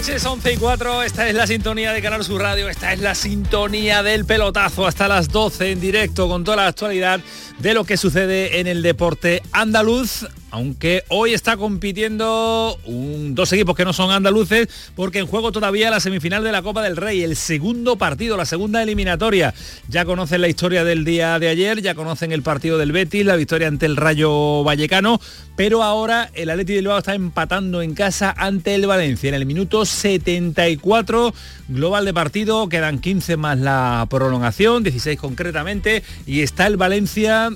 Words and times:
Noches, 0.00 0.24
11 0.24 0.52
y 0.54 0.56
4. 0.56 1.02
Esta 1.02 1.28
es 1.28 1.34
la 1.34 1.46
sintonía 1.46 1.92
de 1.92 2.00
Canal 2.00 2.24
Sur 2.24 2.40
Radio. 2.40 2.70
Esta 2.70 2.94
es 2.94 3.00
la 3.00 3.14
sintonía 3.14 4.02
del 4.02 4.24
pelotazo 4.24 4.86
hasta 4.86 5.08
las 5.08 5.28
12 5.28 5.72
en 5.72 5.80
directo 5.80 6.26
con 6.26 6.42
toda 6.42 6.56
la 6.56 6.68
actualidad 6.68 7.20
de 7.58 7.74
lo 7.74 7.84
que 7.84 7.98
sucede 7.98 8.60
en 8.60 8.66
el 8.66 8.80
deporte 8.80 9.42
andaluz. 9.52 10.26
Aunque 10.50 11.04
hoy 11.08 11.32
está 11.32 11.56
compitiendo 11.56 12.78
dos 12.86 13.52
equipos 13.52 13.76
que 13.76 13.84
no 13.84 13.92
son 13.92 14.10
andaluces, 14.10 14.68
porque 14.96 15.20
en 15.20 15.26
juego 15.26 15.52
todavía 15.52 15.90
la 15.90 16.00
semifinal 16.00 16.42
de 16.42 16.52
la 16.52 16.62
Copa 16.62 16.82
del 16.82 16.96
Rey, 16.96 17.22
el 17.22 17.36
segundo 17.36 17.96
partido, 17.96 18.36
la 18.36 18.44
segunda 18.44 18.82
eliminatoria. 18.82 19.54
Ya 19.88 20.04
conocen 20.04 20.40
la 20.40 20.48
historia 20.48 20.84
del 20.84 21.04
día 21.04 21.38
de 21.38 21.48
ayer, 21.48 21.82
ya 21.82 21.94
conocen 21.94 22.32
el 22.32 22.42
partido 22.42 22.78
del 22.78 22.92
Betis, 22.92 23.24
la 23.24 23.36
victoria 23.36 23.68
ante 23.68 23.86
el 23.86 23.96
Rayo 23.96 24.64
Vallecano, 24.64 25.20
pero 25.56 25.82
ahora 25.82 26.30
el 26.34 26.50
Atleti 26.50 26.72
de 26.72 26.78
Bilbao 26.80 26.98
está 26.98 27.14
empatando 27.14 27.82
en 27.82 27.94
casa 27.94 28.34
ante 28.36 28.74
el 28.74 28.86
Valencia 28.86 29.28
en 29.28 29.34
el 29.34 29.46
minuto 29.46 29.84
74 29.84 31.34
global 31.68 32.04
de 32.04 32.14
partido, 32.14 32.68
quedan 32.68 32.98
15 32.98 33.36
más 33.36 33.58
la 33.58 34.06
prolongación, 34.10 34.82
16 34.82 35.18
concretamente, 35.18 36.02
y 36.26 36.40
está 36.40 36.66
el 36.66 36.76
Valencia 36.76 37.50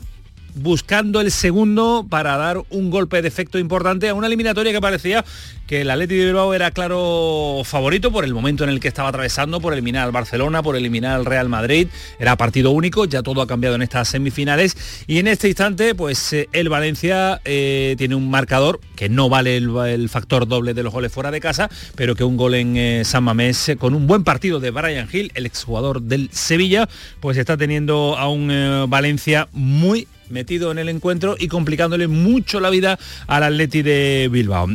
buscando 0.54 1.20
el 1.20 1.30
segundo 1.30 2.06
para 2.08 2.36
dar 2.36 2.62
un 2.70 2.90
golpe 2.90 3.22
de 3.22 3.28
efecto 3.28 3.58
importante 3.58 4.08
a 4.08 4.14
una 4.14 4.26
eliminatoria 4.26 4.72
que 4.72 4.80
parecía 4.80 5.24
que 5.66 5.80
el 5.80 5.90
Atleti 5.90 6.16
de 6.16 6.26
Bilbao 6.26 6.52
era 6.52 6.70
claro 6.70 7.62
favorito 7.64 8.12
por 8.12 8.24
el 8.24 8.34
momento 8.34 8.64
en 8.64 8.70
el 8.70 8.80
que 8.80 8.88
estaba 8.88 9.08
atravesando, 9.08 9.60
por 9.60 9.72
eliminar 9.72 10.04
al 10.04 10.12
Barcelona, 10.12 10.62
por 10.62 10.76
eliminar 10.76 11.16
al 11.16 11.24
Real 11.24 11.48
Madrid, 11.48 11.88
era 12.18 12.36
partido 12.36 12.70
único, 12.70 13.06
ya 13.06 13.22
todo 13.22 13.40
ha 13.40 13.46
cambiado 13.46 13.76
en 13.76 13.82
estas 13.82 14.08
semifinales. 14.08 14.76
Y 15.06 15.18
en 15.18 15.28
este 15.28 15.48
instante 15.48 15.94
pues 15.94 16.32
eh, 16.32 16.48
el 16.52 16.68
Valencia 16.68 17.40
eh, 17.44 17.94
tiene 17.96 18.14
un 18.14 18.30
marcador 18.30 18.80
que 18.94 19.08
no 19.08 19.28
vale 19.28 19.56
el, 19.56 20.08
factor 20.08 20.46
doble 20.46 20.74
de 20.74 20.82
los 20.82 20.92
goles 20.92 21.10
fuera 21.10 21.30
de 21.30 21.40
casa, 21.40 21.70
pero 21.96 22.14
que 22.14 22.24
un 22.24 22.36
gol 22.36 22.54
en 22.54 22.76
eh, 22.76 23.02
San 23.04 23.24
Mamés 23.24 23.72
con 23.78 23.94
un 23.94 24.06
buen 24.06 24.22
partido 24.22 24.60
de 24.60 24.70
Brian 24.70 25.08
Hill, 25.10 25.32
el 25.34 25.46
exjugador 25.46 26.02
del 26.02 26.28
Sevilla, 26.30 26.88
pues 27.20 27.38
está 27.38 27.56
teniendo 27.56 28.16
a 28.18 28.28
un 28.28 28.44
Valencia 28.88 29.48
muy 29.52 30.06
metido 30.28 30.70
en 30.70 30.78
el 30.78 30.88
encuentro 30.88 31.36
y 31.38 31.48
complicándole 31.48 32.08
mucho 32.08 32.60
la 32.60 32.70
vida 32.70 32.98
al 33.26 33.42
Atleti 33.42 33.82
de 33.82 34.28
Bilbao. 34.30 34.68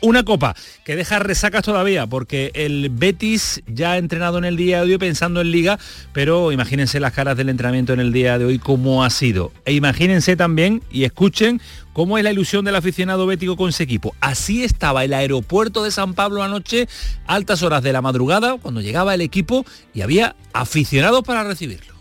Una 0.00 0.22
copa 0.24 0.54
que 0.84 0.96
deja 0.96 1.18
resacas 1.18 1.64
todavía 1.64 2.06
porque 2.06 2.50
el 2.54 2.90
Betis 2.90 3.62
ya 3.66 3.92
ha 3.92 3.98
entrenado 3.98 4.38
en 4.38 4.44
el 4.44 4.56
día 4.56 4.84
de 4.84 4.92
hoy 4.92 4.98
pensando 4.98 5.40
en 5.40 5.50
liga, 5.50 5.78
pero 6.12 6.52
imagínense 6.52 7.00
las 7.00 7.12
caras 7.12 7.36
del 7.36 7.48
entrenamiento 7.48 7.92
en 7.92 8.00
el 8.00 8.12
día 8.12 8.38
de 8.38 8.44
hoy 8.44 8.58
cómo 8.58 9.04
ha 9.04 9.10
sido. 9.10 9.52
E 9.64 9.72
imagínense 9.72 10.36
también 10.36 10.82
y 10.90 11.04
escuchen 11.04 11.60
cómo 11.92 12.18
es 12.18 12.24
la 12.24 12.30
ilusión 12.30 12.64
del 12.64 12.76
aficionado 12.76 13.26
bético 13.26 13.56
con 13.56 13.70
ese 13.70 13.82
equipo. 13.82 14.14
Así 14.20 14.64
estaba 14.64 15.04
el 15.04 15.12
aeropuerto 15.12 15.84
de 15.84 15.90
San 15.90 16.14
Pablo 16.14 16.42
anoche, 16.42 16.88
altas 17.26 17.62
horas 17.62 17.82
de 17.82 17.92
la 17.92 18.02
madrugada, 18.02 18.56
cuando 18.58 18.80
llegaba 18.80 19.14
el 19.14 19.20
equipo 19.20 19.64
y 19.94 20.02
había 20.02 20.36
aficionados 20.52 21.22
para 21.22 21.44
recibirlo. 21.44 21.94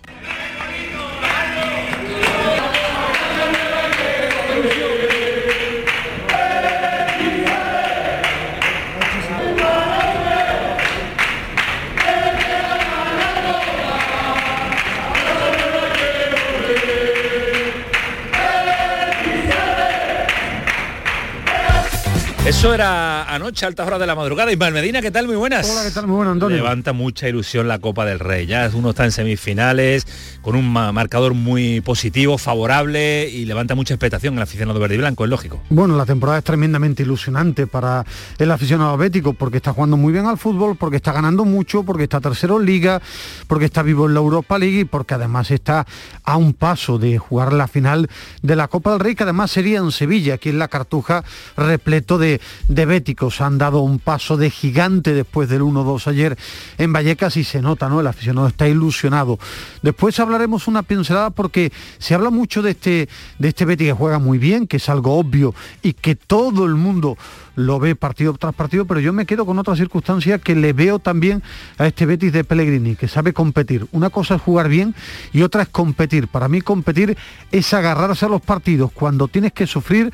Eso 22.49 22.73
era 22.73 23.31
anoche, 23.31 23.63
altas 23.67 23.85
horas 23.85 23.99
de 23.99 24.07
la 24.07 24.15
madrugada. 24.15 24.51
Ismael 24.51 24.73
Medina, 24.73 25.03
¿qué 25.03 25.11
tal? 25.11 25.27
Muy 25.27 25.35
buenas. 25.35 25.69
Hola, 25.69 25.83
¿qué 25.83 25.91
tal? 25.91 26.07
Muy 26.07 26.15
bueno, 26.15 26.31
Antonio. 26.31 26.57
Levanta 26.57 26.93
mucha 26.93 27.29
ilusión 27.29 27.67
la 27.67 27.77
Copa 27.77 28.05
del 28.05 28.17
Rey. 28.17 28.47
Ya 28.47 28.67
uno 28.73 28.89
está 28.89 29.05
en 29.05 29.11
semifinales, 29.11 30.07
con 30.41 30.55
un 30.55 30.67
ma- 30.73 30.91
marcador 30.91 31.35
muy 31.35 31.79
positivo, 31.81 32.39
favorable 32.39 33.29
y 33.29 33.45
levanta 33.45 33.75
mucha 33.75 33.93
expectación 33.93 34.33
en 34.33 34.39
el 34.39 34.43
aficionado 34.43 34.79
verde 34.79 34.95
y 34.95 34.97
blanco, 34.97 35.25
es 35.25 35.29
lógico. 35.29 35.61
Bueno, 35.69 35.95
la 35.95 36.07
temporada 36.07 36.39
es 36.39 36.43
tremendamente 36.43 37.03
ilusionante 37.03 37.67
para 37.67 38.03
el 38.39 38.49
aficionado 38.51 38.97
bético 38.97 39.33
porque 39.33 39.57
está 39.57 39.71
jugando 39.73 39.95
muy 39.95 40.11
bien 40.11 40.25
al 40.25 40.39
fútbol, 40.39 40.75
porque 40.75 40.95
está 40.97 41.11
ganando 41.11 41.45
mucho, 41.45 41.83
porque 41.83 42.03
está 42.05 42.19
tercero 42.19 42.59
en 42.59 42.65
liga, 42.65 42.99
porque 43.45 43.65
está 43.65 43.83
vivo 43.83 44.07
en 44.07 44.15
la 44.15 44.21
Europa 44.21 44.57
League 44.57 44.79
y 44.79 44.85
porque 44.85 45.13
además 45.13 45.51
está 45.51 45.85
a 46.23 46.35
un 46.37 46.53
paso 46.55 46.97
de 46.97 47.19
jugar 47.19 47.53
la 47.53 47.67
final 47.67 48.09
de 48.41 48.55
la 48.55 48.67
Copa 48.67 48.89
del 48.93 49.01
Rey, 49.01 49.13
que 49.13 49.21
además 49.23 49.51
sería 49.51 49.77
en 49.77 49.91
Sevilla, 49.91 50.33
aquí 50.33 50.49
en 50.49 50.57
la 50.57 50.67
Cartuja, 50.67 51.23
repleto 51.55 52.17
de, 52.17 52.38
de 52.67 52.85
béticos. 52.85 53.41
Han 53.41 53.57
dado 53.57 53.79
un 53.79 53.99
paso 53.99 54.37
de 54.37 54.49
gigante 54.49 55.13
después 55.13 55.49
del 55.49 55.61
1-2 55.61 56.07
ayer 56.07 56.37
en 56.77 56.93
Vallecas 56.93 57.37
y 57.37 57.43
se 57.43 57.61
nota, 57.61 57.89
¿no? 57.89 57.99
El 57.99 58.07
aficionado 58.07 58.47
está 58.47 58.67
ilusionado. 58.67 59.39
Después 59.81 60.19
hablaremos 60.19 60.67
una 60.67 60.83
pincelada 60.83 61.29
porque 61.29 61.71
se 61.97 62.15
habla 62.15 62.29
mucho 62.29 62.61
de 62.61 62.71
este, 62.71 63.09
de 63.37 63.47
este 63.47 63.65
Betis 63.65 63.87
que 63.87 63.93
juega 63.93 64.19
muy 64.19 64.37
bien, 64.37 64.67
que 64.67 64.77
es 64.77 64.89
algo 64.89 65.17
obvio 65.17 65.53
y 65.81 65.93
que 65.93 66.15
todo 66.15 66.65
el 66.65 66.75
mundo 66.75 67.17
lo 67.59 67.79
ve 67.79 67.95
partido 67.95 68.33
tras 68.33 68.55
partido, 68.55 68.85
pero 68.85 68.99
yo 68.99 69.13
me 69.13 69.25
quedo 69.25 69.45
con 69.45 69.59
otra 69.59 69.75
circunstancia 69.75 70.39
que 70.39 70.55
le 70.55 70.73
veo 70.73 70.99
también 70.99 71.43
a 71.77 71.87
este 71.87 72.05
Betis 72.05 72.31
de 72.31 72.43
Pellegrini, 72.43 72.95
que 72.95 73.07
sabe 73.07 73.33
competir. 73.33 73.85
Una 73.91 74.09
cosa 74.09 74.35
es 74.35 74.41
jugar 74.41 74.69
bien 74.69 74.95
y 75.33 75.41
otra 75.41 75.63
es 75.63 75.69
competir. 75.69 76.27
Para 76.27 76.47
mí 76.47 76.61
competir 76.61 77.17
es 77.51 77.73
agarrarse 77.73 78.25
a 78.25 78.29
los 78.29 78.41
partidos 78.41 78.91
cuando 78.91 79.27
tienes 79.27 79.53
que 79.53 79.67
sufrir 79.67 80.11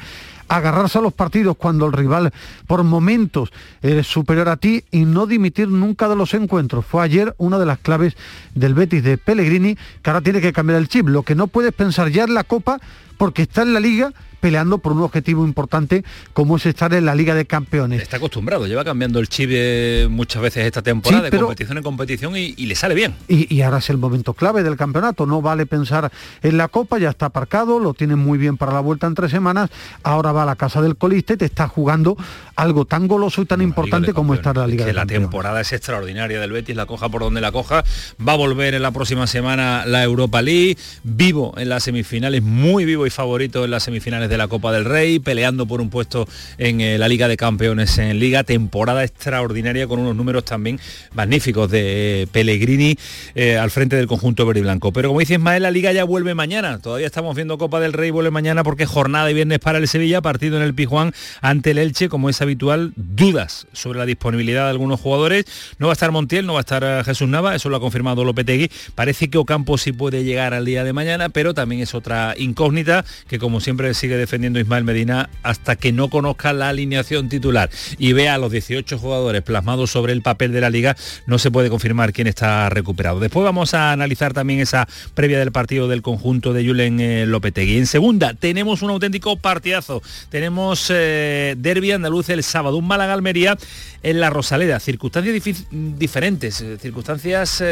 agarrarse 0.48 1.00
a 1.00 1.02
los 1.02 1.14
partidos 1.14 1.58
cuando 1.58 1.88
el 1.88 1.94
rival 1.94 2.32
por 2.68 2.84
momentos 2.84 3.52
es 3.82 4.06
superior 4.06 4.48
a 4.50 4.58
ti 4.58 4.84
y 4.92 5.06
no 5.06 5.26
dimitir 5.26 5.68
nunca 5.68 6.08
de 6.08 6.16
los 6.16 6.34
encuentros. 6.34 6.86
Fue 6.86 7.04
ayer 7.04 7.34
una 7.38 7.58
de 7.58 7.66
las 7.66 7.80
claves 7.80 8.16
del 8.54 8.76
Betis 8.76 9.04
de 9.04 9.18
Pellegrini, 9.18 9.76
que 9.76 10.10
ahora 10.10 10.22
tiene 10.22 10.42
que 10.42 10.54
cambiar 10.54 10.80
el 10.80 10.88
chip. 10.88 11.08
Lo 11.08 11.24
que 11.24 11.36
no 11.36 11.48
puedes 11.48 11.74
pensar 11.74 12.10
ya 12.10 12.26
en 12.26 12.34
la 12.34 12.44
Copa 12.44 12.80
porque 13.18 13.44
está 13.44 13.64
en 13.64 13.74
la 13.74 13.80
Liga 13.80 14.14
peleando 14.46 14.78
por 14.78 14.92
un 14.92 15.02
objetivo 15.02 15.44
importante 15.44 16.04
como 16.34 16.58
es 16.58 16.68
estar 16.68 16.94
en 16.94 17.04
la 17.04 17.16
Liga 17.16 17.34
de 17.34 17.46
Campeones. 17.48 18.00
Está 18.00 18.18
acostumbrado, 18.18 18.68
lleva 18.68 18.84
cambiando 18.86 19.18
el 19.20 19.28
chip 19.28 19.50
eh, 19.52 20.06
muchas 20.08 20.40
veces 20.40 20.68
esta 20.68 20.84
temporada 20.84 21.24
Sí, 21.26 21.32
de 21.32 21.40
competición 21.40 21.78
en 21.80 21.84
competición 21.84 22.38
y, 22.38 22.54
y 22.56 22.68
le 22.68 22.76
sale 22.76 22.94
bien. 22.94 23.16
Y, 23.28 23.52
y 23.52 23.64
ahora 23.64 23.80
es 23.80 23.90
el 23.90 23.98
momento 23.98 24.36
clave 24.36 24.62
del 24.62 24.78
campeonato. 24.78 25.26
No 25.26 25.42
vale 25.42 25.66
pensar 25.66 26.12
en 26.44 26.58
la 26.58 26.68
Copa, 26.68 27.00
ya 27.00 27.10
está 27.10 27.26
aparcado, 27.26 27.80
lo 27.80 27.96
tienen 27.96 28.20
muy 28.20 28.38
bien 28.38 28.56
para 28.56 28.72
la 28.72 28.82
vuelta 28.82 29.08
en 29.08 29.16
tres 29.16 29.32
semanas. 29.32 29.72
Ahora 30.04 30.32
va 30.32 30.44
a 30.44 30.46
la 30.46 30.56
casa 30.56 30.80
del 30.80 30.96
colista 30.96 31.34
y 31.34 31.38
te 31.38 31.46
está 31.46 31.68
jugando 31.68 32.16
algo 32.56 32.86
tan 32.86 33.08
goloso 33.08 33.42
y 33.42 33.46
tan 33.48 33.64
importante 33.64 34.14
como 34.14 34.36
estar 34.36 34.56
en 34.58 34.62
la 34.62 34.68
Liga 34.68 34.84
que 34.84 34.90
de 34.90 34.94
la 34.94 35.02
Campeones. 35.02 35.28
temporada 35.30 35.60
es 35.62 35.74
extraordinaria 35.74 36.40
del 36.40 36.52
Betis, 36.52 36.76
la 36.76 36.86
coja 36.86 37.10
por 37.10 37.22
donde 37.22 37.42
la 37.42 37.52
coja. 37.52 37.84
Va 38.22 38.34
a 38.34 38.38
volver 38.38 38.76
en 38.76 38.84
la 38.84 38.92
próxima 38.92 39.26
semana 39.26 39.88
la 39.88 40.04
Europa 40.04 40.44
League, 40.44 40.78
vivo 41.04 41.56
en 41.58 41.70
las 41.70 41.82
semifinales, 41.86 42.44
muy 42.44 42.86
vivo 42.86 43.08
y 43.08 43.10
favorito 43.10 43.66
en 43.66 43.72
las 43.72 43.82
semifinales 43.82 44.30
de 44.30 44.35
la 44.38 44.48
Copa 44.48 44.72
del 44.72 44.86
Rey, 44.86 45.20
peleando 45.20 45.66
por 45.66 45.82
un 45.82 45.90
puesto 45.90 46.28
en 46.58 46.82
eh, 46.82 46.98
la 46.98 47.08
Liga 47.08 47.28
de 47.28 47.38
Campeones 47.38 47.98
en 47.98 48.20
Liga, 48.20 48.44
temporada 48.44 49.04
extraordinaria 49.04 49.88
con 49.88 50.00
unos 50.00 50.16
números 50.16 50.46
también 50.46 50.80
magníficos 51.14 51.72
de 51.72 52.24
eh, 52.24 52.28
Pellegrini 52.28 52.98
eh, 53.36 53.58
al 53.58 53.72
frente 53.72 53.96
del 53.96 54.08
conjunto 54.08 54.46
verde 54.46 54.62
blanco. 54.62 54.92
Pero 54.92 55.10
como 55.10 55.20
dice 55.20 55.36
Ismael, 55.36 55.64
la 55.64 55.72
Liga 55.72 55.92
ya 55.92 56.04
vuelve 56.04 56.36
mañana. 56.36 56.80
Todavía 56.80 57.08
estamos 57.08 57.36
viendo 57.36 57.58
Copa 57.58 57.80
del 57.80 57.94
Rey, 57.94 58.12
vuelve 58.12 58.32
mañana 58.32 58.64
porque 58.64 58.86
jornada 58.86 59.30
y 59.30 59.34
viernes 59.34 59.60
para 59.60 59.78
el 59.78 59.88
Sevilla, 59.88 60.22
partido 60.22 60.58
en 60.58 60.64
el 60.64 60.74
Pijuán 60.74 61.14
ante 61.42 61.72
el 61.72 61.78
Elche, 61.78 62.10
como 62.10 62.30
es 62.30 62.42
habitual, 62.42 62.94
dudas 62.96 63.68
sobre 63.74 64.00
la 64.00 64.06
disponibilidad 64.06 64.64
de 64.64 64.70
algunos 64.72 65.00
jugadores. 65.00 65.46
No 65.80 65.88
va 65.88 65.94
a 65.94 65.96
estar 65.96 66.12
Montiel, 66.12 66.46
no 66.46 66.54
va 66.54 66.60
a 66.60 66.62
estar 66.62 67.06
Jesús 67.06 67.28
Nava, 67.28 67.56
eso 67.56 67.70
lo 67.70 67.78
ha 67.78 67.80
confirmado 67.80 68.24
Lopetegui. 68.24 68.70
Parece 68.96 69.30
que 69.30 69.38
Ocampo 69.38 69.78
sí 69.78 69.92
puede 69.92 70.24
llegar 70.24 70.54
al 70.54 70.66
día 70.66 70.84
de 70.84 70.94
mañana, 70.94 71.30
pero 71.30 71.54
también 71.54 71.82
es 71.82 71.94
otra 71.94 72.36
incógnita 72.38 73.06
que 73.28 73.40
como 73.40 73.60
siempre 73.60 73.94
sigue 73.94 74.18
defendiendo 74.26 74.60
Ismael 74.60 74.84
Medina 74.84 75.30
hasta 75.44 75.76
que 75.76 75.92
no 75.92 76.10
conozca 76.10 76.52
la 76.52 76.70
alineación 76.70 77.30
titular 77.30 77.70
y 78.00 78.14
vea 78.14 78.34
a 78.34 78.38
los 78.40 78.52
18 78.52 78.98
jugadores 78.98 79.44
plasmados 79.44 79.92
sobre 79.92 80.14
el 80.14 80.24
papel 80.24 80.52
de 80.52 80.62
la 80.62 80.72
liga, 80.72 80.98
no 81.28 81.38
se 81.38 81.52
puede 81.52 81.70
confirmar 81.70 82.12
quién 82.12 82.26
está 82.26 82.70
recuperado. 82.70 83.20
Después 83.20 83.44
vamos 83.44 83.74
a 83.76 83.92
analizar 83.92 84.34
también 84.34 84.60
esa 84.60 84.88
previa 85.14 85.38
del 85.38 85.52
partido 85.52 85.88
del 85.88 86.02
conjunto 86.02 86.54
de 86.54 86.66
Julen 86.66 87.00
eh, 87.00 87.26
Lopetegui. 87.28 87.78
En 87.78 87.86
segunda, 87.86 88.34
tenemos 88.34 88.82
un 88.82 88.90
auténtico 88.90 89.38
partidazo. 89.38 90.02
Tenemos 90.30 90.88
eh, 90.90 91.56
derby 91.58 91.92
andaluz 91.92 92.30
el 92.30 92.44
sábado, 92.44 92.78
un 92.78 92.88
Málaga-Almería 92.88 93.58
en 94.02 94.20
la 94.20 94.32
Rosaleda. 94.32 94.80
Circunstancias 94.80 95.56
diferentes, 95.72 96.62
eh, 96.62 96.78
circunstancias 96.82 97.64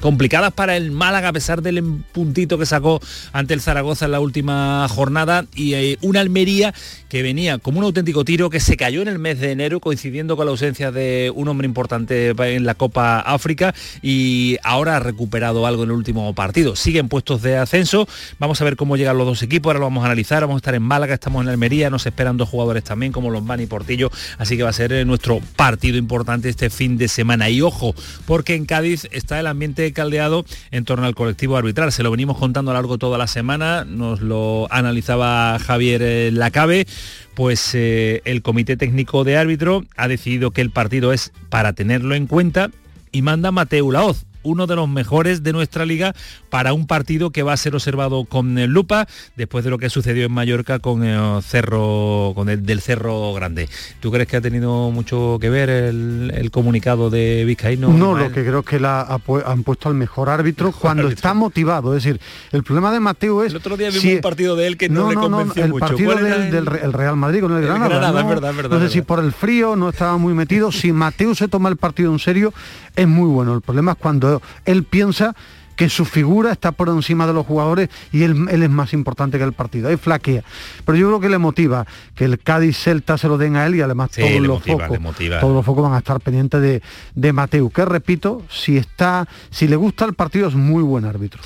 complicadas 0.00 0.52
para 0.52 0.76
el 0.76 0.90
Málaga 0.90 1.28
a 1.28 1.32
pesar 1.32 1.62
del 1.62 1.82
puntito 2.12 2.58
que 2.58 2.66
sacó 2.66 3.00
ante 3.32 3.54
el 3.54 3.60
Zaragoza 3.60 4.06
en 4.06 4.12
la 4.12 4.20
última 4.20 4.86
jornada 4.88 5.46
y 5.54 5.65
una 6.02 6.20
Almería 6.20 6.74
que 7.08 7.22
venía 7.22 7.58
como 7.58 7.78
un 7.78 7.84
auténtico 7.84 8.24
tiro 8.24 8.50
que 8.50 8.60
se 8.60 8.76
cayó 8.76 9.02
en 9.02 9.08
el 9.08 9.18
mes 9.18 9.40
de 9.40 9.52
enero 9.52 9.80
coincidiendo 9.80 10.36
con 10.36 10.46
la 10.46 10.50
ausencia 10.50 10.90
de 10.90 11.32
un 11.34 11.48
hombre 11.48 11.66
importante 11.66 12.30
en 12.30 12.66
la 12.66 12.74
Copa 12.74 13.20
África 13.20 13.74
y 14.02 14.56
ahora 14.62 14.96
ha 14.96 15.00
recuperado 15.00 15.66
algo 15.66 15.84
en 15.84 15.90
el 15.90 15.96
último 15.96 16.34
partido. 16.34 16.76
Siguen 16.76 17.08
puestos 17.08 17.42
de 17.42 17.56
ascenso, 17.56 18.08
vamos 18.38 18.60
a 18.60 18.64
ver 18.64 18.76
cómo 18.76 18.96
llegan 18.96 19.18
los 19.18 19.26
dos 19.26 19.42
equipos, 19.42 19.70
ahora 19.70 19.80
lo 19.80 19.86
vamos 19.86 20.02
a 20.02 20.06
analizar, 20.06 20.42
vamos 20.42 20.56
a 20.56 20.58
estar 20.58 20.74
en 20.74 20.82
Málaga, 20.82 21.14
estamos 21.14 21.42
en 21.42 21.48
Almería, 21.48 21.90
nos 21.90 22.06
esperan 22.06 22.36
dos 22.36 22.48
jugadores 22.48 22.84
también 22.84 23.12
como 23.12 23.30
los 23.30 23.42
y 23.58 23.66
Portillo, 23.66 24.10
así 24.38 24.56
que 24.56 24.64
va 24.64 24.70
a 24.70 24.72
ser 24.72 24.92
eh, 24.92 25.04
nuestro 25.04 25.40
partido 25.56 25.96
importante 25.96 26.48
este 26.48 26.68
fin 26.68 26.98
de 26.98 27.08
semana. 27.08 27.48
Y 27.48 27.62
ojo, 27.62 27.94
porque 28.26 28.54
en 28.54 28.66
Cádiz 28.66 29.06
está 29.12 29.38
el 29.40 29.46
ambiente 29.46 29.92
caldeado 29.92 30.44
en 30.70 30.84
torno 30.84 31.06
al 31.06 31.14
colectivo 31.14 31.56
arbitral, 31.56 31.92
se 31.92 32.02
lo 32.02 32.10
venimos 32.10 32.36
contando 32.38 32.70
a 32.70 32.74
lo 32.74 32.80
largo 32.80 32.98
toda 32.98 33.18
la 33.18 33.26
semana, 33.26 33.84
nos 33.84 34.20
lo 34.20 34.66
analizaba 34.70 35.55
Javier 35.58 36.02
eh, 36.02 36.30
Lacabe 36.32 36.86
pues 37.34 37.74
eh, 37.74 38.22
el 38.24 38.40
Comité 38.40 38.78
Técnico 38.78 39.22
de 39.22 39.36
Árbitro 39.36 39.84
ha 39.96 40.08
decidido 40.08 40.52
que 40.52 40.62
el 40.62 40.70
partido 40.70 41.12
es 41.12 41.32
para 41.50 41.74
tenerlo 41.74 42.14
en 42.14 42.26
cuenta 42.26 42.70
y 43.12 43.20
manda 43.20 43.52
Mateo 43.52 43.92
Laoz, 43.92 44.24
uno 44.42 44.66
de 44.66 44.76
los 44.76 44.88
mejores 44.88 45.42
de 45.42 45.52
nuestra 45.52 45.84
liga 45.84 46.14
para 46.56 46.72
un 46.72 46.86
partido 46.86 47.32
que 47.32 47.42
va 47.42 47.52
a 47.52 47.56
ser 47.58 47.74
observado 47.74 48.24
con 48.24 48.64
lupa 48.72 49.06
después 49.36 49.62
de 49.62 49.68
lo 49.68 49.76
que 49.76 49.90
sucedió 49.90 50.24
en 50.24 50.32
Mallorca 50.32 50.78
con 50.78 51.04
el 51.04 51.42
Cerro, 51.42 52.32
con 52.34 52.48
el 52.48 52.64
del 52.64 52.80
Cerro 52.80 53.34
Grande. 53.34 53.68
¿Tú 54.00 54.10
crees 54.10 54.26
que 54.26 54.38
ha 54.38 54.40
tenido 54.40 54.90
mucho 54.90 55.36
que 55.38 55.50
ver 55.50 55.68
el, 55.68 56.48
comunicado 56.50 57.10
de 57.10 57.44
Vizcaíno? 57.44 57.90
No, 57.90 58.16
lo 58.16 58.32
que 58.32 58.42
creo 58.42 58.60
es 58.60 58.64
que 58.64 58.80
la 58.80 59.02
han 59.02 59.64
puesto 59.64 59.90
al 59.90 59.96
mejor 59.96 60.30
árbitro 60.30 60.72
cuando 60.72 61.08
está 61.08 61.34
motivado. 61.34 61.94
Es 61.94 62.04
decir, 62.04 62.18
el 62.52 62.62
problema 62.62 62.90
de 62.90 63.00
Mateo 63.00 63.44
es. 63.44 63.50
El 63.50 63.58
otro 63.58 63.76
día 63.76 63.90
vimos 63.90 64.04
un 64.06 64.20
partido 64.22 64.56
de 64.56 64.66
él 64.66 64.78
que 64.78 64.88
no, 64.88 65.10
le 65.10 65.14
convenció 65.14 65.62
el 65.62 65.74
partido 65.74 66.14
del, 66.14 66.64
Real 66.64 67.16
Madrid 67.16 67.42
con 67.42 67.54
el, 67.54 67.66
Granada. 67.66 67.84
es 68.18 68.26
verdad, 68.26 68.50
es 68.52 68.56
verdad. 68.56 68.78
No 68.78 68.86
sé 68.86 68.90
si 68.90 69.02
por 69.02 69.22
el 69.22 69.32
frío 69.32 69.76
no 69.76 69.90
estaba 69.90 70.16
muy 70.16 70.32
metido. 70.32 70.72
Si 70.72 70.90
Mateo 70.90 71.34
se 71.34 71.48
toma 71.48 71.68
el 71.68 71.76
partido 71.76 72.10
en 72.10 72.18
serio, 72.18 72.54
es 72.94 73.06
muy 73.06 73.28
bueno. 73.28 73.52
El 73.52 73.60
problema 73.60 73.92
es 73.92 73.98
cuando 73.98 74.40
él 74.64 74.84
piensa 74.84 75.36
que 75.76 75.88
su 75.88 76.04
figura 76.04 76.52
está 76.52 76.72
por 76.72 76.88
encima 76.88 77.26
de 77.26 77.34
los 77.34 77.46
jugadores 77.46 77.90
y 78.12 78.22
él, 78.22 78.48
es 78.50 78.70
más 78.70 78.92
importante 78.92 79.38
que 79.38 79.44
el 79.44 79.52
partido. 79.52 79.88
Ahí 79.88 79.96
flaquea. 79.96 80.42
Pero 80.84 80.98
yo 80.98 81.08
creo 81.08 81.20
que 81.20 81.28
le 81.28 81.38
motiva 81.38 81.86
que 82.14 82.24
el 82.24 82.38
Cádiz 82.38 82.78
Celta 82.78 83.18
se 83.18 83.28
lo 83.28 83.38
den 83.38 83.56
a 83.56 83.66
él 83.66 83.76
y 83.76 83.82
además 83.82 84.10
todos, 84.10 84.40
los 84.40 84.62
focos, 84.62 84.98
todos 85.40 85.54
los 85.54 85.64
focos 85.64 85.84
van 85.84 85.94
a 85.94 85.98
estar 85.98 86.20
pendientes 86.20 86.60
de, 86.60 86.82
de 87.14 87.32
Mateu, 87.32 87.70
que 87.70 87.84
repito, 87.84 88.42
si 88.50 88.76
está, 88.76 89.28
si 89.50 89.68
le 89.68 89.76
gusta 89.76 90.04
el 90.04 90.14
partido 90.14 90.48
es 90.48 90.54
muy 90.54 90.82
buen 90.82 91.04
árbitro. 91.04 91.40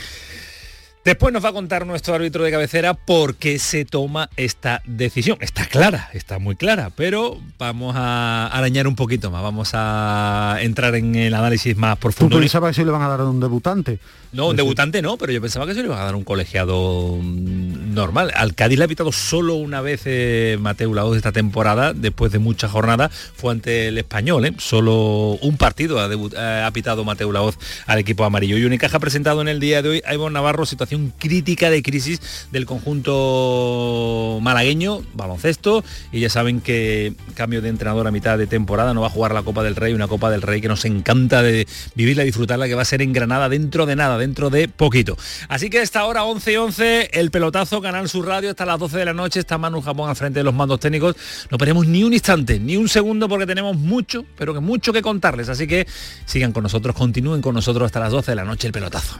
Después 1.02 1.32
nos 1.32 1.42
va 1.42 1.48
a 1.48 1.52
contar 1.54 1.86
nuestro 1.86 2.14
árbitro 2.14 2.44
de 2.44 2.50
cabecera 2.50 2.92
por 2.92 3.36
qué 3.36 3.58
se 3.58 3.86
toma 3.86 4.28
esta 4.36 4.82
decisión. 4.84 5.38
Está 5.40 5.64
clara, 5.64 6.10
está 6.12 6.38
muy 6.38 6.56
clara, 6.56 6.90
pero 6.94 7.40
vamos 7.58 7.94
a 7.96 8.48
arañar 8.48 8.86
un 8.86 8.96
poquito 8.96 9.30
más, 9.30 9.42
vamos 9.42 9.70
a 9.72 10.58
entrar 10.60 10.94
en 10.96 11.14
el 11.14 11.32
análisis 11.32 11.74
más 11.74 11.96
profundo. 11.96 12.36
¿Tú 12.36 12.40
pensabas 12.40 12.72
que 12.72 12.82
se 12.82 12.84
le 12.84 12.90
van 12.90 13.00
a 13.00 13.08
dar 13.08 13.20
a 13.20 13.24
un 13.24 13.40
debutante? 13.40 13.98
No, 14.32 14.48
un 14.48 14.56
debutante 14.56 15.00
no, 15.00 15.16
pero 15.16 15.32
yo 15.32 15.40
pensaba 15.40 15.66
que 15.66 15.72
se 15.72 15.80
le 15.80 15.86
iba 15.86 16.00
a 16.00 16.04
dar 16.04 16.14
un 16.14 16.22
colegiado 16.22 17.18
mm, 17.20 17.94
normal. 17.94 18.30
Al 18.36 18.54
Cádiz 18.54 18.78
le 18.78 18.84
ha 18.84 18.88
pitado 18.88 19.10
solo 19.10 19.54
una 19.54 19.80
vez 19.80 20.02
eh, 20.04 20.58
Mateo 20.60 20.92
Laoz 20.92 21.16
esta 21.16 21.32
temporada, 21.32 21.94
después 21.94 22.30
de 22.30 22.38
mucha 22.38 22.68
jornada, 22.68 23.08
fue 23.08 23.52
ante 23.52 23.88
el 23.88 23.96
español, 23.96 24.44
¿eh? 24.44 24.52
solo 24.58 25.38
un 25.40 25.56
partido 25.56 25.98
ha, 25.98 26.12
eh, 26.12 26.62
ha 26.64 26.70
pitado 26.72 27.04
Mateo 27.04 27.32
Laoz 27.32 27.56
al 27.86 27.98
equipo 27.98 28.24
amarillo. 28.24 28.58
Y 28.58 28.64
Unicaja 28.64 28.98
ha 28.98 29.00
presentado 29.00 29.40
en 29.40 29.48
el 29.48 29.60
día 29.60 29.80
de 29.80 29.88
hoy 29.88 30.02
a 30.06 30.12
Ivonne 30.12 30.34
Navarro 30.34 30.66
situación 30.66 30.89
crítica 31.18 31.70
de 31.70 31.82
crisis 31.82 32.48
del 32.50 32.66
conjunto 32.66 34.38
malagueño, 34.42 35.02
baloncesto, 35.14 35.84
y 36.12 36.20
ya 36.20 36.28
saben 36.28 36.60
que 36.60 37.14
cambio 37.34 37.62
de 37.62 37.68
entrenador 37.68 38.06
a 38.06 38.10
mitad 38.10 38.38
de 38.38 38.46
temporada, 38.46 38.94
no 38.94 39.00
va 39.00 39.06
a 39.08 39.10
jugar 39.10 39.32
la 39.32 39.42
Copa 39.42 39.62
del 39.62 39.76
Rey, 39.76 39.92
una 39.92 40.08
Copa 40.08 40.30
del 40.30 40.42
Rey 40.42 40.60
que 40.60 40.68
nos 40.68 40.84
encanta 40.84 41.42
de 41.42 41.66
vivirla 41.94 42.22
y 42.22 42.26
disfrutarla, 42.26 42.68
que 42.68 42.74
va 42.74 42.82
a 42.82 42.86
ser 42.86 43.02
en 43.02 43.12
Granada 43.12 43.48
dentro 43.48 43.86
de 43.86 43.96
nada 43.96 44.18
dentro 44.18 44.50
de 44.50 44.68
poquito. 44.68 45.16
Así 45.48 45.70
que 45.70 45.78
a 45.78 45.82
esta 45.82 46.04
hora 46.04 46.24
11 46.24 46.52
y 46.52 46.56
11, 46.56 47.10
el 47.12 47.30
pelotazo, 47.30 47.80
Canal 47.80 48.08
Sur 48.08 48.26
Radio, 48.26 48.50
hasta 48.50 48.66
las 48.66 48.78
12 48.78 48.98
de 48.98 49.04
la 49.04 49.14
noche, 49.14 49.40
está 49.40 49.58
Manu 49.58 49.80
Japón 49.80 50.08
al 50.08 50.16
frente 50.16 50.40
de 50.40 50.44
los 50.44 50.54
mandos 50.54 50.80
técnicos. 50.80 51.16
No 51.50 51.58
perdemos 51.58 51.86
ni 51.86 52.04
un 52.04 52.12
instante, 52.12 52.58
ni 52.58 52.76
un 52.76 52.88
segundo, 52.88 53.28
porque 53.28 53.46
tenemos 53.46 53.76
mucho, 53.76 54.24
pero 54.36 54.54
que 54.54 54.60
mucho 54.60 54.92
que 54.92 55.02
contarles. 55.02 55.48
Así 55.48 55.66
que 55.66 55.86
sigan 56.24 56.52
con 56.52 56.62
nosotros, 56.62 56.94
continúen 56.94 57.42
con 57.42 57.54
nosotros 57.54 57.86
hasta 57.86 58.00
las 58.00 58.12
12 58.12 58.32
de 58.32 58.36
la 58.36 58.44
noche, 58.44 58.66
el 58.66 58.72
pelotazo. 58.72 59.18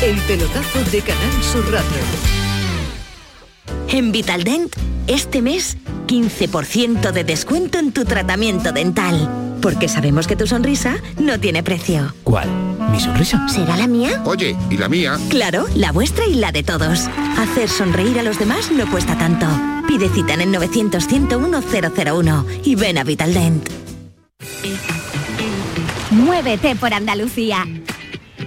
El 0.00 0.16
pelotazo 0.22 0.84
de 0.92 1.00
Canal 1.00 1.42
Sur 1.42 1.64
Radio. 1.72 1.98
En 3.88 4.12
Vitaldent, 4.12 4.72
este 5.08 5.42
mes, 5.42 5.76
15% 6.06 7.10
de 7.10 7.24
descuento 7.24 7.80
en 7.80 7.90
tu 7.90 8.04
tratamiento 8.04 8.70
dental. 8.70 9.56
Porque 9.60 9.88
sabemos 9.88 10.28
que 10.28 10.36
tu 10.36 10.46
sonrisa 10.46 10.98
no 11.18 11.40
tiene 11.40 11.64
precio. 11.64 12.14
¿Cuál? 12.22 12.48
¿Mi 12.92 13.00
sonrisa? 13.00 13.48
¿Será 13.48 13.76
la 13.76 13.88
mía? 13.88 14.22
Oye, 14.24 14.56
¿y 14.70 14.76
la 14.76 14.88
mía? 14.88 15.18
Claro, 15.30 15.66
la 15.74 15.90
vuestra 15.90 16.26
y 16.26 16.34
la 16.34 16.52
de 16.52 16.62
todos. 16.62 17.08
Hacer 17.36 17.68
sonreír 17.68 18.20
a 18.20 18.22
los 18.22 18.38
demás 18.38 18.70
no 18.70 18.88
cuesta 18.88 19.18
tanto. 19.18 19.46
Pide 19.88 20.08
cita 20.10 20.34
en 20.34 20.42
el 20.42 20.52
900 20.52 21.08
101 21.08 21.60
001 21.60 22.46
y 22.62 22.76
ven 22.76 22.98
a 22.98 23.04
Vitaldent. 23.04 23.68
Muévete 26.12 26.76
por 26.76 26.94
Andalucía. 26.94 27.66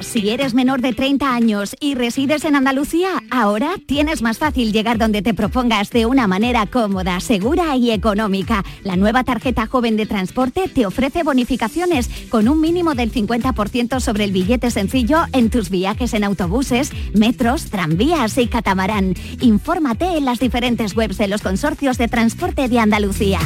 Si 0.01 0.29
eres 0.29 0.53
menor 0.53 0.81
de 0.81 0.93
30 0.93 1.33
años 1.33 1.75
y 1.79 1.95
resides 1.95 2.43
en 2.45 2.55
Andalucía, 2.55 3.23
ahora 3.29 3.75
tienes 3.85 4.21
más 4.21 4.39
fácil 4.39 4.73
llegar 4.73 4.97
donde 4.97 5.21
te 5.21 5.33
propongas 5.33 5.91
de 5.91 6.05
una 6.05 6.27
manera 6.27 6.65
cómoda, 6.65 7.19
segura 7.19 7.75
y 7.75 7.91
económica. 7.91 8.65
La 8.83 8.95
nueva 8.95 9.23
tarjeta 9.23 9.67
joven 9.67 9.97
de 9.97 10.05
transporte 10.05 10.67
te 10.67 10.85
ofrece 10.85 11.23
bonificaciones 11.23 12.09
con 12.29 12.47
un 12.47 12.59
mínimo 12.59 12.95
del 12.95 13.11
50% 13.11 13.99
sobre 13.99 14.23
el 14.23 14.31
billete 14.31 14.71
sencillo 14.71 15.19
en 15.33 15.49
tus 15.49 15.69
viajes 15.69 16.13
en 16.13 16.23
autobuses, 16.23 16.91
metros, 17.13 17.69
tranvías 17.69 18.37
y 18.37 18.47
catamarán. 18.47 19.13
Infórmate 19.39 20.17
en 20.17 20.25
las 20.25 20.39
diferentes 20.39 20.95
webs 20.95 21.17
de 21.17 21.27
los 21.27 21.41
consorcios 21.41 21.97
de 21.97 22.07
transporte 22.07 22.67
de 22.67 22.79
Andalucía. 22.79 23.39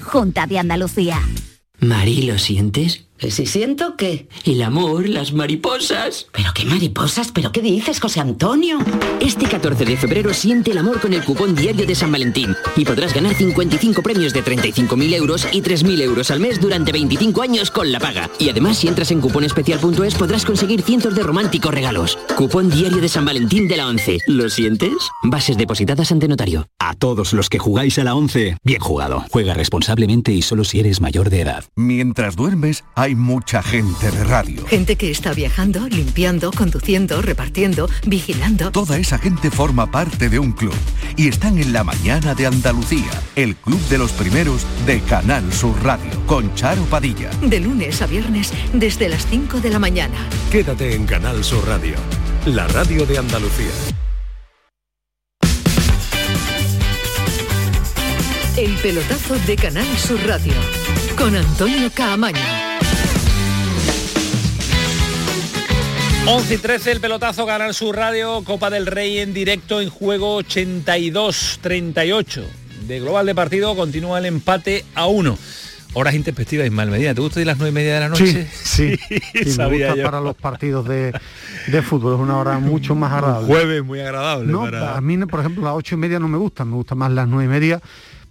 Junta 0.00 0.46
de 0.46 0.58
Andalucía. 0.58 1.18
Mari, 1.80 2.22
¿lo 2.22 2.38
sientes? 2.38 3.06
¿Si 3.18 3.46
siento 3.46 3.96
qué? 3.96 4.28
El 4.44 4.62
amor, 4.62 5.08
las 5.08 5.32
mariposas. 5.32 6.26
¿Pero 6.32 6.50
qué 6.52 6.64
mariposas? 6.64 7.30
¿Pero 7.32 7.52
qué 7.52 7.60
dices, 7.60 8.00
José 8.00 8.18
Antonio? 8.20 8.78
Este 9.20 9.46
14 9.46 9.84
de 9.84 9.96
febrero 9.96 10.34
siente 10.34 10.72
el 10.72 10.78
amor 10.78 11.00
con 11.00 11.14
el 11.14 11.24
cupón 11.24 11.54
diario 11.54 11.86
de 11.86 11.94
San 11.94 12.10
Valentín 12.10 12.56
y 12.76 12.84
podrás 12.84 13.14
ganar 13.14 13.34
55 13.34 14.02
premios 14.02 14.32
de 14.32 14.42
35.000 14.42 15.14
euros 15.14 15.46
y 15.52 15.62
3.000 15.62 16.02
euros 16.02 16.30
al 16.32 16.40
mes 16.40 16.60
durante 16.60 16.90
25 16.90 17.42
años 17.42 17.70
con 17.70 17.92
la 17.92 18.00
paga. 18.00 18.28
Y 18.40 18.48
además, 18.48 18.78
si 18.78 18.88
entras 18.88 19.12
en 19.12 19.20
cuponespecial.es 19.20 20.14
podrás 20.16 20.44
conseguir 20.44 20.82
cientos 20.82 21.14
de 21.14 21.22
románticos 21.22 21.72
regalos. 21.72 22.18
Cupón 22.36 22.70
diario 22.70 23.00
de 23.00 23.08
San 23.08 23.24
Valentín 23.24 23.68
de 23.68 23.76
la 23.76 23.86
11. 23.86 24.18
¿Lo 24.26 24.50
sientes? 24.50 24.94
Bases 25.22 25.56
depositadas 25.56 26.10
ante 26.10 26.26
notario. 26.26 26.66
A 26.80 26.94
todos 26.94 27.32
los 27.32 27.48
que 27.48 27.60
jugáis 27.60 27.98
a 27.98 28.04
la 28.04 28.16
11, 28.16 28.56
bien 28.64 28.80
jugado. 28.80 29.24
Juega 29.30 29.54
responsablemente 29.54 30.32
y 30.32 30.42
solo 30.42 30.64
si 30.64 30.80
eres 30.80 31.00
mayor 31.00 31.30
de 31.30 31.42
edad. 31.42 31.64
Mientras 31.76 32.34
duermes, 32.34 32.84
hay 32.96 33.11
mucha 33.14 33.62
gente 33.62 34.10
de 34.10 34.24
radio. 34.24 34.66
Gente 34.66 34.96
que 34.96 35.10
está 35.10 35.32
viajando, 35.32 35.88
limpiando, 35.88 36.50
conduciendo, 36.52 37.22
repartiendo, 37.22 37.88
vigilando. 38.06 38.70
Toda 38.70 38.98
esa 38.98 39.18
gente 39.18 39.50
forma 39.50 39.90
parte 39.90 40.28
de 40.28 40.38
un 40.38 40.52
club 40.52 40.74
y 41.16 41.28
están 41.28 41.58
en 41.58 41.72
la 41.72 41.84
mañana 41.84 42.34
de 42.34 42.46
Andalucía, 42.46 43.10
el 43.36 43.56
club 43.56 43.80
de 43.88 43.98
los 43.98 44.12
primeros 44.12 44.66
de 44.86 45.00
Canal 45.00 45.52
Sur 45.52 45.74
Radio, 45.82 46.10
con 46.26 46.54
Charo 46.54 46.82
Padilla. 46.84 47.30
De 47.42 47.60
lunes 47.60 48.02
a 48.02 48.06
viernes 48.06 48.52
desde 48.72 49.08
las 49.08 49.26
5 49.26 49.60
de 49.60 49.70
la 49.70 49.78
mañana. 49.78 50.16
Quédate 50.50 50.94
en 50.94 51.06
Canal 51.06 51.42
Sur 51.44 51.66
Radio, 51.66 51.94
la 52.46 52.66
radio 52.68 53.06
de 53.06 53.18
Andalucía. 53.18 53.70
El 58.56 58.74
pelotazo 58.76 59.34
de 59.46 59.56
Canal 59.56 59.86
Sur 59.96 60.20
Radio 60.26 60.52
con 61.16 61.34
Antonio 61.34 61.90
Caamaño. 61.94 62.71
11 66.26 66.54
y 66.54 66.58
13, 66.58 66.92
el 66.92 67.00
pelotazo 67.00 67.44
Canal 67.46 67.74
su 67.74 67.92
Radio, 67.92 68.42
Copa 68.44 68.70
del 68.70 68.86
Rey 68.86 69.18
en 69.18 69.34
directo 69.34 69.80
en 69.80 69.90
juego 69.90 70.40
82-38. 70.42 72.42
De 72.86 73.00
global 73.00 73.26
de 73.26 73.34
partido 73.34 73.74
continúa 73.74 74.18
el 74.20 74.26
empate 74.26 74.84
a 74.94 75.06
1. 75.06 75.36
Horas 75.94 76.14
intempestivas, 76.14 76.66
Ismael 76.66 76.90
Medina. 76.90 77.12
¿Te 77.14 77.20
gusta 77.20 77.40
ir 77.40 77.46
las 77.46 77.58
nueve 77.58 77.70
y 77.70 77.74
media 77.74 77.94
de 77.94 78.00
la 78.00 78.08
noche? 78.08 78.48
Sí, 78.52 78.96
sí. 78.96 79.14
me 79.58 79.66
gusta 79.66 79.94
para 80.02 80.20
los 80.20 80.34
partidos 80.36 80.86
de, 80.88 81.12
de 81.66 81.82
fútbol, 81.82 82.14
es 82.14 82.20
una 82.20 82.38
hora 82.38 82.58
mucho 82.58 82.94
más 82.94 83.12
agradable. 83.12 83.46
Jueves 83.48 83.84
muy 83.84 84.00
agradable. 84.00 84.50
No, 84.50 84.60
para- 84.62 84.96
a 84.96 85.00
mí, 85.00 85.18
por 85.26 85.40
ejemplo, 85.40 85.64
las 85.64 85.74
ocho 85.74 85.96
y 85.96 85.98
media 85.98 86.18
no 86.20 86.28
me 86.28 86.38
gustan, 86.38 86.70
me 86.70 86.76
gustan 86.76 86.96
más 86.98 87.10
las 87.10 87.26
nueve 87.28 87.44
y 87.44 87.48
media. 87.48 87.80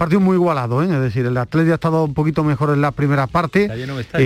Partido 0.02 0.20
muy 0.20 0.34
igualado, 0.36 0.82
¿eh? 0.82 0.86
es 0.86 1.00
decir, 1.00 1.28
el 1.28 1.38
Atlético 1.38 1.74
ha 1.74 1.76
estado 1.76 2.04
un 2.06 2.16
poquito 2.16 2.44
mejor 2.44 2.72
en 2.72 2.82
la 2.82 2.90
primera 2.90 3.28
parte. 3.28 3.68
De 3.68 3.76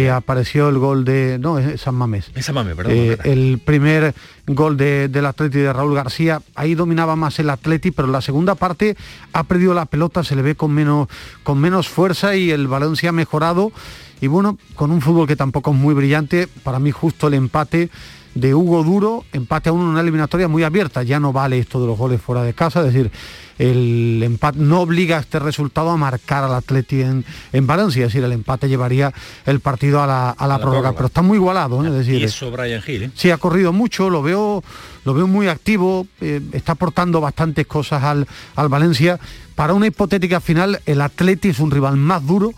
Eh, 0.06 0.10
apareció 0.10 0.70
el 0.70 0.78
gol 0.78 1.04
de. 1.04 1.38
No, 1.38 1.60
es 1.60 1.82
San 1.82 1.96
Mamés. 1.96 2.32
Esa 2.34 2.54
mame, 2.54 2.74
perdón. 2.74 2.94
Eh, 2.96 3.18
el 3.26 3.60
primer 3.60 4.16
gol 4.48 4.78
de- 4.78 5.10
del 5.10 5.26
Atleti 5.26 5.58
de 5.60 5.74
Raúl 5.74 5.94
García, 5.94 6.42
ahí 6.56 6.76
dominaba 6.76 7.18
más 7.18 7.40
el 7.40 7.50
Atleti, 7.50 7.92
pero 7.92 8.06
en 8.06 8.14
la 8.14 8.22
segunda 8.22 8.56
parte 8.56 8.96
ha 9.34 9.44
perdido 9.44 9.74
la 9.74 9.86
pelota, 9.86 10.24
se 10.24 10.38
le 10.38 10.44
ve 10.44 10.56
con 10.56 10.72
menos, 10.72 11.10
con 11.44 11.60
menos 11.60 11.90
fuerza 11.90 12.38
y 12.38 12.52
el 12.52 12.70
Valencia 12.70 13.10
ha 13.10 13.12
mejorado. 13.12 13.74
Y 14.22 14.28
bueno, 14.28 14.58
con 14.76 14.92
un 14.92 15.02
fútbol 15.02 15.28
que 15.28 15.36
tampoco 15.36 15.72
es 15.72 15.76
muy 15.78 15.94
brillante, 15.94 16.48
para 16.64 16.80
mí 16.80 16.92
justo 16.92 17.28
el 17.28 17.34
empate 17.34 17.90
de 18.36 18.54
Hugo 18.54 18.84
Duro, 18.84 19.24
empate 19.34 19.70
a 19.70 19.72
uno 19.72 19.84
en 19.86 19.90
una 19.90 20.02
eliminatoria 20.02 20.48
muy 20.48 20.64
abierta, 20.64 21.04
ya 21.04 21.20
no 21.20 21.34
vale 21.34 21.58
esto 21.58 21.82
de 21.82 21.88
los 21.88 21.98
goles 21.98 22.22
fuera 22.22 22.44
de 22.44 22.54
casa, 22.54 22.82
es 22.82 22.94
decir, 22.94 23.10
el 23.58 24.22
empate 24.24 24.60
no 24.60 24.82
obliga 24.82 25.16
a 25.16 25.22
este 25.22 25.40
resultado 25.40 25.90
a 25.90 25.96
marcar 25.96 26.44
al 26.44 26.54
Atleti 26.54 27.02
en, 27.02 27.24
en 27.54 27.66
Valencia, 27.66 28.02
es 28.06 28.12
decir, 28.12 28.26
el 28.26 28.34
empate 28.34 28.68
llevaría 28.68 29.14
el 29.46 29.62
partido 29.62 30.04
a 30.04 30.08
la, 30.08 30.30
a 30.32 30.48
la 30.48 30.56
la 30.56 30.60
prórroga, 30.60 30.82
prórroga. 30.82 30.96
pero 30.98 31.08
está 31.08 31.22
muy 31.22 31.38
igualado, 31.38 31.84
¿eh? 31.84 31.88
es 31.88 31.94
decir, 31.94 32.22
y 32.22 32.24
eso 32.26 32.52
Brian 32.52 32.84
Hill, 32.86 33.04
¿eh? 33.04 33.12
Sí, 33.16 33.32
ha 33.32 33.38
corrido 33.38 33.72
mucho, 33.72 34.10
lo 34.10 34.22
veo, 34.22 34.62
lo 35.06 35.14
veo 35.14 35.28
muy 35.28 35.48
activo, 35.48 36.06
eh, 36.20 36.42
está 36.52 36.74
aportando 36.74 37.22
bastantes 37.22 37.66
cosas 37.66 38.04
al, 38.04 38.28
al 38.58 38.68
Valencia. 38.68 39.18
Para 39.56 39.74
una 39.74 39.88
hipotética 39.88 40.42
final, 40.42 40.82
el 40.86 41.00
Atleti 41.00 41.50
es 41.50 41.60
un 41.60 41.72
rival 41.72 41.96
más 41.96 42.28
duro 42.28 42.52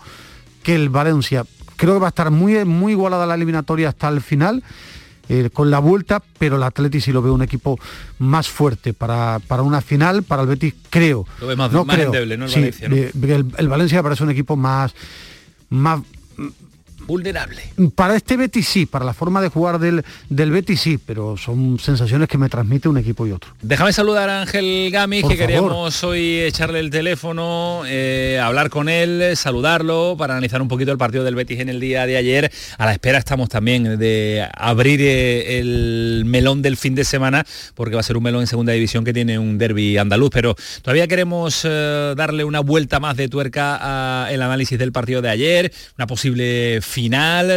que 0.64 0.74
el 0.74 0.88
Valencia. 0.88 1.44
Creo 1.76 1.94
que 1.94 2.00
va 2.00 2.06
a 2.06 2.08
estar 2.08 2.32
muy, 2.32 2.64
muy 2.64 2.90
igualada 2.92 3.24
la 3.24 3.36
eliminatoria 3.36 3.90
hasta 3.90 4.08
el 4.08 4.20
final. 4.20 4.64
Eh, 5.28 5.50
con 5.52 5.70
la 5.70 5.78
vuelta, 5.78 6.22
pero 6.38 6.56
el 6.56 6.62
Atleti 6.62 7.00
sí 7.00 7.12
lo 7.12 7.20
veo 7.22 7.34
un 7.34 7.42
equipo 7.42 7.78
más 8.18 8.48
fuerte 8.48 8.94
para, 8.94 9.38
para 9.46 9.62
una 9.62 9.80
final, 9.80 10.22
para 10.22 10.42
el 10.42 10.48
Betis 10.48 10.74
creo. 10.90 11.26
Lo 11.40 11.46
ve 11.46 11.56
más- 11.56 11.72
más 11.72 11.98
endeble, 11.98 12.36
¿no? 12.36 12.46
El 12.46 12.50
Sí, 12.50 12.56
Valencia, 12.60 12.88
¿no? 12.88 12.96
el, 12.96 13.46
el 13.58 13.68
Valencia 13.68 14.02
parece 14.02 14.22
un 14.24 14.30
equipo 14.30 14.56
más, 14.56 14.94
más 15.70 16.00
Vulnerable. 17.08 17.62
para 17.94 18.14
este 18.16 18.36
Betis 18.36 18.68
sí, 18.68 18.84
para 18.86 19.04
la 19.04 19.14
forma 19.14 19.40
de 19.40 19.48
jugar 19.48 19.78
del, 19.78 20.04
del 20.28 20.50
Betis 20.50 20.80
sí, 20.80 20.98
pero 21.04 21.36
son 21.38 21.78
sensaciones 21.80 22.28
que 22.28 22.36
me 22.38 22.48
transmite 22.50 22.88
un 22.88 22.98
equipo 22.98 23.26
y 23.26 23.32
otro. 23.32 23.50
Déjame 23.62 23.92
saludar 23.94 24.28
a 24.28 24.42
Ángel 24.42 24.90
Gamis, 24.92 25.22
Por 25.22 25.30
que 25.32 25.38
favor. 25.38 25.48
queríamos 25.50 26.04
hoy 26.04 26.38
echarle 26.40 26.80
el 26.80 26.90
teléfono, 26.90 27.82
eh, 27.86 28.38
hablar 28.42 28.68
con 28.68 28.88
él, 28.90 29.36
saludarlo, 29.36 30.16
para 30.18 30.34
analizar 30.34 30.60
un 30.60 30.68
poquito 30.68 30.92
el 30.92 30.98
partido 30.98 31.24
del 31.24 31.34
Betis 31.34 31.60
en 31.60 31.70
el 31.70 31.80
día 31.80 32.04
de 32.06 32.18
ayer. 32.18 32.52
A 32.76 32.84
la 32.84 32.92
espera 32.92 33.16
estamos 33.18 33.48
también 33.48 33.98
de 33.98 34.46
abrir 34.54 35.00
eh, 35.02 35.58
el 35.58 36.24
melón 36.26 36.60
del 36.60 36.76
fin 36.76 36.94
de 36.94 37.04
semana, 37.04 37.46
porque 37.74 37.94
va 37.94 38.00
a 38.00 38.04
ser 38.04 38.18
un 38.18 38.22
melón 38.22 38.42
en 38.42 38.46
segunda 38.46 38.74
división 38.74 39.04
que 39.04 39.14
tiene 39.14 39.38
un 39.38 39.56
derby 39.56 39.96
andaluz, 39.96 40.28
pero 40.30 40.54
todavía 40.82 41.08
queremos 41.08 41.62
eh, 41.64 42.12
darle 42.16 42.44
una 42.44 42.60
vuelta 42.60 43.00
más 43.00 43.16
de 43.16 43.28
tuerca 43.28 44.26
al 44.26 44.42
análisis 44.42 44.78
del 44.78 44.92
partido 44.92 45.22
de 45.22 45.30
ayer, 45.30 45.72
una 45.96 46.06
posible 46.06 46.80
final, 46.82 46.97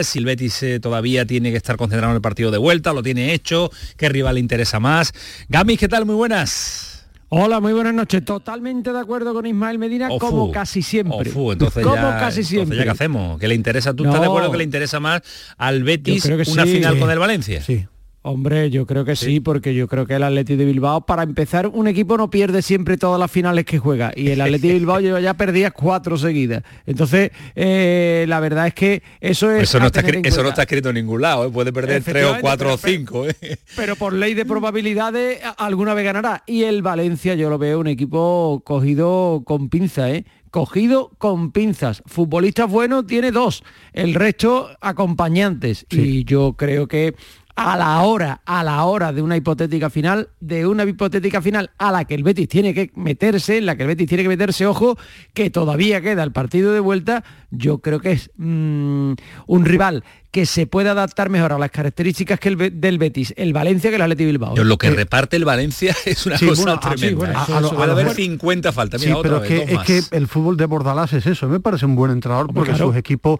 si 0.03 0.19
el 0.19 0.25
Betis 0.25 0.61
eh, 0.63 0.79
todavía 0.79 1.25
tiene 1.25 1.51
que 1.51 1.57
estar 1.57 1.75
concentrado 1.77 2.11
en 2.11 2.15
el 2.17 2.21
partido 2.21 2.51
de 2.51 2.57
vuelta, 2.57 2.93
lo 2.93 3.01
tiene 3.01 3.33
hecho, 3.33 3.71
qué 3.97 4.07
rival 4.09 4.35
le 4.35 4.39
interesa 4.39 4.79
más. 4.79 5.13
Gamis, 5.49 5.79
¿qué 5.79 5.87
tal? 5.87 6.05
Muy 6.05 6.15
buenas. 6.15 7.07
Hola, 7.29 7.59
muy 7.61 7.71
buenas 7.73 7.93
noches. 7.93 8.23
Totalmente 8.25 8.91
de 8.91 8.99
acuerdo 8.99 9.33
con 9.33 9.45
Ismael 9.45 9.79
Medina, 9.79 10.09
Ofu. 10.09 10.19
como 10.19 10.51
casi 10.51 10.81
siempre. 10.81 11.29
Ofu, 11.29 11.53
entonces 11.53 11.81
como 11.83 11.95
ya, 11.95 12.01
casi 12.19 12.41
entonces 12.41 12.47
siempre. 12.47 12.77
ya 12.77 12.83
qué 12.83 12.89
hacemos, 12.89 13.39
que 13.39 13.47
le 13.47 13.55
interesa, 13.55 13.93
¿tú 13.93 14.03
estás 14.03 14.19
de 14.19 14.25
No. 14.27 14.31
acuerdo 14.33 14.51
que 14.51 14.57
le 14.57 14.63
interesa 14.65 14.99
más 14.99 15.21
al 15.57 15.83
Betis 15.83 16.25
una 16.25 16.65
sí. 16.65 16.71
final 16.73 16.99
con 16.99 17.09
el 17.09 17.19
Valencia? 17.19 17.61
Sí. 17.61 17.85
Hombre, 18.23 18.69
yo 18.69 18.85
creo 18.85 19.03
que 19.03 19.15
sí. 19.15 19.39
porque 19.39 19.73
yo 19.73 19.87
creo 19.87 20.05
que 20.05 20.13
el 20.13 20.21
Atleti 20.21 20.55
de 20.55 20.63
Bilbao, 20.63 21.01
para 21.07 21.23
empezar, 21.23 21.65
un 21.65 21.87
equipo 21.87 22.17
no 22.17 22.29
pierde 22.29 22.61
siempre 22.61 22.95
todas 22.95 23.19
las 23.19 23.31
finales 23.31 23.65
que 23.65 23.79
juega. 23.79 24.11
Y 24.15 24.29
el 24.29 24.41
Atleti 24.41 24.67
de 24.67 24.73
Bilbao 24.75 24.99
lleva 25.01 25.19
ya 25.19 25.33
perdía 25.33 25.71
cuatro 25.71 26.17
seguidas. 26.17 26.61
Entonces, 26.85 27.31
eh, 27.55 28.25
la 28.27 28.39
verdad 28.39 28.67
es 28.67 28.75
que 28.75 29.01
eso 29.19 29.49
es. 29.49 29.63
Eso 29.63 29.79
no, 29.79 29.87
está, 29.87 30.01
eso 30.01 30.43
no 30.43 30.49
escrito 30.49 30.89
en 30.89 30.95
ningún 30.95 31.21
lado, 31.21 31.47
¿eh? 31.47 31.49
puede 31.49 31.73
perder 31.73 32.03
tres 32.03 32.25
o 32.25 32.35
cuatro 32.39 32.75
o 32.75 32.77
cinco. 32.77 33.27
¿eh? 33.27 33.57
Pero 33.75 33.95
por 33.95 34.13
ley 34.13 34.35
de 34.35 34.45
probabilidades, 34.45 35.39
alguna 35.57 35.95
vez 35.95 36.05
ganará. 36.05 36.43
Y 36.45 36.63
el 36.63 36.83
Valencia, 36.83 37.33
yo 37.33 37.49
lo 37.49 37.57
veo 37.57 37.79
un 37.79 37.87
equipo 37.87 38.61
cogido 38.63 39.41
con 39.45 39.69
pinza, 39.69 40.11
¿eh? 40.11 40.25
Cogido 40.51 41.11
con 41.17 41.51
pinzas. 41.51 42.03
Futbolistas 42.05 42.69
buenos 42.69 43.07
tiene 43.07 43.31
dos. 43.31 43.63
El 43.93 44.13
resto 44.13 44.69
acompañantes. 44.81 45.85
Y 45.89 46.25
yo 46.25 46.53
creo 46.57 46.87
que 46.87 47.15
a 47.63 47.77
la 47.77 48.01
hora, 48.01 48.41
a 48.45 48.63
la 48.63 48.83
hora 48.85 49.13
de 49.13 49.21
una 49.21 49.37
hipotética 49.37 49.89
final, 49.89 50.29
de 50.39 50.65
una 50.65 50.83
hipotética 50.83 51.41
final 51.41 51.69
a 51.77 51.91
la 51.91 52.05
que 52.05 52.15
el 52.15 52.23
Betis 52.23 52.47
tiene 52.47 52.73
que 52.73 52.91
meterse, 52.95 53.57
en 53.57 53.67
la 53.67 53.75
que 53.75 53.83
el 53.83 53.89
Betis 53.89 54.07
tiene 54.07 54.23
que 54.23 54.29
meterse, 54.29 54.65
ojo, 54.65 54.97
que 55.33 55.49
todavía 55.49 56.01
queda 56.01 56.23
el 56.23 56.31
partido 56.31 56.73
de 56.73 56.79
vuelta, 56.79 57.23
yo 57.51 57.79
creo 57.79 57.99
que 57.99 58.13
es 58.13 58.31
mm, 58.37 59.13
un 59.47 59.65
rival 59.65 60.03
que 60.31 60.45
se 60.45 60.65
puede 60.65 60.87
adaptar 60.87 61.29
mejor 61.29 61.51
a 61.51 61.59
las 61.59 61.71
características 61.71 62.39
que 62.39 62.47
el 62.47 62.55
Be- 62.55 62.69
del 62.69 62.97
Betis, 62.97 63.33
el 63.35 63.51
Valencia 63.51 63.89
que 63.89 63.97
el 63.97 64.01
Atleti 64.01 64.23
Bilbao. 64.23 64.55
Yo, 64.55 64.63
lo 64.63 64.77
que 64.77 64.89
reparte 64.89 65.35
el 65.35 65.43
Valencia 65.43 65.93
es 66.05 66.25
una 66.25 66.37
Sí, 66.37 66.47
cosa 66.47 66.63
bueno, 66.63 66.79
ah, 66.81 66.91
sí, 66.95 66.99
tremenda. 67.01 67.17
bueno, 67.17 67.33
¿eh? 67.39 67.43
eso- 67.43 67.53
A- 67.53 67.57
a 67.57 67.61
lo- 67.61 67.69
puede 67.71 67.83
a 67.83 67.85
lo 67.87 67.91
haber 67.91 68.05
mejor- 68.05 68.15
50 68.15 68.71
faltas. 68.71 69.01
Sí, 69.01 69.11
otra 69.11 69.21
pero 69.23 69.41
vez, 69.41 69.51
es 69.51 69.65
que, 69.67 69.75
más. 69.75 69.89
es 69.89 70.07
que 70.09 70.15
el 70.17 70.27
fútbol 70.27 70.55
de 70.55 70.65
Bordalás 70.67 71.11
es 71.11 71.25
eso, 71.25 71.49
me 71.49 71.59
parece 71.59 71.85
un 71.85 71.95
buen 71.95 72.11
entrenador 72.11 72.45
Hombre, 72.45 72.55
porque 72.61 72.71
claro. 72.71 72.87
sus 72.87 72.95
equipos 72.95 73.39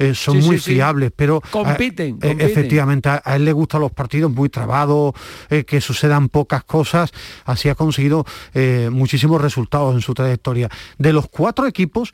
eh, 0.00 0.14
son 0.14 0.40
Sí, 0.42 0.46
muy 0.48 0.58
sí, 0.58 0.64
sí. 0.64 0.74
fiables, 0.74 1.12
pero 1.14 1.40
Compiten, 1.52 2.08
eh, 2.08 2.18
compiten. 2.20 2.40
efectivamente 2.40 3.08
a, 3.08 3.22
a 3.24 3.36
él 3.36 3.44
le 3.44 3.52
gustan 3.52 3.80
los 3.80 3.92
partidos 3.92 4.32
muy 4.32 4.48
trabados, 4.48 5.14
eh, 5.48 5.62
que 5.64 5.80
sucedan 5.80 6.28
pocas 6.28 6.64
cosas, 6.64 7.12
así 7.44 7.68
ha 7.68 7.76
conseguido 7.76 8.24
eh, 8.54 8.88
muchísimos 8.92 9.40
resultados 9.40 9.94
en 9.94 10.00
su 10.00 10.12
trayectoria. 10.12 10.68
De 10.98 11.12
los 11.12 11.28
cuatro 11.28 11.68
equipos, 11.68 12.12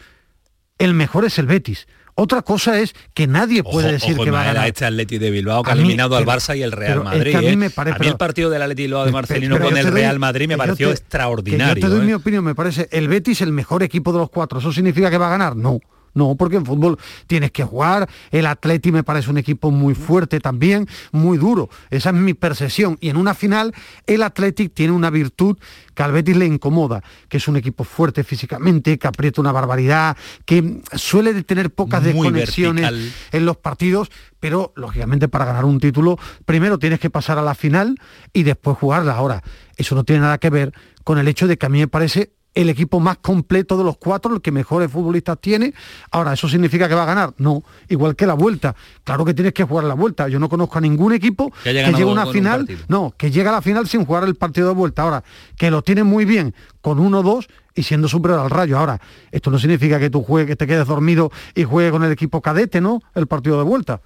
el 0.79 0.95
mejor 0.95 1.25
es 1.25 1.39
el 1.39 1.47
Betis. 1.47 1.87
Otra 2.21 2.43
cosa 2.43 2.81
es 2.81 2.95
que 3.15 3.29
nadie 3.29 3.63
puede 3.63 3.87
Ojo, 3.87 3.93
decir 3.93 4.15
ojo, 4.15 4.25
que 4.25 4.31
va 4.33 4.41
a 4.41 4.45
ganar. 4.47 4.67
este 4.67 4.85
Atleti 4.85 5.19
de 5.19 5.31
Bilbao 5.31 5.63
que 5.63 5.71
A 5.71 5.73
ha 5.73 5.77
mí, 5.77 5.83
eliminado 5.83 6.17
al 6.17 6.27
Barça 6.27 6.57
y 6.59 6.63
el 6.65 6.73
Real 6.73 6.99
es 6.99 7.05
Madrid. 7.05 7.31
que 7.31 7.37
a 7.37 7.41
mí 7.43 7.47
¿eh? 7.47 7.57
me 7.57 7.67
a 7.77 7.99
mí 7.99 8.07
el 8.09 8.17
partido 8.17 8.51
del 8.51 8.61
Atleti 8.63 8.83
Bilbao 8.83 9.05
de 9.05 9.13
Marcelino 9.13 9.55
Pero 9.55 9.69
con 9.69 9.77
el 9.79 9.85
doy- 9.87 9.93
Real 9.95 10.19
Madrid 10.19 10.49
me 10.49 10.57
pareció 10.57 10.89
te- 10.89 10.95
extraordinario. 10.95 11.75
yo 11.77 11.81
te 11.81 11.95
doy 11.95 12.01
¿eh? 12.03 12.07
mi 12.07 12.13
opinión, 12.15 12.43
me 12.45 12.57
parece 12.57 12.89
el 12.91 13.07
Betis 13.07 13.41
el 13.41 13.53
mejor 13.53 13.85
equipo 13.85 14.13
de 14.13 14.19
los 14.19 14.31
cuatro. 14.31 14.59
¿Eso 14.59 14.73
significa 14.73 15.11
que 15.11 15.19
va 15.19 15.29
a 15.29 15.31
ganar? 15.31 15.55
No. 15.55 15.79
No, 16.15 16.35
porque 16.37 16.57
en 16.57 16.67
fútbol 16.67 16.99
tienes 17.27 17.53
que 17.53 17.65
jugar. 17.65 18.09
El 18.31 18.47
Atleti 18.47 18.93
me 18.93 19.03
parece 19.03 19.31
un 19.31 19.39
equipo 19.39 19.71
muy 19.71 19.95
fuerte 19.95 20.41
también, 20.41 20.89
muy 21.13 21.39
duro. 21.39 21.69
Esa 21.91 22.11
es 22.11 22.17
mi 22.17 22.35
percepción. 22.35 22.97
Y 23.01 23.09
en 23.09 23.17
una 23.17 23.35
final, 23.35 23.75
el 24.07 24.23
Athletic 24.23 24.75
tiene 24.75 24.93
una 24.93 25.11
virtud 25.11 25.57
que 25.95 26.03
al 26.03 26.13
Betis 26.13 26.37
le 26.37 26.47
incomoda, 26.47 27.03
que 27.29 27.39
es 27.39 27.49
un 27.49 27.57
equipo 27.57 27.83
fuerte 27.83 28.23
físicamente, 28.23 28.99
que 28.99 29.09
aprieta 29.09 29.41
una 29.41 29.51
barbaridad, 29.51 30.17
que 30.45 30.81
suele 30.95 31.43
tener 31.43 31.71
pocas 31.71 32.03
Muy 32.03 32.13
desconexiones 32.13 32.83
vertical. 32.83 33.13
en 33.33 33.45
los 33.47 33.57
partidos, 33.57 34.11
pero 34.39 34.73
lógicamente 34.77 35.29
para 35.29 35.45
ganar 35.45 35.65
un 35.65 35.81
título, 35.81 36.17
primero 36.45 36.79
tienes 36.79 37.01
que 37.01 37.11
pasar 37.11 37.39
a 37.39 37.43
la 37.43 37.55
final 37.57 37.97
y 38.33 38.45
después 38.45 38.79
jugarla. 38.79 39.15
Ahora, 39.15 39.43
eso 39.77 39.95
no 39.97 40.05
tiene 40.05 40.23
nada 40.23 40.39
que 40.39 40.51
ver 40.51 40.73
con 41.03 41.19
el 41.19 41.27
hecho 41.27 41.49
de 41.49 41.59
que 41.59 41.67
a 41.67 41.69
mí 41.69 41.81
me 41.81 41.89
parece 41.89 42.31
el 42.55 42.69
equipo 42.69 42.99
más 43.01 43.19
completo 43.19 43.77
de 43.79 43.85
los 43.85 43.99
cuatro, 43.99 44.35
el 44.35 44.41
que 44.41 44.51
mejores 44.51 44.91
futbolistas 44.91 45.39
tiene. 45.41 45.75
Ahora, 46.11 46.33
¿eso 46.33 46.49
significa 46.49 46.89
que 46.89 46.95
va 46.95 47.05
a 47.05 47.07
ganar? 47.07 47.35
No, 47.39 47.63
igual 47.89 48.17
que 48.17 48.27
la 48.27 48.35
vuelta. 48.35 48.75
Claro 49.05 49.25
que 49.25 49.35
tienes 49.35 49.53
que 49.53 49.65
jugar 49.65 49.85
la 49.85 49.95
vuelta. 49.95 50.29
Yo 50.29 50.39
no 50.39 50.49
conozco 50.49 50.79
a 50.79 50.81
ningún 50.81 51.13
equipo 51.13 51.51
Que 51.63 51.71
que 51.71 51.75
llegue 51.75 52.03
a 52.03 52.07
una 52.07 52.27
un 52.27 52.33
final, 52.33 52.69
no, 52.89 53.15
que 53.17 53.31
llega 53.31 53.51
a 53.51 53.55
la 53.55 53.63
final 53.63 53.87
sin 53.87 54.05
jugar 54.05 54.25
el 54.25 54.35
partido 54.35 54.69
de 54.69 54.75
vuelta. 54.75 55.03
Ahora, 55.03 55.25
que 55.57 55.71
lo 55.71 55.83
tiene 55.83 56.03
muy 56.03 56.25
bien 56.25 56.55
con 56.81 56.99
uno 56.99 57.21
o 57.21 57.23
dos 57.23 57.49
y 57.75 57.85
siendo 57.85 58.09
superior 58.09 58.41
al 58.41 58.51
rayo. 58.51 58.79
Ahora, 58.79 59.01
esto 59.31 59.51
no 59.51 59.59
significa 59.59 60.01
que 60.01 60.11
tú 60.11 60.23
juegues, 60.23 60.49
que 60.49 60.57
te 60.57 60.67
quedes 60.67 60.87
dormido 60.87 61.31
y 61.55 61.65
juegues 61.65 61.93
con 61.93 62.03
el 62.03 62.13
equipo 62.13 62.43
cadete, 62.43 62.81
¿no? 62.81 63.01
El 63.15 63.27
partido 63.27 63.59
de 63.59 63.65
vuelta. 63.65 64.01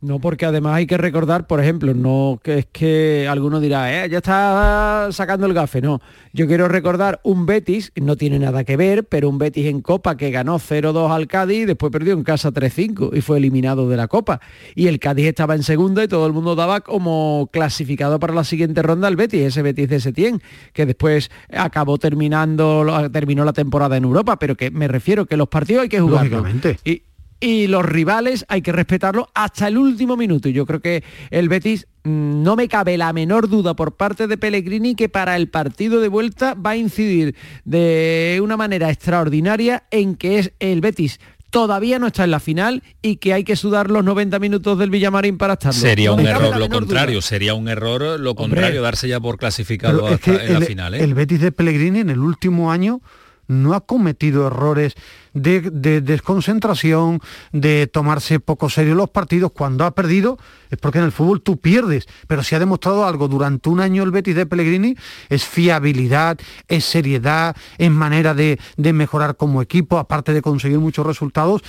No, 0.00 0.20
porque 0.20 0.46
además 0.46 0.76
hay 0.76 0.86
que 0.86 0.96
recordar, 0.96 1.48
por 1.48 1.60
ejemplo, 1.60 1.92
no 1.92 2.38
que 2.40 2.58
es 2.58 2.66
que 2.66 3.26
alguno 3.28 3.58
dirá, 3.58 4.04
eh, 4.04 4.08
ya 4.08 4.18
está 4.18 5.08
sacando 5.10 5.44
el 5.46 5.54
gafe, 5.54 5.80
no. 5.80 6.00
Yo 6.32 6.46
quiero 6.46 6.68
recordar 6.68 7.20
un 7.24 7.46
Betis, 7.46 7.90
no 7.96 8.14
tiene 8.14 8.38
nada 8.38 8.62
que 8.62 8.76
ver, 8.76 9.08
pero 9.08 9.28
un 9.28 9.38
Betis 9.38 9.66
en 9.66 9.80
Copa 9.80 10.16
que 10.16 10.30
ganó 10.30 10.60
0-2 10.60 11.10
al 11.10 11.26
Cádiz 11.26 11.62
y 11.62 11.64
después 11.64 11.90
perdió 11.90 12.12
en 12.12 12.22
casa 12.22 12.52
3-5 12.52 13.10
y 13.12 13.22
fue 13.22 13.38
eliminado 13.38 13.88
de 13.88 13.96
la 13.96 14.06
Copa. 14.06 14.40
Y 14.76 14.86
el 14.86 15.00
Cádiz 15.00 15.26
estaba 15.26 15.56
en 15.56 15.64
segunda 15.64 16.04
y 16.04 16.08
todo 16.08 16.28
el 16.28 16.32
mundo 16.32 16.54
daba 16.54 16.80
como 16.80 17.48
clasificado 17.52 18.20
para 18.20 18.34
la 18.34 18.44
siguiente 18.44 18.82
ronda 18.82 19.08
al 19.08 19.16
Betis, 19.16 19.42
ese 19.42 19.62
Betis 19.62 19.88
de 19.88 19.98
Setién, 19.98 20.40
que 20.72 20.86
después 20.86 21.28
acabó 21.52 21.98
terminando, 21.98 22.86
terminó 23.12 23.44
la 23.44 23.52
temporada 23.52 23.96
en 23.96 24.04
Europa, 24.04 24.38
pero 24.38 24.54
que 24.54 24.70
me 24.70 24.86
refiero 24.86 25.26
que 25.26 25.36
los 25.36 25.48
partidos 25.48 25.82
hay 25.82 25.88
que 25.88 25.98
jugar. 25.98 26.24
Lógicamente. 26.24 26.78
Y, 26.84 27.02
y 27.40 27.66
los 27.68 27.84
rivales 27.84 28.44
hay 28.48 28.62
que 28.62 28.72
respetarlos 28.72 29.26
hasta 29.34 29.68
el 29.68 29.78
último 29.78 30.16
minuto. 30.16 30.48
Y 30.48 30.52
yo 30.52 30.66
creo 30.66 30.80
que 30.80 31.04
el 31.30 31.48
Betis 31.48 31.86
mm, 32.04 32.42
no 32.42 32.56
me 32.56 32.68
cabe 32.68 32.96
la 32.98 33.12
menor 33.12 33.48
duda 33.48 33.74
por 33.74 33.96
parte 33.96 34.26
de 34.26 34.36
Pellegrini 34.36 34.94
que 34.94 35.08
para 35.08 35.36
el 35.36 35.48
partido 35.48 36.00
de 36.00 36.08
vuelta 36.08 36.54
va 36.54 36.70
a 36.70 36.76
incidir 36.76 37.34
de 37.64 38.40
una 38.42 38.56
manera 38.56 38.90
extraordinaria 38.90 39.84
en 39.90 40.16
que 40.16 40.38
es 40.38 40.52
el 40.58 40.80
Betis 40.80 41.20
todavía 41.50 41.98
no 41.98 42.08
está 42.08 42.24
en 42.24 42.30
la 42.30 42.40
final 42.40 42.82
y 43.00 43.16
que 43.16 43.32
hay 43.32 43.42
que 43.42 43.56
sudar 43.56 43.90
los 43.90 44.04
90 44.04 44.38
minutos 44.38 44.78
del 44.78 44.90
Villamarín 44.90 45.38
para 45.38 45.54
estarlo. 45.54 45.80
Sería 45.80 46.10
No 46.10 46.16
un 46.16 46.26
error 46.26 46.58
lo 46.58 46.68
contrario, 46.68 47.14
duda. 47.14 47.22
sería 47.22 47.54
un 47.54 47.68
error 47.68 48.02
lo 48.20 48.32
Hombre. 48.32 48.34
contrario, 48.34 48.82
darse 48.82 49.08
ya 49.08 49.18
por 49.18 49.38
clasificado 49.38 50.06
hasta 50.06 50.44
en 50.44 50.52
la 50.54 50.60
final. 50.60 50.94
¿eh? 50.94 51.02
el 51.02 51.14
Betis 51.14 51.40
de 51.40 51.50
Pellegrini 51.52 52.00
en 52.00 52.10
el 52.10 52.18
último 52.18 52.70
año 52.70 53.00
no 53.46 53.72
ha 53.72 53.80
cometido 53.86 54.46
errores 54.46 54.94
de, 55.38 55.60
de 55.60 56.00
desconcentración, 56.00 57.20
de 57.52 57.86
tomarse 57.86 58.40
poco 58.40 58.68
serio 58.70 58.94
los 58.94 59.10
partidos. 59.10 59.52
Cuando 59.52 59.84
ha 59.84 59.94
perdido 59.94 60.38
es 60.70 60.78
porque 60.78 60.98
en 60.98 61.04
el 61.04 61.12
fútbol 61.12 61.42
tú 61.42 61.58
pierdes, 61.58 62.06
pero 62.26 62.42
si 62.42 62.54
ha 62.54 62.58
demostrado 62.58 63.06
algo 63.06 63.28
durante 63.28 63.68
un 63.68 63.80
año 63.80 64.02
el 64.02 64.10
Betis 64.10 64.34
de 64.34 64.46
Pellegrini 64.46 64.96
es 65.28 65.44
fiabilidad, 65.44 66.38
es 66.68 66.84
seriedad, 66.84 67.56
es 67.78 67.90
manera 67.90 68.34
de, 68.34 68.58
de 68.76 68.92
mejorar 68.92 69.36
como 69.36 69.62
equipo, 69.62 69.98
aparte 69.98 70.32
de 70.32 70.42
conseguir 70.42 70.78
muchos 70.78 71.06
resultados. 71.06 71.62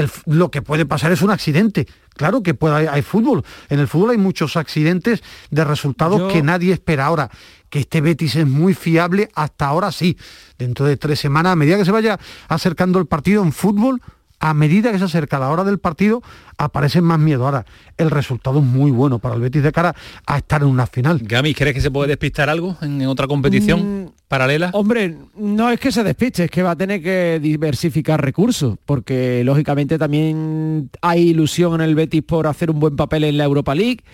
El 0.00 0.10
lo 0.26 0.50
que 0.50 0.62
puede 0.62 0.86
pasar 0.86 1.12
es 1.12 1.22
un 1.22 1.30
accidente. 1.30 1.86
Claro 2.14 2.42
que 2.42 2.54
puede, 2.54 2.74
hay, 2.74 2.86
hay 2.86 3.02
fútbol. 3.02 3.44
En 3.68 3.78
el 3.78 3.88
fútbol 3.88 4.10
hay 4.10 4.18
muchos 4.18 4.56
accidentes 4.56 5.22
de 5.50 5.64
resultados 5.64 6.18
Yo- 6.18 6.28
que 6.28 6.42
nadie 6.42 6.72
espera. 6.72 7.06
Ahora, 7.06 7.30
que 7.68 7.78
este 7.80 8.00
Betis 8.00 8.34
es 8.36 8.46
muy 8.46 8.74
fiable, 8.74 9.28
hasta 9.34 9.66
ahora 9.66 9.92
sí. 9.92 10.16
Dentro 10.58 10.84
de 10.86 10.96
tres 10.96 11.20
semanas, 11.20 11.52
a 11.52 11.56
medida 11.56 11.76
que 11.78 11.84
se 11.84 11.92
vaya 11.92 12.18
acercando 12.48 12.98
el 12.98 13.06
partido 13.06 13.42
en 13.42 13.52
fútbol, 13.52 14.02
a 14.42 14.54
medida 14.54 14.90
que 14.90 14.98
se 14.98 15.04
acerca 15.04 15.38
la 15.38 15.50
hora 15.50 15.64
del 15.64 15.78
partido, 15.78 16.22
aparece 16.58 17.00
más 17.02 17.18
miedo. 17.18 17.44
Ahora, 17.44 17.66
el 17.98 18.10
resultado 18.10 18.58
es 18.58 18.64
muy 18.64 18.90
bueno 18.90 19.18
para 19.18 19.34
el 19.34 19.40
Betis 19.42 19.62
de 19.62 19.70
cara 19.70 19.94
a 20.26 20.38
estar 20.38 20.62
en 20.62 20.68
una 20.68 20.86
final. 20.86 21.20
Gami, 21.22 21.54
¿crees 21.54 21.74
que 21.74 21.80
se 21.82 21.90
puede 21.90 22.08
despistar 22.08 22.48
algo 22.50 22.76
en 22.80 23.06
otra 23.06 23.26
competición 23.28 24.04
Mm, 24.04 24.08
paralela? 24.30 24.70
Hombre, 24.74 25.16
no 25.34 25.70
es 25.70 25.80
que 25.80 25.90
se 25.90 26.04
despiste, 26.04 26.44
es 26.44 26.50
que 26.52 26.62
va 26.62 26.70
a 26.70 26.76
tener 26.76 27.02
que 27.02 27.40
diversificar 27.42 28.24
recursos, 28.24 28.78
porque 28.86 29.42
lógicamente 29.44 29.98
también 29.98 30.88
hay 31.02 31.30
ilusión 31.30 31.74
en 31.74 31.80
el 31.80 31.96
Betis 31.96 32.22
por 32.22 32.46
hacer 32.46 32.70
un 32.70 32.78
buen 32.78 32.94
papel 32.94 33.24
en 33.24 33.36
la 33.36 33.42
Europa 33.42 33.74
League. 33.74 34.04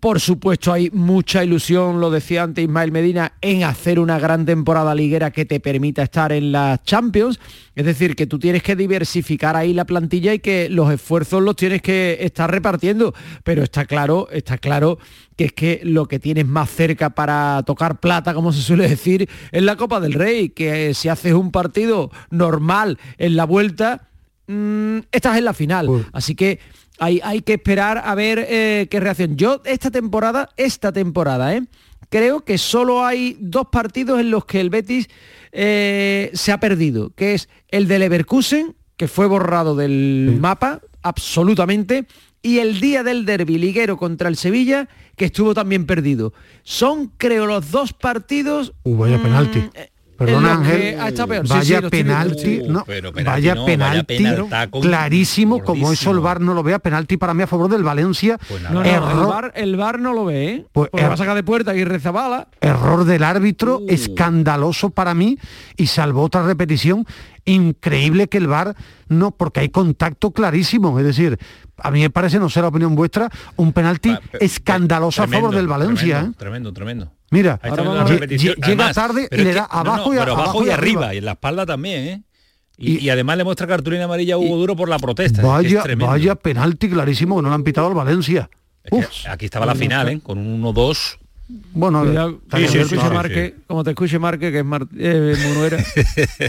Por 0.00 0.20
supuesto 0.20 0.72
hay 0.72 0.90
mucha 0.90 1.42
ilusión, 1.42 2.00
lo 2.00 2.10
decía 2.10 2.44
antes 2.44 2.62
Ismael 2.62 2.92
Medina, 2.92 3.32
en 3.40 3.64
hacer 3.64 3.98
una 3.98 4.20
gran 4.20 4.46
temporada 4.46 4.94
liguera 4.94 5.32
que 5.32 5.44
te 5.44 5.58
permita 5.58 6.04
estar 6.04 6.30
en 6.30 6.52
las 6.52 6.84
Champions. 6.84 7.40
Es 7.74 7.84
decir, 7.84 8.14
que 8.14 8.28
tú 8.28 8.38
tienes 8.38 8.62
que 8.62 8.76
diversificar 8.76 9.56
ahí 9.56 9.72
la 9.72 9.86
plantilla 9.86 10.32
y 10.32 10.38
que 10.38 10.68
los 10.68 10.92
esfuerzos 10.92 11.42
los 11.42 11.56
tienes 11.56 11.82
que 11.82 12.18
estar 12.20 12.48
repartiendo. 12.48 13.12
Pero 13.42 13.64
está 13.64 13.86
claro, 13.86 14.28
está 14.30 14.58
claro 14.58 14.98
que 15.36 15.46
es 15.46 15.52
que 15.52 15.80
lo 15.82 16.06
que 16.06 16.20
tienes 16.20 16.46
más 16.46 16.70
cerca 16.70 17.10
para 17.10 17.64
tocar 17.66 17.98
plata, 17.98 18.34
como 18.34 18.52
se 18.52 18.62
suele 18.62 18.88
decir, 18.88 19.28
es 19.50 19.62
la 19.64 19.74
Copa 19.74 19.98
del 19.98 20.12
Rey, 20.12 20.50
que 20.50 20.94
si 20.94 21.08
haces 21.08 21.32
un 21.32 21.50
partido 21.50 22.12
normal 22.30 22.98
en 23.18 23.34
la 23.34 23.46
vuelta, 23.46 24.08
mm, 24.46 24.98
estás 25.10 25.38
en 25.38 25.44
la 25.44 25.54
final. 25.54 26.06
Así 26.12 26.36
que 26.36 26.60
hay, 26.98 27.20
hay 27.22 27.42
que 27.42 27.54
esperar 27.54 28.02
a 28.04 28.14
ver 28.14 28.44
eh, 28.48 28.86
qué 28.90 29.00
reacción. 29.00 29.36
Yo 29.36 29.62
esta 29.64 29.90
temporada, 29.90 30.50
esta 30.56 30.92
temporada, 30.92 31.54
¿eh? 31.54 31.62
creo 32.10 32.44
que 32.44 32.58
solo 32.58 33.04
hay 33.04 33.36
dos 33.40 33.66
partidos 33.70 34.20
en 34.20 34.30
los 34.30 34.44
que 34.44 34.60
el 34.60 34.70
Betis 34.70 35.08
eh, 35.52 36.30
se 36.34 36.52
ha 36.52 36.60
perdido, 36.60 37.10
que 37.10 37.34
es 37.34 37.48
el 37.68 37.88
del 37.88 38.00
Leverkusen, 38.00 38.76
que 38.96 39.08
fue 39.08 39.26
borrado 39.26 39.76
del 39.76 40.38
mapa, 40.40 40.80
absolutamente, 41.02 42.06
y 42.42 42.58
el 42.58 42.80
día 42.80 43.02
del 43.02 43.24
derbi 43.24 43.58
liguero 43.58 43.96
contra 43.96 44.28
el 44.28 44.36
Sevilla, 44.36 44.88
que 45.16 45.26
estuvo 45.26 45.54
también 45.54 45.86
perdido. 45.86 46.32
Son, 46.62 47.12
creo, 47.16 47.46
los 47.46 47.70
dos 47.70 47.92
partidos 47.92 48.72
Uh, 48.84 48.96
vaya 48.96 49.20
penalti. 49.20 49.68
Perdona 50.18 50.60
que 50.64 50.98
Ángel, 50.98 51.42
vaya 51.48 51.80
penalti, 51.88 52.62
no, 52.66 52.82
pero 52.84 53.12
penalti 53.12 53.46
vaya 53.48 53.64
penalti 53.64 54.24
clarísimo, 54.82 55.62
como 55.62 55.92
eso 55.92 56.10
el 56.10 56.18
VAR 56.18 56.40
no 56.40 56.54
lo 56.54 56.64
vea, 56.64 56.80
penalti 56.80 57.16
para 57.16 57.34
mí 57.34 57.44
a 57.44 57.46
favor 57.46 57.70
del 57.70 57.84
Valencia, 57.84 58.36
No, 58.64 58.82
no, 58.82 58.84
error, 58.84 59.10
el, 59.12 59.26
bar, 59.26 59.52
el 59.54 59.76
VAR 59.76 60.00
no 60.00 60.12
lo 60.12 60.24
ve, 60.24 60.48
¿eh? 60.48 60.66
Pues, 60.72 60.90
va 60.92 61.12
a 61.12 61.16
sacar 61.16 61.36
de 61.36 61.44
puerta 61.44 61.74
y 61.76 61.84
Rezabala. 61.84 62.48
error 62.60 63.04
del 63.04 63.22
árbitro, 63.22 63.78
Uh. 63.78 63.86
escandaloso 63.88 64.90
para 64.90 65.14
mí 65.14 65.38
y 65.76 65.86
salvó 65.86 66.22
otra 66.24 66.42
repetición, 66.44 67.06
increíble 67.44 68.26
que 68.28 68.38
el 68.38 68.48
VAR 68.48 68.74
no, 69.08 69.30
porque 69.30 69.60
hay 69.60 69.68
contacto 69.68 70.32
clarísimo, 70.32 70.98
es 70.98 71.04
decir, 71.04 71.38
a 71.78 71.90
mí 71.92 72.00
me 72.00 72.10
parece, 72.10 72.40
no 72.40 72.48
sé 72.50 72.60
la 72.60 72.68
opinión 72.68 72.96
vuestra, 72.96 73.30
un 73.56 73.72
penalti 73.72 74.12
escandaloso 74.40 75.22
a 75.22 75.28
favor 75.28 75.54
del 75.54 75.68
Valencia, 75.68 76.16
Tremendo, 76.16 76.30
¿eh? 76.32 76.38
tremendo, 76.38 76.72
tremendo. 76.72 77.12
Mira, 77.30 77.60
Ahora 77.62 77.82
vamos 77.82 78.10
a 78.10 78.26
llega 78.26 78.54
Además, 78.62 78.94
tarde 78.94 79.28
y 79.30 79.36
le 79.36 79.52
da 79.54 79.66
que- 79.66 79.76
abajo 79.76 80.08
no, 80.10 80.14
y 80.14 80.18
a- 80.18 80.22
abajo 80.22 80.40
abajo 80.42 80.64
y 80.64 80.68
y 80.68 80.70
arriba 80.70 81.00
arriba. 81.00 81.14
y 81.14 81.18
en 81.18 81.24
la 81.26 81.32
espalda 81.32 81.66
también, 81.66 82.04
¿eh? 82.08 82.22
Y, 82.80 82.98
y 83.04 83.10
además 83.10 83.36
le 83.36 83.44
muestra 83.44 83.66
cartulina 83.66 84.04
amarilla 84.04 84.34
a 84.34 84.38
Hugo 84.38 84.56
Duro 84.56 84.76
por 84.76 84.88
la 84.88 84.98
protesta. 84.98 85.42
Vaya, 85.42 85.82
vaya 85.98 86.34
penalti 86.36 86.88
clarísimo 86.88 87.36
que 87.36 87.42
no 87.42 87.48
le 87.48 87.54
han 87.56 87.64
pitado 87.64 87.88
al 87.88 87.94
Valencia. 87.94 88.48
Aquí 89.28 89.44
estaba 89.46 89.66
la 89.66 89.74
final, 89.74 90.08
¿eh? 90.08 90.20
Con 90.22 90.38
un 90.38 90.62
1-2. 90.62 91.18
Bueno, 91.72 92.02
Cuidado, 92.02 92.40
como, 92.40 92.62
te 92.62 92.68
sí, 92.68 92.78
escuche 92.78 93.00
sí, 93.00 93.14
Marque, 93.14 93.54
como 93.66 93.84
te 93.84 93.90
escuche 93.90 94.18
Marque, 94.18 94.52
que 94.52 94.58
es 94.58 94.64
Mar- 94.64 94.86
eh, 94.98 95.34
Munuera. 95.48 95.78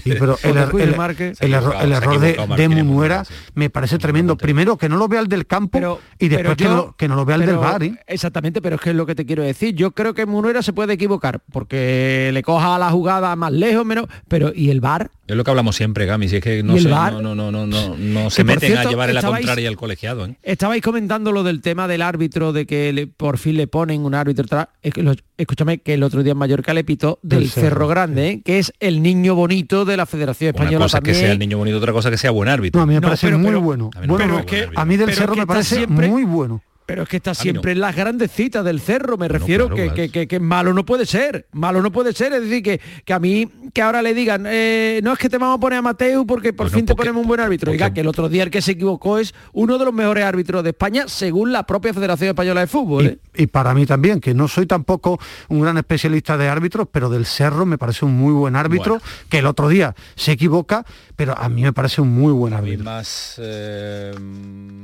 Sí, 0.04 0.14
pero 0.20 0.38
el, 0.44 0.56
er- 0.56 0.64
escuche 0.66 0.84
el- 0.84 0.96
Marque. 0.98 1.34
el 1.40 1.54
error, 1.54 1.76
el 1.82 2.58
de, 2.58 2.70
Munuera 2.70 3.24
me 3.56 3.70
parece 3.70 3.98
tremendo. 3.98 4.36
Primero, 4.38 4.78
que 4.78 4.90
no 4.90 4.98
lo 4.98 5.08
vea 5.08 5.22
el 5.22 5.28
del 5.28 5.46
campo 5.48 6.00
y 6.20 6.28
después 6.28 6.58
que, 6.58 6.66
no, 6.66 6.96
que 6.98 7.08
no 7.08 7.16
lo 7.16 7.26
vea 7.26 7.38
el 7.38 7.46
del 7.46 7.58
bar. 7.58 7.82
¿eh? 7.84 7.96
Exactamente, 8.08 8.62
pero 8.62 8.76
es 8.76 8.82
que 8.82 8.90
es 8.90 8.96
lo 8.96 9.06
que 9.06 9.16
te 9.16 9.26
quiero 9.26 9.44
decir. 9.44 9.74
Yo 9.76 9.92
creo 9.92 10.14
que 10.14 10.26
Munuera 10.26 10.62
se 10.62 10.74
puede 10.74 10.94
equivocar 10.94 11.40
porque 11.52 12.32
le 12.34 12.44
coja 12.44 12.78
la 12.78 12.90
jugada 12.92 13.36
más 13.36 13.52
lejos, 13.52 13.86
menos. 13.86 14.08
Pero 14.28 14.52
¿y 14.54 14.70
el 14.70 14.82
bar? 14.82 15.12
Es 15.30 15.36
lo 15.38 15.44
que 15.44 15.52
hablamos 15.52 15.76
siempre, 15.76 16.06
Gami, 16.08 16.28
si 16.28 16.38
es 16.38 16.44
que 16.44 16.64
no, 16.64 16.74
¿Y 16.74 16.78
el 16.78 16.84
se, 16.84 16.90
no, 16.90 17.22
no, 17.22 17.36
no, 17.36 17.52
no, 17.52 17.66
no, 17.68 17.96
no 17.98 18.24
Que 18.26 18.30
se 18.32 18.44
meten 18.44 18.72
a 18.72 18.76
cierto, 18.76 18.90
llevar 18.90 19.10
en 19.10 19.16
la 19.16 19.22
contraria 19.22 19.70
al 19.70 19.76
colegiado, 19.78 20.26
¿eh? 20.26 20.36
Estabais 20.42 20.82
comentando 20.82 21.32
lo 21.32 21.44
del 21.44 21.62
tema 21.62 21.88
del 21.88 22.02
árbitro, 22.02 22.52
de 22.52 22.66
que 22.66 22.92
le- 22.94 23.06
por 23.08 23.38
fin 23.38 23.56
le 23.56 23.68
ponen 23.68 24.04
un 24.06 24.16
árbitro 24.16 24.46
atrás. 24.46 24.68
Es 24.82 24.94
que 24.94 25.04
lo- 25.04 25.14
escúchame, 25.38 25.78
que 25.80 25.94
el 25.94 26.04
otro 26.04 26.24
día 26.24 26.32
en 26.32 26.38
Mallorca 26.40 26.74
le 26.74 26.84
pitó 26.84 27.20
del, 27.22 27.50
Cerro, 27.50 27.68
Cerro, 27.70 27.88
Grande, 27.88 28.28
¿eh? 28.30 28.42
que 28.44 28.60
es 28.60 28.74
el 28.80 29.02
niño 29.04 29.36
bonito 29.36 29.86
de 29.86 29.98
la 29.98 30.06
Federación 30.08 30.50
Una 30.56 30.64
Española 30.64 30.86
cosa 30.86 30.98
es 30.98 31.04
que 31.04 31.12
también. 31.12 31.26
sea 31.26 31.32
el 31.34 31.40
niño 31.40 31.58
bonito, 31.60 31.78
otra 31.78 31.94
cosa 31.94 32.10
que 32.10 32.18
sea 32.18 32.32
buen 32.32 32.50
árbitro. 32.50 32.80
No, 32.80 32.84
a 32.84 32.88
mí 32.88 32.94
me 32.96 33.00
No, 33.00 33.08
parece 33.08 33.28
pero- 33.28 33.38
muy 33.38 33.48
pero- 33.48 33.62
bueno. 33.62 33.90
a 33.96 34.00
mí 34.02 34.08
no 34.08 34.14
no, 34.14 34.18
parece 34.36 34.66
buen 34.66 34.78
a 34.80 34.86
mí 34.86 34.98
del 34.98 35.06
Pero 35.06 35.18
Cerro 35.18 35.34
es 35.34 35.36
que 35.38 35.42
me 35.42 35.48
parece 35.48 35.76
siempre- 35.76 36.08
muy 36.10 36.24
bueno. 36.24 36.62
Pero 36.90 37.04
es 37.04 37.10
que 37.10 37.18
está 37.18 37.34
siempre 37.36 37.72
no. 37.74 37.78
en 37.78 37.82
las 37.82 37.96
grandes 37.96 38.32
citas 38.32 38.66
del 38.66 38.80
cerro, 38.82 39.16
me 39.18 39.28
refiero 39.28 39.70
claro, 39.70 39.94
que, 39.94 39.94
que- 39.94 40.10
que- 40.10 40.28
que 40.28 40.40
malo 40.40 40.74
no 40.74 40.84
puede 40.86 41.06
ser, 41.06 41.48
malo 41.52 41.82
no 41.82 41.92
puede 41.92 42.14
ser, 42.14 42.34
es 42.34 42.42
decir, 42.42 42.64
que, 42.64 42.82
que 43.06 43.14
a 43.14 43.20
mí 43.20 43.48
que 43.74 43.82
ahora 43.84 44.02
le 44.02 44.16
digan, 44.16 44.46
eh, 44.48 45.00
no 45.04 45.14
es 45.14 45.20
que 45.20 45.30
te 45.30 45.38
vamos 45.38 45.58
a 45.58 45.60
poner 45.60 45.78
a 45.78 45.82
Mateu 45.84 46.26
porque 46.26 46.52
por 46.52 46.66
Bueno, 46.66 46.78
fin 46.78 46.86
te 46.88 46.96
ponemos 46.96 47.22
un 47.22 47.28
buen 47.28 47.40
árbitro, 47.40 47.72
Oiga, 47.72 47.94
que 47.94 48.02
el 48.02 48.08
otro 48.08 48.28
día 48.28 48.42
el 48.44 48.50
que 48.50 48.62
se 48.64 48.72
equivocó 48.72 49.20
es 49.20 49.36
uno 49.54 49.78
de 49.78 49.86
los 49.86 49.94
mejores 49.94 50.24
árbitros 50.26 50.64
de 50.64 50.72
España 50.72 51.04
según 51.08 51.52
la 51.52 51.64
propia 51.68 51.94
Federación 51.94 52.30
Española 52.30 52.62
de 52.62 52.68
Fútbol. 52.68 53.06
¿eh? 53.06 53.20
Y, 53.36 53.44
y 53.44 53.48
para 53.48 53.76
mí 53.76 53.86
también, 53.86 54.20
que 54.20 54.34
no 54.34 54.48
soy 54.48 54.66
tampoco 54.66 55.20
un 55.50 55.62
gran 55.62 55.78
especialista 55.78 56.36
de 56.38 56.48
árbitros, 56.50 56.88
pero 56.92 57.10
del 57.10 57.26
Cerro 57.28 57.66
me 57.68 57.78
parece 57.78 58.06
un 58.06 58.14
muy 58.18 58.34
buen 58.34 58.56
árbitro, 58.56 58.96
Bueno. 58.96 59.06
que 59.30 59.38
el 59.38 59.46
otro 59.46 59.70
día 59.70 59.94
se 60.16 60.32
equivoca, 60.32 60.84
pero 61.20 61.38
a 61.38 61.50
mí 61.50 61.64
me 61.64 61.74
parece 61.74 62.00
un 62.00 62.08
muy 62.10 62.32
buen 62.32 62.54
árbitro. 62.54 62.86
más, 62.86 63.36
eh, 63.44 64.12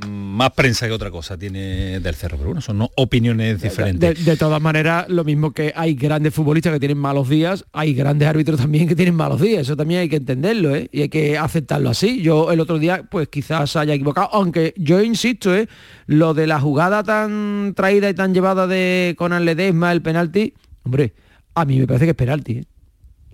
más 0.06 0.50
prensa 0.52 0.86
que 0.86 0.92
otra 0.92 1.10
cosa 1.10 1.38
tiene 1.38 1.98
del 1.98 2.14
cerro, 2.14 2.36
pero 2.36 2.48
bueno, 2.50 2.60
son 2.60 2.76
no- 2.76 2.90
opiniones 2.96 3.62
De, 3.62 3.68
diferentes. 3.70 4.22
de 4.22 4.36
todas 4.36 4.60
maneras, 4.60 5.08
lo 5.08 5.24
mismo 5.24 5.52
que 5.52 5.72
hay 5.74 5.94
grandes 5.94 6.34
futbolistas 6.34 6.74
que 6.74 6.78
tienen 6.78 6.98
malos 6.98 7.30
días, 7.30 7.64
hay 7.72 7.94
grandes 7.94 8.28
árbitros 8.28 8.60
también 8.60 8.86
que 8.86 8.94
tienen 8.94 9.14
malos 9.14 9.40
días. 9.40 9.62
Eso 9.62 9.76
también 9.78 10.00
hay 10.00 10.10
que 10.10 10.16
entenderlo, 10.16 10.76
¿eh? 10.76 10.90
Y 10.92 11.00
hay 11.02 11.08
que 11.08 11.38
aceptarlo 11.38 11.88
así. 11.88 12.20
Yo 12.20 12.52
el 12.52 12.60
otro 12.60 12.78
día, 12.78 13.02
pues 13.10 13.28
quizás 13.28 13.74
haya 13.76 13.94
equivocado, 13.94 14.28
aunque 14.32 14.74
yo 14.76 15.02
insisto, 15.02 15.56
¿eh? 15.56 15.68
Lo 16.04 16.34
de 16.34 16.46
la 16.46 16.60
jugada 16.60 17.02
tan 17.02 17.72
traída 17.74 18.10
y 18.10 18.14
tan 18.14 18.34
llevada 18.34 18.66
de 18.66 19.14
Conan 19.16 19.46
Ledesma, 19.46 19.90
el 19.90 20.02
penalti, 20.02 20.52
hombre, 20.82 21.14
a 21.54 21.64
mí 21.64 21.78
me 21.78 21.86
parece 21.86 22.04
que 22.04 22.10
es 22.10 22.16
penalti, 22.16 22.52
¿eh? 22.58 22.64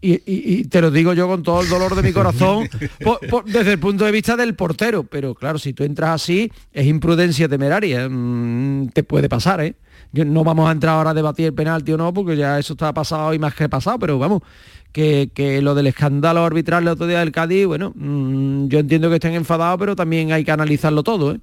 Y, 0.05 0.15
y- 0.15 0.21
y 0.27 0.65
te 0.65 0.81
lo 0.81 0.91
digo 0.91 1.13
yo 1.15 1.29
con 1.29 1.45
todo 1.45 1.61
el 1.63 1.69
dolor 1.69 1.95
de 1.95 2.03
mi 2.03 2.13
corazón, 2.13 2.69
por- 3.05 3.21
por- 3.29 3.45
desde 3.45 3.73
el 3.73 3.79
punto 3.79 4.05
de 4.05 4.11
vista 4.11 4.37
del 4.37 4.55
portero. 4.57 5.05
Pero 5.05 5.35
claro, 5.35 5.59
si 5.59 5.73
tú 5.73 5.85
entras 5.85 6.11
así, 6.11 6.51
es 6.73 6.87
imprudencia 6.87 7.49
temeraria. 7.49 8.09
mm, 8.11 8.89
te 8.93 9.05
puede 9.05 9.29
pasar, 9.29 9.61
¿eh? 9.61 9.77
Yo, 10.13 10.25
no 10.25 10.43
vamos 10.45 10.69
a 10.69 10.73
entrar 10.73 10.97
ahora 10.97 11.11
a 11.11 11.15
debatir 11.15 11.47
el 11.47 11.55
penalti 11.55 11.93
o 11.93 11.97
no, 11.97 12.13
porque 12.13 12.37
ya 12.37 12.59
eso 12.59 12.73
está 12.75 12.93
pasado 12.93 13.33
y 13.33 13.39
más 13.39 13.55
que 13.55 13.69
pasado, 13.69 13.99
pero 13.99 14.19
vamos, 14.19 14.43
que, 14.91 15.31
que 15.33 15.63
lo 15.63 15.75
del 15.75 15.87
escándalo 15.87 16.45
arbitral 16.45 16.83
el 16.83 16.89
otro 16.89 17.07
día 17.07 17.21
del 17.21 17.33
Cádiz, 17.33 17.67
bueno, 17.67 17.93
mm, 17.95 18.67
yo 18.67 18.81
entiendo 18.81 19.09
que 19.09 19.15
estén 19.15 19.35
enfadados, 19.35 19.79
pero 19.79 19.97
también 19.97 20.33
hay 20.33 20.45
que 20.45 20.51
analizarlo 20.51 21.03
todo, 21.03 21.33
¿eh? 21.33 21.41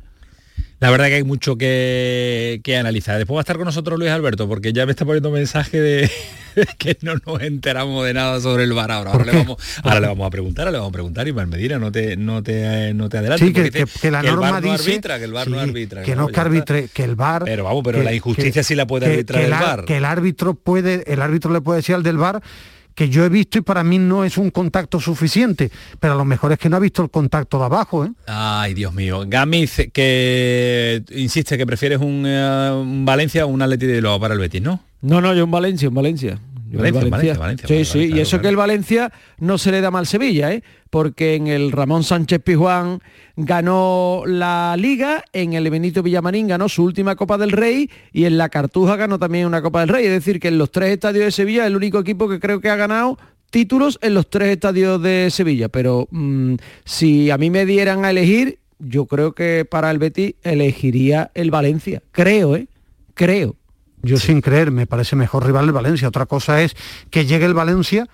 La 0.79 0.89
verdad 0.91 1.07
que 1.07 1.15
hay 1.15 1.23
mucho 1.23 1.57
que, 1.57 2.61
que 2.63 2.77
analizar. 2.77 3.17
Después 3.17 3.35
va 3.35 3.41
a 3.41 3.43
estar 3.43 3.57
con 3.57 3.65
nosotros 3.65 3.99
Luis 3.99 4.11
Alberto, 4.11 4.47
porque 4.47 4.71
ya 4.71 4.85
me 4.85 4.91
está 4.91 5.03
poniendo 5.03 5.29
mensaje 5.29 5.79
de 5.81 6.09
que 6.77 6.97
no 7.01 7.15
nos 7.25 7.41
enteramos 7.41 8.05
de 8.05 8.13
nada 8.13 8.39
sobre 8.39 8.63
el 8.63 8.71
bar 8.71 8.89
ahora. 8.91 9.11
Ahora 9.11 9.25
le, 9.25 9.31
vamos, 9.33 9.57
ahora 9.83 9.99
le 9.99 10.07
vamos 10.07 10.25
a 10.25 10.29
preguntar, 10.29 10.63
ahora 10.67 10.71
le 10.71 10.77
vamos 10.77 10.91
a 10.91 10.93
preguntar, 10.93 11.27
y 11.27 11.33
Medina, 11.33 11.79
no 11.79 11.91
te, 11.91 12.15
no 12.15 12.41
te, 12.43 12.93
no 12.93 13.09
te 13.09 13.17
adelantes. 13.17 13.45
Sí, 13.47 13.53
que, 13.53 13.69
que- 13.71 13.83
dice 13.85 13.99
que 13.99 14.09
la 14.11 14.21
que 14.21 14.27
el 14.27 14.35
norma 14.35 14.51
VAR 14.51 14.63
no 14.63 14.71
dice 14.71 14.89
arbitra, 14.91 15.17
que 15.19 15.23
el 15.25 15.33
bar 15.33 15.47
no 15.49 15.59
arbitra. 15.59 16.03
que 16.03 16.15
no 16.15 16.29
arbitre, 16.33 16.87
que 16.93 17.03
el 17.03 17.15
bar. 17.15 17.43
Pero 17.43 17.63
vamos, 17.65 17.81
pero 17.83 18.01
la 18.01 18.13
injusticia 18.13 18.51
que- 18.53 18.63
sí 18.63 18.75
la 18.75 18.87
puede 18.87 19.05
arbitrar 19.07 19.41
el 19.43 19.51
ar- 19.53 19.63
VAR. 19.63 19.85
Que 19.85 19.97
el 19.97 20.05
árbitro 20.05 20.53
puede, 20.53 21.03
el 21.11 21.21
árbitro 21.21 21.51
le 21.51 21.59
puede 21.59 21.77
decir 21.79 21.95
al 21.95 22.03
del 22.03 22.17
bar 22.17 22.41
que 22.99 23.07
yo 23.07 23.23
he 23.23 23.29
visto 23.29 23.57
y 23.57 23.61
para 23.61 23.81
mí 23.81 23.97
no 23.97 24.25
es 24.25 24.37
un 24.37 24.51
contacto 24.51 24.99
suficiente, 24.99 25.71
pero 26.01 26.15
a 26.15 26.17
lo 26.17 26.25
mejor 26.25 26.51
es 26.51 26.59
que 26.59 26.67
no 26.67 26.75
ha 26.75 26.81
visto 26.81 27.01
el 27.01 27.09
contacto 27.09 27.57
de 27.57 27.63
abajo, 27.63 28.03
¿eh? 28.03 28.11
Ay, 28.27 28.73
Dios 28.73 28.93
mío. 28.93 29.23
Gamiz, 29.25 29.87
que 29.93 31.01
insiste 31.11 31.57
que 31.57 31.65
prefieres 31.65 32.01
un, 32.01 32.25
eh, 32.27 32.71
un 32.73 33.05
Valencia 33.05 33.45
o 33.45 33.47
un 33.47 33.61
Atleti 33.61 33.85
de 33.85 33.93
Bilbao 33.93 34.19
para 34.19 34.33
el 34.33 34.41
Betis, 34.41 34.61
¿no? 34.61 34.81
No, 35.01 35.21
no, 35.21 35.33
yo 35.33 35.45
en 35.45 35.51
Valencia, 35.51 35.87
en 35.87 35.93
Valencia. 35.93 36.39
Valencia, 36.77 37.09
Valencia, 37.09 37.33
Valencia, 37.39 37.67
Sí, 37.67 37.85
sí, 37.85 38.11
y 38.13 38.19
eso 38.19 38.31
claro. 38.31 38.41
que 38.41 38.47
el 38.49 38.55
Valencia 38.55 39.11
no 39.39 39.57
se 39.57 39.71
le 39.71 39.81
da 39.81 39.91
mal 39.91 40.05
Sevilla, 40.05 40.53
¿eh? 40.53 40.63
Porque 40.89 41.35
en 41.35 41.47
el 41.47 41.71
Ramón 41.71 42.03
Sánchez 42.03 42.41
Pizjuán 42.41 43.01
ganó 43.35 44.23
la 44.25 44.75
Liga, 44.77 45.23
en 45.33 45.53
el 45.53 45.69
Benito 45.69 46.03
Villamarín 46.03 46.47
ganó 46.47 46.67
su 46.67 46.83
última 46.83 47.15
Copa 47.15 47.37
del 47.37 47.51
Rey 47.51 47.89
y 48.11 48.25
en 48.25 48.37
la 48.37 48.49
Cartuja 48.49 48.95
ganó 48.95 49.19
también 49.19 49.45
una 49.45 49.61
Copa 49.61 49.81
del 49.81 49.89
Rey. 49.89 50.05
Es 50.05 50.11
decir, 50.11 50.39
que 50.39 50.49
en 50.49 50.57
los 50.57 50.71
tres 50.71 50.91
estadios 50.91 51.25
de 51.25 51.31
Sevilla 51.31 51.65
el 51.65 51.75
único 51.75 51.99
equipo 51.99 52.27
que 52.27 52.39
creo 52.39 52.59
que 52.59 52.69
ha 52.69 52.75
ganado 52.75 53.17
títulos 53.49 53.99
en 54.01 54.13
los 54.13 54.29
tres 54.29 54.49
estadios 54.49 55.01
de 55.01 55.29
Sevilla. 55.31 55.69
Pero 55.69 56.07
mm, 56.11 56.55
si 56.85 57.29
a 57.29 57.37
mí 57.37 57.49
me 57.49 57.65
dieran 57.65 58.05
a 58.05 58.11
elegir, 58.11 58.59
yo 58.79 59.05
creo 59.05 59.33
que 59.33 59.65
para 59.69 59.91
el 59.91 59.99
Betis 59.99 60.35
elegiría 60.43 61.31
el 61.33 61.51
Valencia. 61.51 62.01
Creo, 62.11 62.55
¿eh? 62.55 62.67
Creo. 63.13 63.55
Yo 64.01 64.17
sin 64.17 64.41
creer, 64.41 64.71
me 64.71 64.87
parece 64.87 65.15
mejor 65.15 65.45
rival 65.45 65.65
el 65.65 65.71
Valencia. 65.71 66.07
Otra 66.07 66.25
cosa 66.25 66.61
es 66.61 66.75
que 67.09 67.25
llegue 67.25 67.45
el 67.45 67.53
Valencia, 67.53 68.07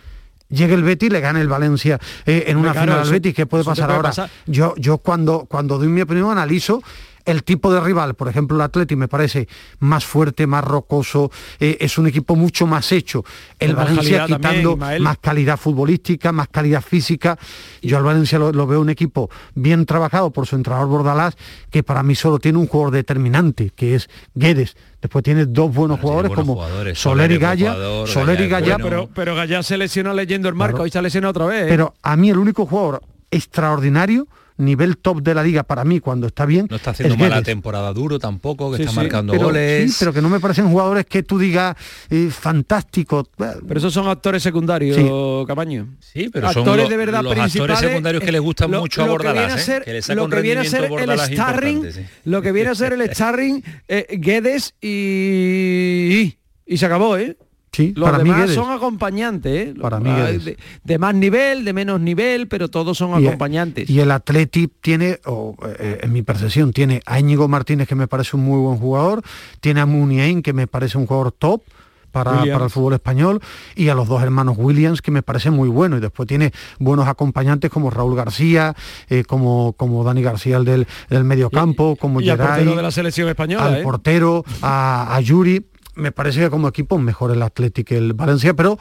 llegue 0.50 0.74
el 0.74 0.84
Betis 0.84 1.08
y 1.08 1.12
le 1.12 1.20
gane 1.20 1.42
el 1.42 1.48
Valencia 1.48 2.00
eh, 2.26 2.46
en 2.48 2.58
una 2.58 2.72
Claro, 2.72 2.92
final 2.94 3.06
al 3.06 3.12
Betis. 3.12 3.34
¿Qué 3.36 3.46
puede 3.46 3.64
pasar 3.64 3.86
puede 3.86 3.96
ahora? 3.98 4.10
pasar. 4.10 4.30
Yo, 4.46 4.74
yo 4.78 4.98
cuando, 4.98 5.46
cuando 5.48 5.78
doy 5.78 5.88
mi 5.88 6.02
opinión 6.02 6.32
analizo 6.32 6.82
el 7.26 7.44
tipo 7.44 7.74
de 7.74 7.80
rival, 7.80 8.14
por 8.16 8.28
ejemplo 8.28 8.56
el 8.56 8.62
Atleti 8.62 8.96
me 8.96 9.08
parece 9.08 9.48
más 9.80 10.06
fuerte, 10.06 10.48
más 10.48 10.64
rocoso, 10.64 11.32
eh, 11.60 11.78
es 11.80 11.98
un 11.98 12.08
equipo 12.08 12.36
mucho 12.36 12.68
más 12.68 12.92
hecho. 12.92 13.24
El 13.60 13.76
Valencia 13.76 14.28
también, 14.28 14.38
quitando 14.68 14.78
más 15.00 15.18
calidad 15.20 15.58
futbolística, 15.58 16.32
más 16.32 16.48
calidad 16.50 16.82
física. 16.82 17.38
Yo 17.82 17.98
al 17.98 18.04
Valencia 18.04 18.38
lo, 18.40 18.52
lo 18.52 18.68
veo 18.68 18.80
un 18.82 18.90
equipo 18.90 19.30
bien 19.56 19.86
trabajado 19.86 20.32
por 20.32 20.48
su 20.48 20.56
entrenador 20.56 20.88
Bordalás, 20.88 21.36
que 21.72 21.84
para 21.84 22.04
mí 22.04 22.16
solo 22.16 22.40
tiene 22.40 22.58
un 22.60 22.68
jugador 22.68 22.94
determinante, 22.94 23.72
que 23.76 23.96
es 23.96 24.10
Guedes. 24.34 24.76
Después 25.02 25.24
tiene 25.24 25.46
dos 25.46 25.72
buenos 25.74 26.00
jugadores 26.00 26.30
buenos 26.30 26.44
como 26.46 26.54
jugadores, 26.56 26.98
Soler 27.00 27.32
y 27.32 27.38
Gaya. 27.38 27.74
jugador, 27.74 28.08
Soler 28.08 28.42
y 28.42 28.48
Gaya 28.48 28.60
Gaya, 28.60 28.78
bueno. 28.78 28.90
Pero, 28.90 29.10
pero 29.14 29.36
Gallá 29.36 29.62
se 29.62 29.78
lesionó 29.78 30.14
leyendo 30.14 30.50
el 30.50 30.56
marco, 30.56 30.76
Claro. 30.78 30.84
hoy 30.86 30.90
se 30.92 30.98
ha 30.98 31.02
lesionado 31.02 31.30
otra 31.32 31.46
vez. 31.46 31.64
¿eh? 31.66 31.70
Pero 31.70 31.94
a 32.02 32.16
mí 32.16 32.30
el 32.32 32.38
único 32.40 32.66
jugador 32.66 33.02
extraordinario, 33.30 34.28
nivel 34.58 34.98
top 34.98 35.22
de 35.22 35.34
la 35.36 35.44
liga 35.44 35.64
para 35.64 35.84
mí 35.84 36.00
cuando 36.00 36.28
está 36.28 36.46
bien, 36.46 36.68
No 36.70 36.78
está 36.78 36.92
haciendo 36.92 37.16
es 37.16 37.20
mala 37.20 37.36
Guedes. 37.36 37.46
temporada 37.46 37.92
duro 37.94 38.20
tampoco, 38.20 38.72
que 38.72 38.78
Sí, 38.78 38.84
está 38.84 38.92
sí, 38.94 38.98
marcando 38.98 39.34
pero, 39.34 39.46
goles. 39.48 39.92
sí, 39.92 39.98
pero 40.00 40.14
que 40.14 40.22
no 40.22 40.30
me 40.30 40.40
parecen 40.40 40.70
jugadores 40.70 41.06
que 41.06 41.24
tú 41.24 41.38
digas 41.38 41.76
eh, 42.10 42.30
fantástico. 42.32 43.28
Pero 43.38 43.78
esos 43.78 43.94
son 43.94 44.08
actores 44.08 44.42
secundarios, 44.44 44.96
Sí. 44.98 45.10
Camaño. 45.48 45.96
Sí, 46.00 46.30
pero 46.32 46.52
son 46.54 46.62
actores 46.64 46.86
lo- 46.86 46.90
de 46.90 46.98
verdad 46.98 47.22
los 47.24 47.32
actores 47.32 47.52
principales, 47.54 47.80
secundarios 47.80 48.24
que 48.24 48.30
eh, 48.30 48.34
le 48.34 48.40
gustan 48.40 48.72
lo- 48.72 48.80
mucho 48.82 49.02
a 49.04 49.06
lo 49.08 49.12
que 49.18 49.28
Bordalás, 49.28 49.46
viene 49.48 49.54
a 49.54 49.56
¿eh? 49.98 50.02
ser- 50.02 50.16
lo 50.16 50.30
que 50.30 50.42
viene 50.42 50.62
a 50.62 50.64
ser 50.66 50.84
el 50.86 51.20
starring, 51.34 51.84
lo 52.26 52.42
que 52.42 52.52
viene 52.52 52.70
a 52.70 52.76
ser 52.76 52.94
el 52.94 53.14
starring 53.14 53.64
eh, 53.88 54.08
Guedes 54.20 54.74
y 54.82 56.38
y 56.68 56.78
se 56.78 56.86
acabó, 56.88 57.18
¿eh? 57.18 57.38
Sí, 57.76 57.94
Los 57.96 58.10
para 58.10 58.24
mí 58.24 58.30
demás 58.30 58.52
son 58.52 58.72
acompañantes, 58.72 59.70
¿eh? 59.70 59.74
Para 59.80 59.98
Ah, 59.98 60.32
de, 60.32 60.58
de 60.84 60.98
más 60.98 61.14
nivel, 61.14 61.66
de 61.66 61.74
menos 61.74 62.00
nivel, 62.00 62.48
pero 62.48 62.70
todos 62.70 62.98
son 62.98 63.22
Y- 63.22 63.28
acompañantes. 63.28 63.90
Y 63.90 64.00
el 64.00 64.12
Atleti 64.12 64.70
tiene, 64.80 65.20
o, 65.26 65.56
eh, 65.80 66.00
en 66.04 66.14
mi 66.14 66.22
percepción, 66.22 66.72
tiene 66.72 67.02
a 67.06 67.20
Íñigo 67.20 67.48
Martínez, 67.50 67.88
que 67.88 67.96
me 67.96 68.08
parece 68.08 68.38
un 68.38 68.44
muy 68.46 68.60
buen 68.60 68.78
jugador, 68.78 69.22
tiene 69.60 69.82
a 69.82 69.86
Muniain, 69.86 70.42
que 70.42 70.54
me 70.54 70.68
parece 70.68 70.98
un 70.98 71.06
jugador 71.06 71.34
top 71.34 71.64
para, 72.12 72.44
el 72.44 72.70
fútbol 72.70 72.94
español, 72.94 73.42
y 73.76 73.90
a 73.90 73.94
los 73.94 74.08
dos 74.08 74.24
hermanos 74.24 74.56
Williams, 74.58 75.02
que 75.02 75.12
me 75.12 75.22
parece 75.22 75.52
muy 75.52 75.68
bueno. 75.68 75.98
Y 75.98 76.00
después 76.00 76.26
tiene 76.30 76.54
buenos 76.80 77.10
acompañantes 77.10 77.70
como 77.70 77.90
Raúl 77.90 78.16
García, 78.16 78.74
eh, 79.10 79.26
como, 79.26 79.74
como 79.74 80.02
Dani 80.06 80.22
García, 80.22 80.56
el 80.56 80.64
del, 80.64 80.88
del 81.10 81.26
mediocampo, 81.26 81.98
como 81.98 82.22
y 82.22 82.30
al 82.30 82.38
Geray, 82.38 82.52
portero 82.60 82.76
de 82.78 82.82
la 82.84 82.92
selección 82.92 83.28
española, 83.28 83.66
al 83.66 83.76
¿eh? 83.80 83.84
portero, 83.84 84.46
a, 84.62 85.14
a 85.14 85.20
Yuri. 85.20 85.66
Me 85.96 86.12
parece 86.12 86.40
que 86.42 86.50
como 86.50 86.68
equipo 86.68 86.98
es 86.98 87.02
mejor 87.02 87.32
el 87.32 87.42
Atleti 87.42 87.84
que 87.84 87.98
el 87.98 88.14
Valencia, 88.14 88.54
pero 88.54 88.78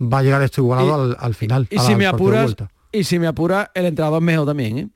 va 0.00 0.18
a 0.18 0.22
llegar 0.22 0.42
esto 0.42 0.60
igualado 0.60 0.94
al, 1.02 1.16
al 1.18 1.34
final. 1.34 1.66
Y 1.70 1.78
si 1.78 1.94
me 1.94 2.06
apuras, 2.06 2.54
y 2.92 3.04
si 3.04 3.18
me 3.18 3.26
apura, 3.26 3.70
el 3.74 3.86
entrenador 3.86 4.18
es 4.18 4.24
mejor 4.24 4.46
también, 4.46 4.78
¿eh? 4.78 4.88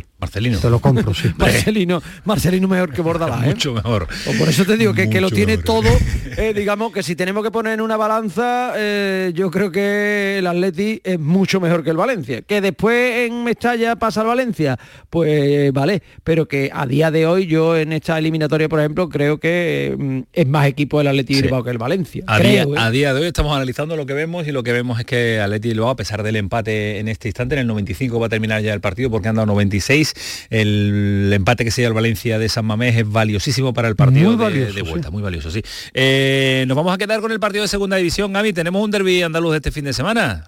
Sí. 0.00 0.04
Marcelino. 0.18 0.58
Te 0.58 0.70
lo 0.70 0.78
compro, 0.78 1.12
sí. 1.14 1.30
Marcelino, 1.36 2.02
Marcelino 2.24 2.68
mejor 2.68 2.92
que 2.92 3.02
Bordalás, 3.02 3.44
¿eh? 3.44 3.48
Mucho 3.48 3.74
mejor. 3.74 4.08
O 4.26 4.32
por 4.38 4.48
eso 4.48 4.64
te 4.64 4.76
digo 4.76 4.94
que, 4.94 5.10
que 5.10 5.20
lo 5.20 5.30
tiene 5.30 5.58
mejor. 5.58 5.64
todo, 5.64 5.88
eh, 6.36 6.52
digamos 6.54 6.92
que 6.92 7.02
si 7.02 7.14
tenemos 7.14 7.44
que 7.44 7.50
poner 7.50 7.74
en 7.74 7.80
una 7.80 7.96
balanza, 7.96 8.72
eh, 8.76 9.32
yo 9.34 9.50
creo 9.50 9.70
que 9.70 10.38
el 10.38 10.46
Atleti 10.46 11.00
es 11.04 11.18
mucho 11.18 11.60
mejor 11.60 11.84
que 11.84 11.90
el 11.90 11.96
Valencia. 11.96 12.42
Que 12.42 12.60
después 12.60 13.26
en 13.26 13.44
Mestalla 13.44 13.96
pasa 13.96 14.22
el 14.22 14.28
Valencia, 14.28 14.78
pues 15.10 15.72
vale, 15.72 16.02
pero 16.22 16.48
que 16.48 16.70
a 16.72 16.86
día 16.86 17.10
de 17.10 17.26
hoy 17.26 17.46
yo 17.46 17.76
en 17.76 17.92
esta 17.92 18.18
eliminatoria, 18.18 18.68
por 18.68 18.80
ejemplo, 18.80 19.08
creo 19.08 19.38
que 19.38 19.94
mm, 19.98 20.20
es 20.32 20.46
más 20.46 20.66
equipo 20.66 21.00
el 21.00 21.08
Atleti 21.08 21.34
Sí. 21.34 21.42
Bilbao 21.42 21.64
que 21.64 21.70
el 21.70 21.78
Valencia. 21.78 22.24
A, 22.26 22.38
creo, 22.38 22.70
día, 22.70 22.84
a 22.84 22.90
día 22.90 23.14
de 23.14 23.20
hoy 23.20 23.26
estamos 23.26 23.54
analizando 23.54 23.96
lo 23.96 24.06
que 24.06 24.14
vemos 24.14 24.46
y 24.46 24.52
lo 24.52 24.62
que 24.62 24.72
vemos 24.72 24.98
es 24.98 25.04
que 25.06 25.40
Atleti 25.40 25.68
Bilbao, 25.68 25.90
a 25.90 25.96
pesar 25.96 26.22
del 26.22 26.36
empate 26.36 26.98
en 26.98 27.08
este 27.08 27.28
instante, 27.28 27.54
en 27.56 27.62
el 27.62 27.66
95 27.66 28.18
va 28.20 28.26
a 28.26 28.28
terminar 28.28 28.62
ya 28.62 28.72
el 28.72 28.80
partido 28.80 29.10
porque 29.10 29.28
han 29.28 29.36
dado 29.36 29.46
96. 29.88 30.46
El 30.50 31.30
empate 31.32 31.64
que 31.64 31.70
se 31.70 31.82
lleva 31.82 31.88
el 31.90 31.94
Valencia 31.94 32.38
de 32.38 32.48
San 32.48 32.64
Mamés 32.64 32.96
es 32.96 33.08
valiosísimo 33.10 33.72
para 33.74 33.88
el 33.88 33.96
partido 33.96 34.30
Muy 34.30 34.38
de- 34.38 34.44
valioso, 34.44 34.74
de, 34.74 34.82
vuelta, 34.82 35.08
sí. 35.08 35.12
muy 35.12 35.22
valioso, 35.22 35.50
sí. 35.50 35.62
Eh, 35.92 36.64
nos 36.66 36.76
vamos 36.76 36.92
a 36.94 36.98
quedar 36.98 37.20
con 37.20 37.30
el 37.32 37.40
partido 37.40 37.62
de 37.62 37.68
segunda 37.68 37.96
división, 37.96 38.32
Gaby. 38.32 38.52
Tenemos 38.52 38.82
un 38.82 38.90
derby 38.90 39.22
andaluz 39.22 39.56
este 39.56 39.70
fin 39.70 39.84
de 39.84 39.92
semana. 39.92 40.46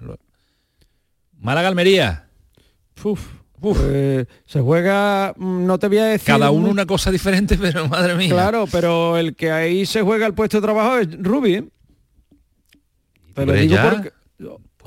Málaga-Almería. 1.41 2.29
Uf, 3.03 3.21
pues, 3.61 4.27
se 4.47 4.61
juega, 4.61 5.35
mm, 5.37 5.67
no 5.67 5.79
te 5.79 5.89
voy 5.89 5.99
a 5.99 6.05
decir... 6.07 6.27
Cada 6.27 6.51
uno 6.51 6.69
una 6.71 6.87
cosa 6.87 7.11
diferente, 7.11 7.59
pero 7.61 7.89
madre 7.89 8.15
mía. 8.15 8.31
Claro, 8.31 8.67
pero 8.71 9.17
el 9.19 9.35
que 9.37 9.51
ahí 9.51 9.87
se 9.87 10.03
juega 10.03 10.27
el 10.27 10.35
puesto 10.35 10.59
de 10.59 10.63
trabajo 10.63 10.99
es 10.99 11.09
Rubi. 11.23 11.55
¿eh? 11.57 11.65
Pero 13.35 13.51
Hombre, 13.53 13.61
digo 13.63 13.75
ya. 13.75 13.91
porque... 13.91 14.13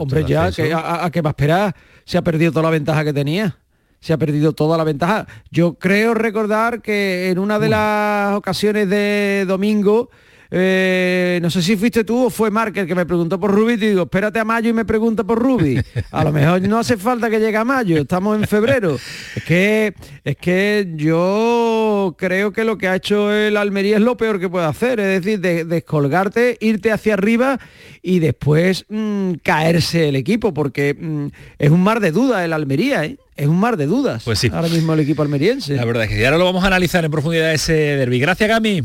Hombre, 0.02 0.24
ya, 0.26 0.50
que, 0.52 0.72
a, 0.72 0.78
a- 0.80 1.06
a 1.06 1.12
qué 1.12 1.20
va 1.22 1.32
a 1.32 1.32
esperar? 1.32 1.76
Se 2.06 2.18
ha 2.18 2.22
perdido 2.22 2.52
toda 2.54 2.64
la 2.64 2.70
ventaja 2.70 3.04
que 3.04 3.12
tenía. 3.12 3.58
Se 4.00 4.14
ha 4.14 4.18
perdido 4.18 4.54
toda 4.54 4.78
la 4.78 4.84
ventaja. 4.84 5.28
Yo 5.52 5.74
creo 5.76 6.14
recordar 6.14 6.82
que 6.82 7.30
en 7.30 7.40
una 7.40 7.60
de 7.60 7.70
las 7.70 8.36
ocasiones 8.36 8.90
de 8.90 9.46
domingo, 9.48 10.10
eh, 10.52 11.40
no 11.42 11.50
sé 11.50 11.62
si 11.62 11.76
fuiste 11.78 12.04
tú 12.04 12.26
o 12.26 12.30
fue 12.30 12.50
Mark 12.50 12.74
el 12.78 12.88
que 12.88 12.96
me 12.96 13.06
preguntó 13.06 13.40
por 13.40 13.52
Rubi, 13.52 13.74
y 13.74 13.78
digo, 13.78 14.04
espérate 14.04 14.40
a 14.40 14.46
mayo 14.46 14.70
y 14.70 14.74
me 14.74 14.86
pregunta 14.86 15.24
por 15.24 15.40
Rubi. 15.40 15.80
A 16.12 16.24
lo 16.24 16.32
mejor 16.32 16.62
no 16.62 16.80
hace 16.80 16.98
falta 16.98 17.30
que 17.30 17.40
llegue 17.40 17.58
a 17.58 17.64
mayo, 17.66 17.98
estamos 18.02 18.38
en 18.40 18.48
febrero. 18.48 18.98
Es 19.36 19.44
que, 19.44 19.94
es 20.24 20.36
que 20.38 20.92
yo 20.96 22.16
creo 22.18 22.52
que 22.52 22.64
lo 22.64 22.78
que 22.78 22.88
ha 22.88 22.96
hecho 22.96 23.32
el 23.34 23.58
Almería 23.58 23.98
es 23.98 24.02
lo 24.02 24.18
peor 24.18 24.40
que 24.40 24.50
puede 24.50 24.66
hacer, 24.66 25.00
es 25.00 25.24
decir, 25.24 25.40
de- 25.40 25.66
descolgarte, 25.66 26.58
irte 26.60 26.92
hacia 26.92 27.14
arriba 27.14 27.60
y 28.02 28.20
después 28.20 28.86
mm, 28.90 29.34
caerse 29.44 30.10
el 30.10 30.16
equipo, 30.16 30.54
porque 30.54 30.96
mm, 31.00 31.28
es 31.60 31.70
un 31.70 31.82
mar 31.84 32.00
de 32.00 32.12
dudas 32.12 32.44
el 32.44 32.54
Almería, 32.54 33.06
¿eh? 33.06 33.18
Es 33.36 33.48
un 33.48 33.58
mar 33.60 33.78
de 33.78 33.86
dudas. 33.86 34.24
Pues 34.26 34.38
sí. 34.40 34.50
Ahora 34.52 34.68
mismo 34.68 34.94
el 34.94 35.00
equipo 35.00 35.22
almeriense. 35.22 35.76
La 35.76 35.86
verdad 35.86 36.04
es 36.04 36.10
que 36.10 36.26
ahora 36.26 36.38
lo 36.38 36.44
vamos 36.44 36.62
a 36.64 36.68
analizar 36.68 37.06
en 37.06 37.12
profundidad 37.12 37.54
ese 37.54 37.72
derby. 37.74 38.20
Gracias, 38.20 38.50
Gami. 38.50 38.82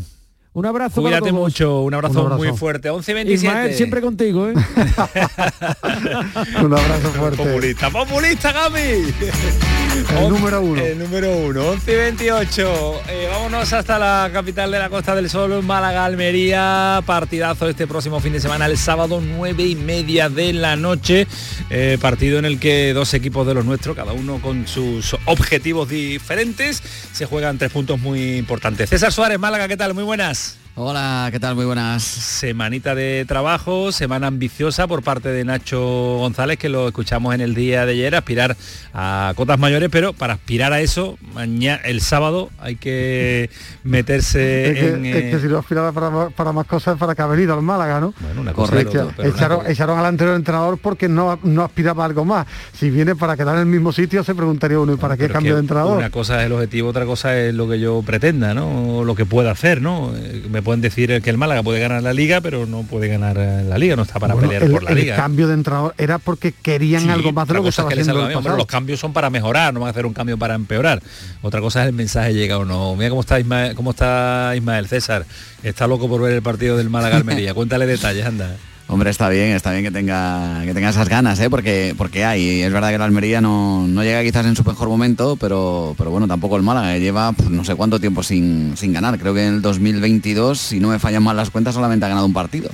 Un 0.57 0.67
abrazo 0.67 1.03
para 1.03 1.17
Cuídate 1.19 1.31
todos. 1.31 1.43
mucho, 1.43 1.81
un 1.81 1.95
abrazo, 1.95 2.21
Un 2.21 2.27
abrazo. 2.33 2.45
muy 2.45 2.57
fuerte. 2.57 2.89
11 2.89 3.11
y 3.11 3.15
27. 3.15 3.49
Ismael, 3.53 3.75
siempre 3.75 4.01
contigo, 4.01 4.49
¿eh? 4.49 4.55
Un 6.63 6.73
abrazo 6.73 7.11
fuerte. 7.19 7.37
Populista, 7.39 7.91
populista, 7.91 8.53
Gami. 8.53 8.79
El 8.81 10.29
número 10.29 10.61
uno. 10.61 10.81
El 10.81 10.97
número 11.01 11.37
uno, 11.39 11.71
11 11.71 11.93
y 11.93 11.97
28. 11.97 13.01
Eh, 13.09 13.29
vámonos 13.33 13.73
hasta 13.73 13.99
la 13.99 14.31
capital 14.33 14.71
de 14.71 14.79
la 14.79 14.91
Costa 14.91 15.17
del 15.17 15.29
Sol, 15.29 15.61
Málaga, 15.65 16.05
Almería. 16.05 17.03
Partidazo 17.05 17.69
este 17.69 17.89
próximo 17.89 18.21
fin 18.21 18.35
de 18.35 18.41
semana, 18.41 18.67
el 18.67 18.79
sábado, 18.79 19.21
9 19.21 19.61
y 19.65 19.75
media 19.75 20.29
de 20.29 20.53
la 20.53 20.77
noche. 20.77 21.27
Eh, 21.71 21.99
partido 22.01 22.39
en 22.39 22.45
el 22.45 22.61
que 22.61 22.93
dos 22.93 23.13
equipos 23.15 23.45
de 23.45 23.55
los 23.55 23.65
nuestros, 23.65 23.97
cada 23.97 24.13
uno 24.13 24.41
con 24.41 24.69
sus 24.69 25.17
objetivos 25.25 25.89
diferentes, 25.89 26.81
se 27.13 27.27
juegan 27.27 27.59
tres 27.59 27.73
puntos 27.73 27.99
muy 27.99 28.37
importantes. 28.37 28.89
César 28.91 29.13
Suárez, 29.13 29.41
Málaga, 29.41 29.67
¿qué 29.67 29.77
tal? 29.77 29.95
Muy 29.95 30.05
buenas. 30.05 30.44
Hola, 30.77 31.29
¿qué 31.31 31.39
tal? 31.39 31.55
Muy 31.55 31.67
buenas. 31.67 32.03
Semanita 32.03 32.97
de 32.97 33.25
trabajo, 33.29 33.93
semana 33.93 34.27
ambiciosa 34.27 34.89
por 34.89 35.05
parte 35.05 35.29
de 35.29 35.45
Nacho 35.45 35.79
González, 36.19 36.59
que 36.59 36.69
lo 36.69 36.89
escuchamos 36.89 37.33
en 37.33 37.41
el 37.41 37.55
día 37.55 37.87
de 37.87 37.93
ayer, 37.93 38.17
aspirar 38.17 38.57
a 38.93 39.33
cotas 39.37 39.57
mayores, 39.57 39.89
pero 39.93 40.15
para 40.15 40.33
aspirar 40.35 40.73
a 40.73 40.81
eso, 40.81 41.17
mañana, 41.33 41.81
el 41.85 42.01
sábado 42.01 42.51
hay 42.59 42.75
que 42.75 43.51
meterse 43.85 44.71
Es 44.71 44.79
que, 44.81 44.89
en... 44.89 45.07
es 45.07 45.15
que 45.15 45.31
eh, 45.31 45.41
si 45.43 45.47
no 45.47 45.59
aspiraba 45.59 45.93
para, 45.93 46.31
para 46.31 46.51
más 46.51 46.67
cosas 46.67 46.99
para 46.99 47.15
que 47.15 47.23
ha 47.23 47.27
venido 47.27 47.55
al 47.55 47.63
Málaga, 47.63 48.01
¿no? 48.01 48.13
Bueno, 48.19 48.41
una 48.41 48.53
cosa 48.53 48.73
Correcto. 48.73 49.13
pero 49.17 49.65
echaron, 49.69 49.97
al 49.97 50.07
anterior 50.07 50.35
entrenador 50.35 50.79
porque 50.79 51.09
no, 51.09 51.39
no 51.45 51.63
aspiraba 51.63 52.03
a 52.03 52.07
algo 52.07 52.25
más. 52.25 52.49
Si 52.73 52.91
viene 52.91 53.15
para 53.15 53.37
quedar 53.37 53.55
en 53.55 53.61
el 53.61 53.67
mismo 53.67 53.93
sitio, 53.93 54.25
se 54.25 54.35
preguntaría 54.35 54.81
uno, 54.81 54.95
¿y 54.95 54.97
para 54.97 55.17
qué 55.17 55.29
cambio 55.29 55.55
de 55.55 55.61
entrenador? 55.61 55.99
Una 55.99 56.11
cosa 56.11 56.41
es 56.41 56.47
el 56.47 56.53
objetivo, 56.53 56.89
otra 56.89 57.07
cosa 57.07 57.39
es 57.39 57.55
lo 57.55 57.69
que 57.69 57.79
yo 57.79 58.03
pretenda, 58.05 58.55
¿no? 58.55 58.97
O 58.99 59.05
lo 59.05 59.15
que 59.15 59.25
pueda 59.25 59.53
hacer, 59.53 59.81
¿no? 59.81 60.13
Eh, 60.17 60.43
Me 60.51 60.64
pueden 60.65 60.81
decir 60.81 61.21
que 61.23 61.31
el 61.31 61.39
Málaga 61.39 61.63
puede 61.63 61.79
ganar 61.79 62.03
la 62.03 62.13
liga, 62.13 62.41
pero 62.41 62.67
no 62.67 62.83
puede 62.83 63.07
ganar 63.09 63.37
eh, 63.39 63.63
la 63.63 63.79
liga, 63.79 63.95
no 63.95 64.03
está 64.03 64.19
para 64.19 64.35
Bueno, 64.35 64.49
pelear 64.49 64.65
el, 64.65 64.73
por 64.73 64.83
la 64.83 64.91
el 64.91 64.97
liga. 64.97 65.15
cambio 65.17 65.47
de 65.47 65.55
entrenador 65.55 65.95
era 65.99 66.19
porque 66.19 66.53
querían 66.53 67.03
Sí, 67.03 67.09
algo 67.11 67.31
más 67.33 67.47
de 67.47 67.55
lo 67.55 67.63
que 67.63 67.69
estaba 67.69 67.89
es 67.89 67.91
que 67.91 67.97
le 67.97 68.01
haciendo 68.03 68.23
el 68.23 68.43
bien, 68.43 68.57
los 68.57 68.67
cambios 68.67 68.99
son 68.99 69.13
para 69.13 69.31
mejorar, 69.31 69.73
no 69.73 69.81
van 69.81 69.89
a 69.89 69.91
hacer 69.91 70.07
un 70.07 70.13
cambio 70.15 70.37
para 70.39 70.55
empeorar. 70.55 71.03
Otra 71.43 71.61
cosa 71.61 71.83
es 71.83 71.89
el 71.89 71.95
mensaje 71.95 72.35
llega 72.35 72.59
o 72.59 72.65
no. 72.65 72.97
Mira 72.97 73.11
cómo 73.11 73.21
está 73.21 73.39
Ismael, 73.39 73.75
cómo 73.77 73.91
está 73.91 74.55
Ismael 74.57 74.89
César. 74.89 75.27
Está 75.63 75.87
loco 75.87 76.09
por 76.09 76.21
ver 76.23 76.33
el 76.33 76.43
partido 76.43 76.77
del 76.77 76.91
Málaga 76.91 77.17
Almería. 77.17 77.55
Cuéntale 77.55 77.87
detalles, 77.87 78.25
anda. 78.27 78.57
Hombre, 78.87 79.09
está 79.09 79.31
bien, 79.31 79.53
está 79.53 79.73
bien 79.73 79.83
que 79.83 79.91
tenga, 79.91 80.63
que 80.63 80.75
tenga 80.75 80.91
esas 80.91 81.09
ganas, 81.09 81.41
¿eh? 81.41 81.49
porque, 81.49 81.95
porque 81.97 82.25
hay. 82.27 82.61
Es 82.61 82.71
verdad 82.71 82.91
que 82.91 82.99
la 82.99 83.07
Almería 83.07 83.41
no, 83.41 83.87
no 83.87 84.03
llega 84.03 84.23
quizás 84.23 84.45
en 84.45 84.57
su 84.57 84.63
mejor 84.63 84.89
momento, 84.89 85.37
pero, 85.37 85.95
pero 85.97 86.11
bueno, 86.11 86.29
tampoco 86.29 86.57
el 86.57 86.63
Málaga. 86.63 86.99
Lleva 86.99 87.35
no 87.49 87.65
sé 87.65 87.75
cuánto 87.77 87.99
tiempo 87.99 88.23
sin, 88.23 88.77
sin 88.77 88.93
ganar. 88.93 89.19
Creo 89.19 89.33
que 89.33 89.47
en 89.47 89.55
el 89.55 89.63
2022, 89.63 90.61
si 90.61 90.81
no 90.81 90.89
me 90.89 90.99
fallan 90.99 91.23
mal 91.23 91.35
las 91.35 91.49
cuentas, 91.49 91.75
solamente 91.75 92.05
ha 92.05 92.11
ganado 92.11 92.27
un 92.27 92.35
partido. 92.35 92.69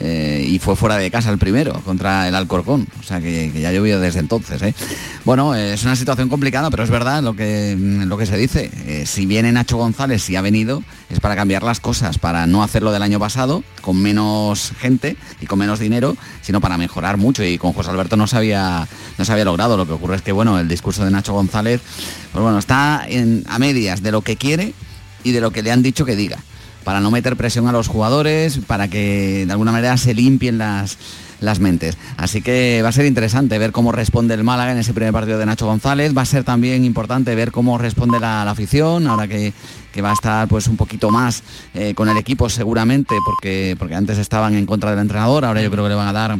Eh, 0.00 0.44
y 0.48 0.58
fue 0.58 0.74
fuera 0.74 0.96
de 0.96 1.08
casa 1.12 1.30
el 1.30 1.38
primero, 1.38 1.74
contra 1.84 2.26
el 2.26 2.34
Alcorcón. 2.34 2.88
O 2.98 3.02
sea 3.04 3.20
que, 3.20 3.52
ya 3.52 3.70
llovió 3.70 4.00
desde 4.00 4.18
entonces. 4.18 4.60
¿eh? 4.62 4.74
Bueno, 5.24 5.54
es 5.54 5.84
una 5.84 5.94
situación 5.94 6.28
complicada, 6.28 6.70
pero 6.70 6.82
es 6.82 6.90
verdad 6.90 7.22
lo 7.22 7.36
que, 7.36 7.76
lo 7.78 8.18
que 8.18 8.26
se 8.26 8.36
dice. 8.36 9.06
Si 9.06 9.26
viene 9.26 9.52
Nacho 9.52 9.76
González, 9.76 10.22
si 10.24 10.34
ha 10.34 10.40
venido, 10.40 10.82
es 11.08 11.20
para 11.20 11.36
cambiar 11.36 11.62
las 11.62 11.78
cosas, 11.78 12.18
para 12.18 12.48
no 12.48 12.64
hacerlo 12.64 12.90
del 12.90 13.02
año 13.02 13.20
pasado, 13.20 13.62
con 13.80 14.02
menos 14.02 14.72
gente 14.80 15.16
y 15.40 15.46
con 15.52 15.58
menos 15.58 15.78
dinero, 15.78 16.16
sino 16.40 16.62
para 16.62 16.78
mejorar 16.78 17.18
mucho. 17.18 17.44
Y 17.44 17.58
con 17.58 17.74
José 17.74 17.90
Alberto 17.90 18.16
no 18.16 18.26
se 18.26 18.38
había, 18.38 18.88
no 19.18 19.24
se 19.26 19.32
había 19.32 19.44
logrado. 19.44 19.76
Lo 19.76 19.86
que 19.86 19.92
ocurre 19.92 20.16
es 20.16 20.22
que, 20.22 20.32
bueno, 20.32 20.58
el 20.58 20.66
discurso 20.66 21.04
de 21.04 21.10
Nacho 21.10 21.34
González, 21.34 21.82
pues 22.32 22.42
bueno, 22.42 22.58
está 22.58 23.04
en- 23.06 23.44
a 23.50 23.58
medias 23.58 24.02
de 24.02 24.12
lo 24.12 24.22
que 24.22 24.36
quiere 24.36 24.72
y 25.24 25.32
de 25.32 25.42
lo 25.42 25.50
que 25.50 25.62
le 25.62 25.70
han 25.70 25.82
dicho 25.82 26.06
que 26.06 26.16
diga 26.16 26.38
para 26.84 27.00
no 27.00 27.10
meter 27.10 27.36
presión 27.36 27.68
a 27.68 27.72
los 27.72 27.86
jugadores, 27.86 28.60
para 28.66 28.88
que 28.88 29.44
de 29.46 29.52
alguna 29.52 29.70
manera 29.72 29.96
se 29.98 30.14
limpien 30.14 30.56
las, 30.56 30.96
las 31.42 31.60
mentes. 31.60 31.98
Así 32.16 32.40
que 32.40 32.80
va 32.82 32.88
a 32.88 32.92
ser 32.92 33.04
interesante 33.04 33.58
ver 33.58 33.72
cómo 33.72 33.92
responde 33.92 34.34
el 34.34 34.44
Málaga 34.44 34.72
en 34.72 34.78
ese 34.78 34.94
primer 34.94 35.12
partido 35.12 35.38
de 35.38 35.46
Nacho 35.46 35.66
González. 35.66 36.16
Va 36.16 36.22
a 36.22 36.26
ser 36.26 36.44
también 36.44 36.84
importante 36.84 37.34
ver 37.34 37.52
cómo 37.52 37.76
responde 37.76 38.18
la, 38.18 38.44
la 38.44 38.52
afición, 38.52 39.06
ahora 39.06 39.28
que, 39.28 39.52
que 39.92 40.02
va 40.02 40.10
a 40.10 40.14
estar 40.14 40.48
pues 40.48 40.66
un 40.66 40.76
poquito 40.76 41.10
más 41.10 41.42
eh, 41.74 41.94
con 41.94 42.08
el 42.08 42.16
equipo 42.16 42.48
seguramente, 42.48 43.14
porque, 43.24 43.76
porque 43.78 43.94
antes 43.94 44.18
estaban 44.18 44.54
en 44.54 44.66
contra 44.66 44.90
del 44.90 45.00
entrenador, 45.00 45.44
ahora 45.44 45.62
yo 45.62 45.70
creo 45.70 45.84
que 45.84 45.90
le 45.90 45.96
van 45.96 46.08
a 46.08 46.12
dar 46.12 46.38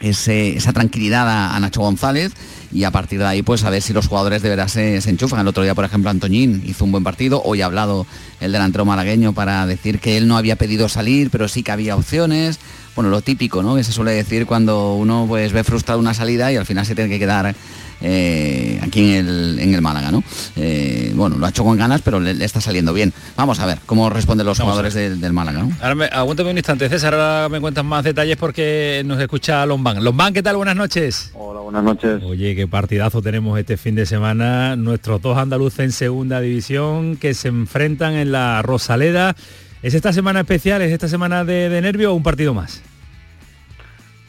esa 0.00 0.72
tranquilidad 0.74 1.54
a, 1.54 1.58
Nacho 1.58 1.80
González 1.80 2.32
y 2.70 2.84
a 2.84 2.90
partir 2.90 3.18
de 3.18 3.24
ahí 3.24 3.42
pues 3.42 3.64
a 3.64 3.70
ver 3.70 3.80
si 3.80 3.94
los 3.94 4.08
jugadores 4.08 4.42
de 4.42 4.50
veras 4.50 4.72
se, 4.72 5.00
se 5.00 5.10
enchufan. 5.10 5.40
El 5.40 5.48
otro 5.48 5.62
día, 5.62 5.74
por 5.74 5.84
ejemplo, 5.84 6.10
Antoñín 6.10 6.62
hizo 6.66 6.84
un 6.84 6.92
buen 6.92 7.04
partido, 7.04 7.42
hoy 7.44 7.62
ha 7.62 7.66
hablado 7.66 8.06
el 8.40 8.52
delantero 8.52 8.84
malagueño 8.84 9.32
para 9.32 9.66
decir 9.66 9.98
que 9.98 10.16
él 10.16 10.28
no 10.28 10.36
había 10.36 10.56
pedido 10.56 10.88
salir, 10.88 11.30
pero 11.30 11.48
sí 11.48 11.62
que 11.62 11.72
había 11.72 11.96
opciones. 11.96 12.58
Bueno, 12.96 13.10
lo 13.10 13.20
típico, 13.20 13.62
¿no? 13.62 13.76
Que 13.76 13.84
se 13.84 13.92
suele 13.92 14.12
decir 14.12 14.46
cuando 14.46 14.94
uno 14.94 15.26
pues 15.28 15.52
ve 15.52 15.62
frustrada 15.62 16.00
una 16.00 16.14
salida 16.14 16.50
y 16.50 16.56
al 16.56 16.66
final 16.66 16.86
se 16.86 16.94
tiene 16.94 17.10
que 17.10 17.18
quedar 17.18 17.54
eh, 18.00 18.80
aquí 18.82 19.14
en 19.16 19.28
el, 19.28 19.58
en 19.58 19.74
el 19.74 19.82
Málaga, 19.82 20.10
¿no? 20.10 20.22
Eh, 20.56 21.12
bueno, 21.14 21.36
lo 21.36 21.46
ha 21.46 21.50
hecho 21.50 21.62
con 21.62 21.76
ganas, 21.76 22.00
pero 22.02 22.20
le, 22.20 22.34
le 22.34 22.44
está 22.44 22.60
saliendo 22.60 22.92
bien. 22.92 23.12
Vamos 23.36 23.60
a 23.60 23.66
ver 23.66 23.78
cómo 23.86 24.08
responden 24.10 24.46
los 24.46 24.58
Vamos 24.58 24.72
jugadores 24.72 24.94
del, 24.94 25.20
del 25.20 25.32
Málaga, 25.32 25.60
¿no? 25.60 25.70
Ahora 25.80 25.94
me, 25.94 26.04
aguántame 26.06 26.50
un 26.50 26.56
instante, 26.56 26.88
César, 26.88 27.14
ahora 27.14 27.48
me 27.48 27.60
cuentas 27.60 27.84
más 27.84 28.02
detalles 28.04 28.36
porque 28.36 29.02
nos 29.04 29.20
escucha 29.20 29.64
Lombán. 29.66 30.02
Lombán, 30.02 30.32
¿qué 30.32 30.42
tal? 30.42 30.56
Buenas 30.56 30.76
noches. 30.76 31.30
Hola, 31.34 31.60
buenas 31.60 31.84
noches. 31.84 32.22
Oye, 32.22 32.56
qué 32.56 32.66
partidazo 32.66 33.20
tenemos 33.20 33.58
este 33.58 33.76
fin 33.76 33.94
de 33.94 34.06
semana. 34.06 34.74
Nuestros 34.76 35.20
dos 35.20 35.36
andaluces 35.36 35.80
en 35.80 35.92
segunda 35.92 36.40
división 36.40 37.16
que 37.16 37.34
se 37.34 37.48
enfrentan 37.48 38.14
en 38.14 38.32
la 38.32 38.62
Rosaleda. 38.62 39.36
¿Es 39.86 39.94
esta 39.94 40.12
semana 40.12 40.40
especial? 40.40 40.82
¿Es 40.82 40.90
esta 40.90 41.06
semana 41.06 41.44
de, 41.44 41.68
de 41.68 41.80
nervio 41.80 42.10
o 42.10 42.16
un 42.16 42.22
partido 42.24 42.52
más? 42.52 42.82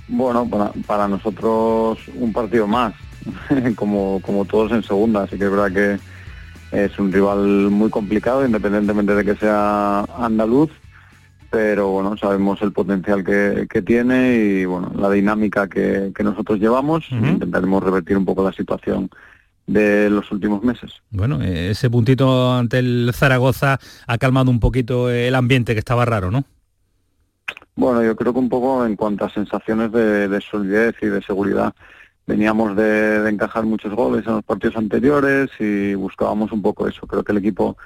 Bueno, 0.08 0.48
para, 0.48 0.72
para 0.86 1.08
nosotros 1.08 1.98
un 2.14 2.32
partido 2.32 2.68
más, 2.68 2.94
como, 3.76 4.22
como 4.22 4.46
todos 4.46 4.72
en 4.72 4.84
segunda, 4.84 5.24
así 5.24 5.36
que 5.36 5.46
es 5.46 5.50
verdad 5.50 5.72
que 5.72 5.98
es 6.78 7.00
un 7.00 7.12
rival 7.12 7.72
muy 7.72 7.90
complicado, 7.90 8.46
independientemente 8.46 9.16
de 9.16 9.26
que 9.26 9.36
sea 9.36 10.02
andaluz, 10.20 10.70
pero 11.50 11.88
bueno, 11.88 12.16
sabemos 12.18 12.62
el 12.62 12.72
potencial 12.72 13.24
que, 13.24 13.66
que 13.68 13.82
tiene 13.82 14.36
y 14.36 14.66
bueno, 14.66 14.92
la 14.96 15.10
dinámica 15.10 15.68
que, 15.68 16.12
que 16.16 16.24
nosotros 16.24 16.60
llevamos, 16.60 17.04
intentaremos 17.10 17.82
revertir 17.82 18.16
un 18.16 18.26
poco 18.26 18.44
la 18.44 18.54
situación 18.54 19.10
de 19.68 20.10
los 20.10 20.32
últimos 20.32 20.64
meses. 20.64 20.92
Bueno, 21.12 21.42
eh, 21.42 21.72
ese 21.72 21.90
puntito 21.90 22.54
ante 22.54 22.80
el 22.80 23.12
Zaragoza 23.14 23.80
ha 24.08 24.18
calmado 24.18 24.50
un 24.50 24.60
poquito 24.60 25.10
el 25.10 25.36
ambiente 25.36 25.74
que 25.74 25.80
estaba 25.80 26.06
raro, 26.06 26.32
¿no? 26.32 26.46
Bueno, 27.76 28.02
yo 28.04 28.16
creo 28.16 28.34
que 28.34 28.40
un 28.40 28.50
poco 28.50 28.86
en 28.86 28.96
cuanto 28.96 29.26
a 29.26 29.30
sensaciones 29.30 29.92
de, 29.92 30.28
de 30.28 30.42
solidez 30.42 30.96
y 31.02 31.08
de 31.08 31.22
seguridad. 31.22 31.76
Veníamos 32.26 32.76
de, 32.76 33.22
de 33.22 33.30
encajar 33.30 33.66
muchos 33.66 33.94
goles 33.94 34.26
en 34.26 34.34
los 34.34 34.44
partidos 34.44 34.78
anteriores 34.78 35.50
y 35.60 35.94
buscábamos 35.94 36.52
un 36.52 36.62
poco 36.62 36.88
eso. 36.88 37.06
Creo 37.06 37.24
que 37.24 37.34
el 37.34 37.38
equipo 37.38 37.78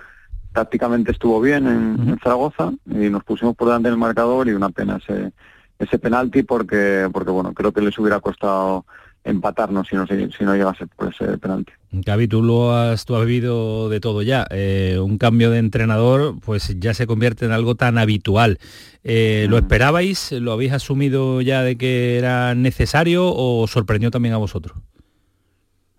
tácticamente 0.54 1.12
estuvo 1.12 1.42
bien 1.42 1.68
en, 1.68 2.10
en 2.10 2.20
Zaragoza 2.20 2.72
y 2.86 3.10
nos 3.10 3.24
pusimos 3.24 3.56
por 3.56 3.68
delante 3.68 3.90
del 3.90 3.98
marcador 3.98 4.48
y 4.48 4.54
una 4.54 4.70
pena 4.70 4.98
ese, 4.98 5.32
ese 5.78 6.00
penalti 6.00 6.44
porque, 6.44 7.10
porque 7.12 7.32
bueno, 7.32 7.54
creo 7.54 7.72
que 7.72 7.82
les 7.82 7.98
hubiera 8.00 8.20
costado 8.20 8.86
empatarnos 9.24 9.88
si 9.88 9.96
no, 9.96 10.08
si 10.08 10.44
no 10.44 10.56
llegase 10.56 10.88
por 10.88 11.14
ese 11.14 11.38
penalti. 11.38 11.72
Gaby, 11.92 12.28
tú 12.28 12.42
lo 12.42 12.74
has, 12.74 13.06
tú 13.06 13.16
has 13.16 13.26
vivido 13.26 13.90
de 13.90 14.00
todo 14.00 14.22
ya. 14.22 14.48
Eh, 14.50 14.98
un 15.00 15.18
cambio 15.18 15.52
de 15.52 15.60
entrenador, 15.60 16.36
pues 16.44 16.80
ya 16.80 16.94
se 16.94 17.06
convierte 17.06 17.46
en 17.46 17.52
algo 17.52 17.76
tan 17.76 17.98
habitual. 17.98 18.58
Eh, 19.04 19.46
¿Lo 19.50 19.58
esperabais? 19.58 20.32
¿Lo 20.32 20.52
habéis 20.54 20.74
asumido 20.74 21.42
ya 21.42 21.62
de 21.64 21.78
que 21.78 22.18
era 22.18 22.56
necesario 22.56 23.26
o 23.28 23.68
sorprendió 23.68 24.10
también 24.10 24.34
a 24.34 24.38
vosotros? 24.38 24.78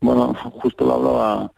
Bueno, 0.01 0.35
justo 0.35 0.85
lo 0.85 0.95
hablaba, 0.95 1.53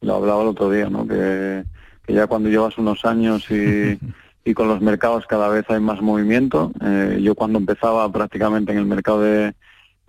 lo 0.00 0.14
hablaba 0.14 0.42
el 0.42 0.48
otro 0.48 0.70
día, 0.70 0.88
¿no? 0.88 1.06
Que, 1.06 1.64
que 2.06 2.14
ya 2.14 2.26
cuando 2.26 2.48
llevas 2.48 2.78
unos 2.78 3.04
años 3.04 3.44
y, 3.50 3.98
y 4.44 4.54
con 4.54 4.68
los 4.68 4.80
mercados 4.80 5.26
cada 5.26 5.48
vez 5.48 5.66
hay 5.68 5.80
más 5.80 6.00
movimiento. 6.00 6.72
eh, 6.82 7.18
yo 7.22 7.34
cuando 7.34 7.58
empezaba 7.58 8.10
prácticamente 8.10 8.72
en 8.72 8.78
el 8.78 8.86
mercado 8.86 9.20
de, 9.20 9.54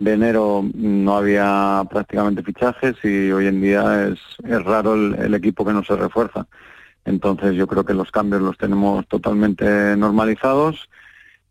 de 0.02 0.12
enero 0.14 0.64
no 0.74 1.16
había 1.16 1.82
prácticamente 1.88 2.42
fichajes 2.42 2.96
y 3.04 3.30
hoy 3.30 3.46
en 3.46 3.60
día 3.60 4.08
es, 4.08 4.18
es 4.44 4.64
raro 4.64 4.94
el, 4.94 5.14
el 5.14 5.34
equipo 5.34 5.64
que 5.64 5.72
no 5.72 5.84
se 5.84 5.96
refuerza. 5.96 6.46
Entonces 7.04 7.54
yo 7.54 7.66
creo 7.66 7.84
que 7.84 7.94
los 7.94 8.10
cambios 8.10 8.42
los 8.42 8.58
tenemos 8.58 9.06
totalmente 9.08 9.96
normalizados 9.96 10.88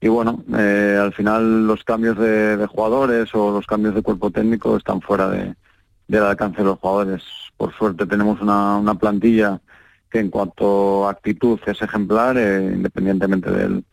y 0.02 0.08
bueno, 0.08 0.44
eh, 0.58 0.98
al 1.00 1.14
final 1.14 1.68
los 1.68 1.84
cambios 1.84 2.18
de, 2.18 2.66
jugadores 2.68 3.30
o 3.36 3.52
los 3.52 3.68
cambios 3.68 3.94
de 3.94 4.02
cuerpo 4.02 4.32
técnico 4.32 4.76
están 4.76 5.00
fuera 5.00 5.30
de, 5.30 5.56
del 6.08 6.24
alcance 6.24 6.58
de 6.58 6.66
los 6.66 6.80
jugadores. 6.80 7.24
Por 7.56 7.74
suerte 7.76 8.08
tenemos 8.08 8.42
una, 8.42 8.78
una 8.78 8.96
plantilla 8.96 9.62
que 10.10 10.20
en 10.20 10.30
cuanto 10.30 11.08
a 11.08 11.12
actitud 11.12 11.60
es 11.68 11.82
ejemplar, 11.82 12.38
eh, 12.38 12.72
independientemente 12.74 13.52
del, 13.52 13.86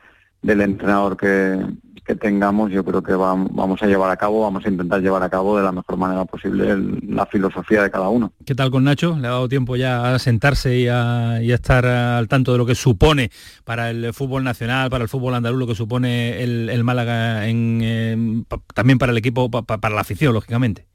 del 0.43 0.61
entrenador 0.63 1.17
que, 1.17 1.63
que 2.09 2.15
tengamos, 2.17 2.71
yo 2.71 2.83
creo 2.83 3.03
que 3.03 3.13
vam- 3.13 3.49
vamos 3.53 3.83
a 3.83 3.87
llevar 3.87 4.11
a 4.11 4.17
cabo, 4.17 4.41
vamos 4.41 4.65
a 4.65 4.71
intentar 4.71 4.99
llevar 5.03 5.23
a 5.23 5.29
cabo 5.29 5.59
de 5.59 5.63
la 5.63 5.73
mejor 5.73 5.99
manera 5.99 6.25
posible 6.25 6.71
el- 6.71 7.01
la 7.07 7.27
filosofía 7.27 7.83
de 7.83 7.91
cada 7.91 8.09
uno. 8.09 8.33
¿Qué 8.47 8.55
tal 8.55 8.71
con 8.71 8.85
Nacho? 8.85 9.15
¿Le 9.21 9.27
ha 9.27 9.33
dado 9.33 9.47
tiempo 9.47 9.77
ya 9.77 10.15
a 10.15 10.19
sentarse 10.19 10.75
y 10.79 10.89
a, 10.89 11.43
y 11.43 11.53
a 11.53 11.55
estar 11.55 11.85
al 11.85 12.27
tanto 12.27 12.53
de 12.53 12.59
lo 12.59 12.65
que 12.65 12.75
supone 12.75 13.31
para 13.65 13.91
el 13.91 14.15
fútbol 14.15 14.43
nacional, 14.43 14.89
para 14.89 15.05
el 15.05 15.11
fútbol 15.11 15.35
andaluz, 15.35 15.59
lo 15.59 15.67
que 15.67 15.75
supone 15.75 16.43
el, 16.43 16.71
el 16.71 16.83
Málaga 16.83 17.47
en, 17.47 17.81
eh, 17.83 18.43
pa- 18.49 18.63
también 18.75 18.97
para 18.99 19.13
el 19.13 19.19
equipo, 19.19 19.51
pa- 19.51 19.61
pa- 19.63 19.77
para 19.77 19.95
la 19.95 20.01
afición, 20.01 20.33
lógicamente? 20.33 20.87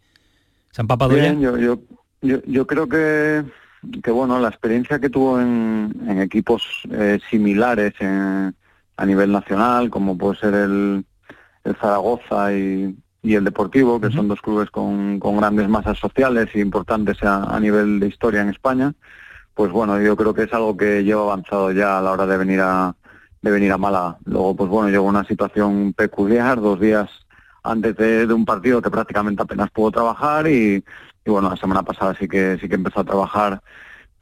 ¿Se 0.71 0.81
han 0.81 0.87
papado 0.87 1.13
Bien, 1.13 1.39
ya? 1.39 1.51
yo, 1.51 1.57
yo, 1.59 1.79
yo, 2.23 2.37
yo 2.47 2.65
creo 2.65 2.89
que, 2.89 3.43
que 4.01 4.09
bueno, 4.09 4.39
la 4.39 4.47
experiencia 4.49 4.97
que 4.97 5.11
tuvo 5.11 5.39
en, 5.39 5.93
en 6.07 6.21
equipos 6.21 6.63
eh, 6.89 7.19
similares 7.29 7.93
en- 7.99 8.55
a 8.97 9.05
nivel 9.05 9.31
nacional, 9.31 9.89
como 9.89 10.17
puede 10.17 10.39
ser 10.39 10.53
el, 10.53 11.05
el 11.63 11.75
Zaragoza 11.75 12.53
y, 12.53 12.95
y 13.21 13.35
el 13.35 13.43
Deportivo, 13.43 13.99
que 13.99 14.11
son 14.11 14.27
dos 14.27 14.41
clubes 14.41 14.69
con, 14.69 15.19
con 15.19 15.37
grandes 15.37 15.67
masas 15.69 15.97
sociales 15.97 16.49
y 16.53 16.59
importantes 16.59 17.21
a, 17.23 17.43
a 17.43 17.59
nivel 17.59 17.99
de 17.99 18.07
historia 18.07 18.41
en 18.41 18.49
España, 18.49 18.93
pues 19.53 19.71
bueno, 19.71 19.99
yo 20.01 20.15
creo 20.15 20.33
que 20.33 20.43
es 20.43 20.53
algo 20.53 20.75
que 20.75 21.03
lleva 21.03 21.23
avanzado 21.23 21.71
ya 21.71 21.99
a 21.99 22.01
la 22.01 22.11
hora 22.11 22.25
de 22.25 22.37
venir 22.37 22.61
a, 22.61 22.95
de 23.41 23.51
venir 23.51 23.71
a 23.71 23.77
Málaga. 23.77 24.17
Luego, 24.25 24.55
pues 24.55 24.69
bueno, 24.69 24.89
llegó 24.89 25.05
una 25.05 25.25
situación 25.25 25.93
peculiar, 25.93 26.59
dos 26.59 26.79
días 26.79 27.09
antes 27.63 27.95
de, 27.95 28.27
de 28.27 28.33
un 28.33 28.45
partido 28.45 28.81
que 28.81 28.89
prácticamente 28.89 29.41
apenas 29.41 29.69
pudo 29.71 29.91
trabajar 29.91 30.47
y, 30.47 30.83
y 31.25 31.29
bueno, 31.29 31.49
la 31.49 31.55
semana 31.57 31.83
pasada 31.83 32.15
sí 32.19 32.27
que 32.27 32.57
sí 32.59 32.67
que 32.67 32.75
empezó 32.75 33.01
a 33.01 33.05
trabajar 33.05 33.61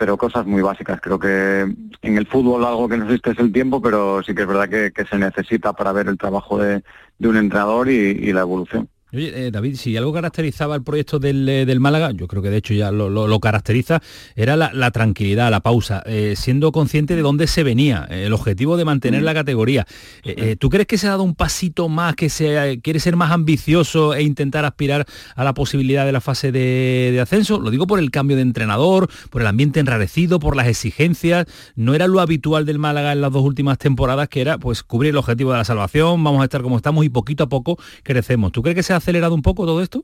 pero 0.02 0.18
cosas 0.18 0.48
muy 0.48 0.64
básicas. 0.64 1.00
Creo 1.00 1.20
que 1.20 1.60
en 2.02 2.18
el 2.18 2.26
fútbol 2.26 2.66
algo 2.66 2.90
que 2.90 2.98
no 2.98 3.06
existe 3.06 3.30
es 3.30 3.38
el 3.38 3.52
tiempo, 3.52 3.84
pero 3.84 4.24
sí 4.24 4.34
que 4.34 4.42
es 4.42 4.48
verdad 4.48 4.68
que, 4.68 4.92
se 5.06 5.16
necesita 5.20 5.74
para 5.74 5.92
ver 5.92 6.08
el 6.08 6.18
trabajo 6.18 6.58
de, 6.58 6.82
un 7.20 7.38
entrenador 7.38 7.88
y 7.88 8.34
la 8.34 8.42
evolución. 8.42 8.90
Oye, 9.14 9.48
eh, 9.48 9.52
David, 9.52 9.76
si 9.76 9.98
algo 9.98 10.14
caracterizaba 10.14 10.74
el 10.76 10.84
proyecto 10.84 11.20
del, 11.20 11.48
eh, 11.50 11.66
del 11.66 11.82
Málaga, 11.82 12.12
yo 12.12 12.28
creo 12.28 12.42
que 12.42 12.50
de 12.50 12.58
hecho 12.58 12.74
ya 12.74 12.92
lo, 12.92 13.10
lo- 13.10 13.28
lo 13.28 13.40
caracteriza, 13.42 14.02
era 14.38 14.56
la, 14.56 14.72
la 14.74 14.92
tranquilidad, 14.92 15.52
la 15.52 15.60
pausa, 15.60 16.02
eh, 16.06 16.36
siendo 16.38 16.72
consciente 16.72 17.18
de 17.18 17.22
dónde 17.22 17.48
se 17.48 17.64
venía, 17.64 18.08
eh, 18.10 18.24
el 18.28 18.34
objetivo 18.34 18.78
de 18.78 18.86
mantener 18.86 19.24
la 19.24 19.34
categoría. 19.34 19.86
¿Tú 20.60 20.70
crees 20.70 20.88
que 20.88 20.98
se 20.98 21.08
ha 21.08 21.12
dado 21.12 21.24
un 21.24 21.36
pasito 21.36 21.90
más, 21.90 22.16
que 22.16 22.30
se 22.30 22.80
quiere 22.82 23.00
ser 23.02 23.16
más 23.18 23.32
ambicioso 23.32 24.14
e 24.14 24.24
intentar 24.24 24.64
aspirar 24.64 25.06
a 25.36 25.44
la 25.44 25.54
posibilidad 25.54 26.06
de 26.06 26.12
la 26.14 26.22
fase 26.22 26.52
de, 26.54 27.10
de 27.12 27.20
ascenso? 27.20 27.60
Lo 27.60 27.70
digo 27.70 27.88
por 27.88 28.00
el 28.00 28.12
cambio 28.12 28.38
de 28.38 28.44
entrenador, 28.44 29.10
por 29.30 29.42
el 29.42 29.48
ambiente 29.48 29.80
enrarecido, 29.82 30.40
por 30.40 30.56
las 30.56 30.68
exigencias. 30.68 31.48
No 31.76 31.94
era 31.96 32.08
lo 32.08 32.22
habitual 32.22 32.66
del 32.66 32.80
Málaga 32.80 33.12
en 33.12 33.20
las 33.22 33.32
dos 33.34 33.44
últimas 33.44 33.78
temporadas, 33.78 34.30
que 34.30 34.40
era 34.42 34.58
pues 34.58 34.84
cubrir 34.84 35.10
el 35.12 35.18
objetivo 35.18 35.52
de 35.52 35.58
la 35.58 35.66
salvación, 35.66 36.24
vamos 36.24 36.42
a 36.42 36.46
estar 36.46 36.62
como 36.62 36.78
estamos 36.78 37.04
y 37.04 37.10
poquito 37.10 37.44
a 37.44 37.50
poco 37.50 37.78
crecemos. 38.04 38.52
¿Tú 38.54 38.62
crees 38.62 38.76
que 38.76 38.84
se 38.84 38.94
ha 38.94 39.01
acelerado 39.02 39.36
un 39.36 39.42
poco 39.42 39.66
todo 39.66 39.82
esto? 39.82 40.04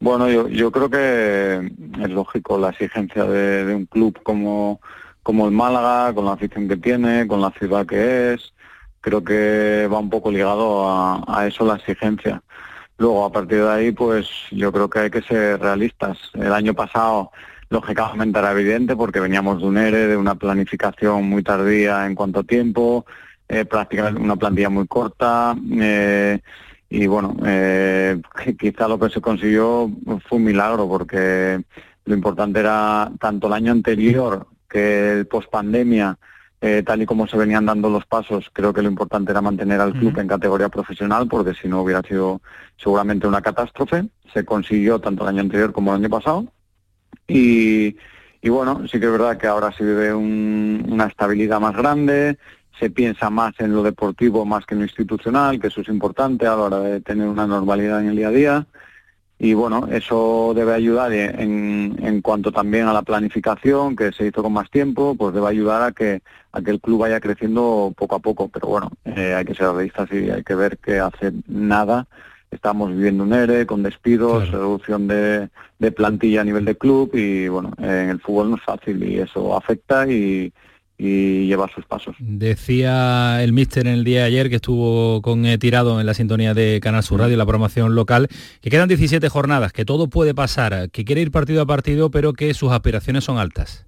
Bueno, 0.00 0.28
yo, 0.30 0.48
yo 0.48 0.70
creo 0.70 0.88
que 0.90 1.72
es 2.02 2.10
lógico 2.10 2.58
la 2.58 2.70
exigencia 2.70 3.24
de, 3.24 3.74
un 3.74 3.86
club 3.86 4.20
como, 4.22 4.80
como 5.22 5.46
el 5.46 5.52
Málaga, 5.52 6.14
con 6.14 6.24
la 6.24 6.32
afición 6.32 6.68
que 6.68 6.76
tiene, 6.76 7.26
con 7.26 7.40
la 7.40 7.50
ciudad 7.52 7.86
que 7.86 8.34
es. 8.34 8.52
Creo 9.00 9.24
que 9.24 9.88
va 9.92 9.98
un 9.98 10.10
poco 10.10 10.30
ligado 10.30 10.88
a, 10.88 11.24
a 11.26 11.46
eso 11.46 11.64
la 11.64 11.76
exigencia. 11.76 12.42
Luego, 12.98 13.24
a 13.24 13.32
partir 13.32 13.58
de 13.62 13.70
ahí, 13.70 13.92
pues 13.92 14.28
yo 14.50 14.72
creo 14.72 14.88
que 14.90 14.98
hay 15.00 15.10
que 15.10 15.22
ser 15.22 15.60
realistas. 15.60 16.18
El 16.34 16.52
año 16.52 16.74
pasado, 16.74 17.30
lógicamente, 17.68 18.38
era 18.38 18.52
evidente 18.52 18.94
porque 18.96 19.20
veníamos 19.20 19.60
de 19.60 19.66
un 19.66 19.78
ERE, 19.78 20.06
de 20.08 20.16
una 20.16 20.34
planificación 20.36 21.28
muy 21.28 21.42
tardía 21.42 22.06
en 22.06 22.14
cuanto 22.14 22.40
a 22.40 22.44
tiempo, 22.44 23.06
eh, 23.48 23.64
prácticamente 23.64 24.20
una 24.20 24.36
plantilla 24.36 24.68
muy 24.68 24.86
corta. 24.86 25.56
eh, 25.80 26.40
y 26.90 27.06
bueno, 27.06 27.36
eh, 27.44 28.20
quizá 28.58 28.88
lo 28.88 28.98
que 28.98 29.10
se 29.10 29.20
consiguió 29.20 29.90
fue 30.26 30.38
un 30.38 30.44
milagro 30.44 30.88
porque 30.88 31.62
lo 32.04 32.14
importante 32.14 32.60
era 32.60 33.10
tanto 33.20 33.46
el 33.46 33.52
año 33.52 33.72
anterior 33.72 34.46
que 34.68 35.12
el 35.12 35.26
post-pandemia, 35.26 36.18
eh, 36.60 36.82
tal 36.84 37.02
y 37.02 37.06
como 37.06 37.26
se 37.26 37.36
venían 37.36 37.66
dando 37.66 37.88
los 37.90 38.04
pasos, 38.06 38.50
creo 38.52 38.72
que 38.72 38.82
lo 38.82 38.88
importante 38.88 39.30
era 39.30 39.40
mantener 39.40 39.80
al 39.80 39.92
club 39.92 40.18
en 40.18 40.26
categoría 40.28 40.68
profesional 40.68 41.28
porque 41.28 41.54
si 41.54 41.68
no 41.68 41.82
hubiera 41.82 42.02
sido 42.02 42.40
seguramente 42.76 43.26
una 43.26 43.42
catástrofe. 43.42 44.08
Se 44.32 44.44
consiguió 44.44 44.98
tanto 44.98 45.22
el 45.24 45.28
año 45.30 45.40
anterior 45.42 45.72
como 45.72 45.92
el 45.94 46.00
año 46.00 46.10
pasado. 46.10 46.46
Y, 47.26 47.96
y 48.40 48.48
bueno, 48.48 48.86
sí 48.88 48.98
que 48.98 49.06
es 49.06 49.12
verdad 49.12 49.36
que 49.38 49.46
ahora 49.46 49.72
se 49.72 49.84
vive 49.84 50.14
un- 50.14 50.86
una 50.88 51.06
estabilidad 51.06 51.60
más 51.60 51.76
grande, 51.76 52.38
se 52.78 52.90
piensa 52.90 53.30
más 53.30 53.54
en 53.58 53.74
lo 53.74 53.82
deportivo 53.82 54.44
más 54.44 54.64
que 54.64 54.74
en 54.74 54.80
lo 54.80 54.86
institucional, 54.86 55.60
que 55.60 55.68
eso 55.68 55.80
es 55.80 55.88
importante 55.88 56.46
a 56.46 56.56
la 56.56 56.62
hora 56.62 56.80
de 56.80 57.00
tener 57.00 57.28
una 57.28 57.46
normalidad 57.46 58.00
en 58.00 58.08
el 58.08 58.16
día 58.16 58.28
a 58.28 58.32
día. 58.32 58.66
Y 59.40 59.54
bueno, 59.54 59.86
eso 59.90 60.52
debe 60.54 60.74
ayudar 60.74 61.12
en, 61.12 61.96
en 62.02 62.20
cuanto 62.22 62.50
también 62.50 62.88
a 62.88 62.92
la 62.92 63.02
planificación, 63.02 63.94
que 63.94 64.10
se 64.10 64.26
hizo 64.26 64.42
con 64.42 64.52
más 64.52 64.68
tiempo, 64.68 65.14
pues 65.16 65.32
debe 65.32 65.46
ayudar 65.46 65.82
a 65.82 65.92
que, 65.92 66.22
a 66.50 66.60
que 66.60 66.72
el 66.72 66.80
club 66.80 67.00
vaya 67.00 67.20
creciendo 67.20 67.92
poco 67.96 68.16
a 68.16 68.18
poco. 68.18 68.48
Pero 68.48 68.66
bueno, 68.66 68.90
eh, 69.04 69.34
hay 69.34 69.44
que 69.44 69.54
ser 69.54 69.68
realistas 69.68 70.10
y 70.10 70.30
hay 70.30 70.42
que 70.42 70.56
ver 70.56 70.78
que 70.78 70.98
hace 70.98 71.32
nada 71.46 72.06
estamos 72.50 72.90
viviendo 72.90 73.24
un 73.24 73.32
ERE 73.34 73.66
con 73.66 73.82
despidos, 73.82 74.50
reducción 74.50 75.06
de, 75.06 75.50
de 75.78 75.92
plantilla 75.92 76.40
a 76.40 76.44
nivel 76.44 76.64
de 76.64 76.78
club 76.78 77.10
y 77.14 77.46
bueno, 77.46 77.72
en 77.76 78.08
el 78.08 78.20
fútbol 78.20 78.50
no 78.50 78.56
es 78.56 78.62
fácil 78.62 79.04
y 79.04 79.18
eso 79.18 79.54
afecta 79.54 80.10
y, 80.10 80.50
y 80.98 81.46
lleva 81.46 81.68
sus 81.72 81.86
pasos. 81.86 82.16
Decía 82.18 83.42
el 83.44 83.52
míster 83.52 83.86
en 83.86 83.94
el 83.94 84.04
día 84.04 84.22
de 84.22 84.26
ayer 84.26 84.50
que 84.50 84.56
estuvo 84.56 85.22
con 85.22 85.46
eh, 85.46 85.56
tirado 85.56 86.00
en 86.00 86.06
la 86.06 86.12
sintonía 86.12 86.54
de 86.54 86.80
Canal 86.82 87.04
Sur 87.04 87.20
Radio, 87.20 87.36
la 87.36 87.46
programación 87.46 87.94
local, 87.94 88.26
que 88.60 88.68
quedan 88.68 88.88
17 88.88 89.28
jornadas, 89.28 89.72
que 89.72 89.84
todo 89.84 90.08
puede 90.08 90.34
pasar, 90.34 90.90
que 90.90 91.04
quiere 91.04 91.22
ir 91.22 91.30
partido 91.30 91.62
a 91.62 91.66
partido, 91.66 92.10
pero 92.10 92.32
que 92.32 92.52
sus 92.52 92.72
aspiraciones 92.72 93.24
son 93.24 93.38
altas. 93.38 93.86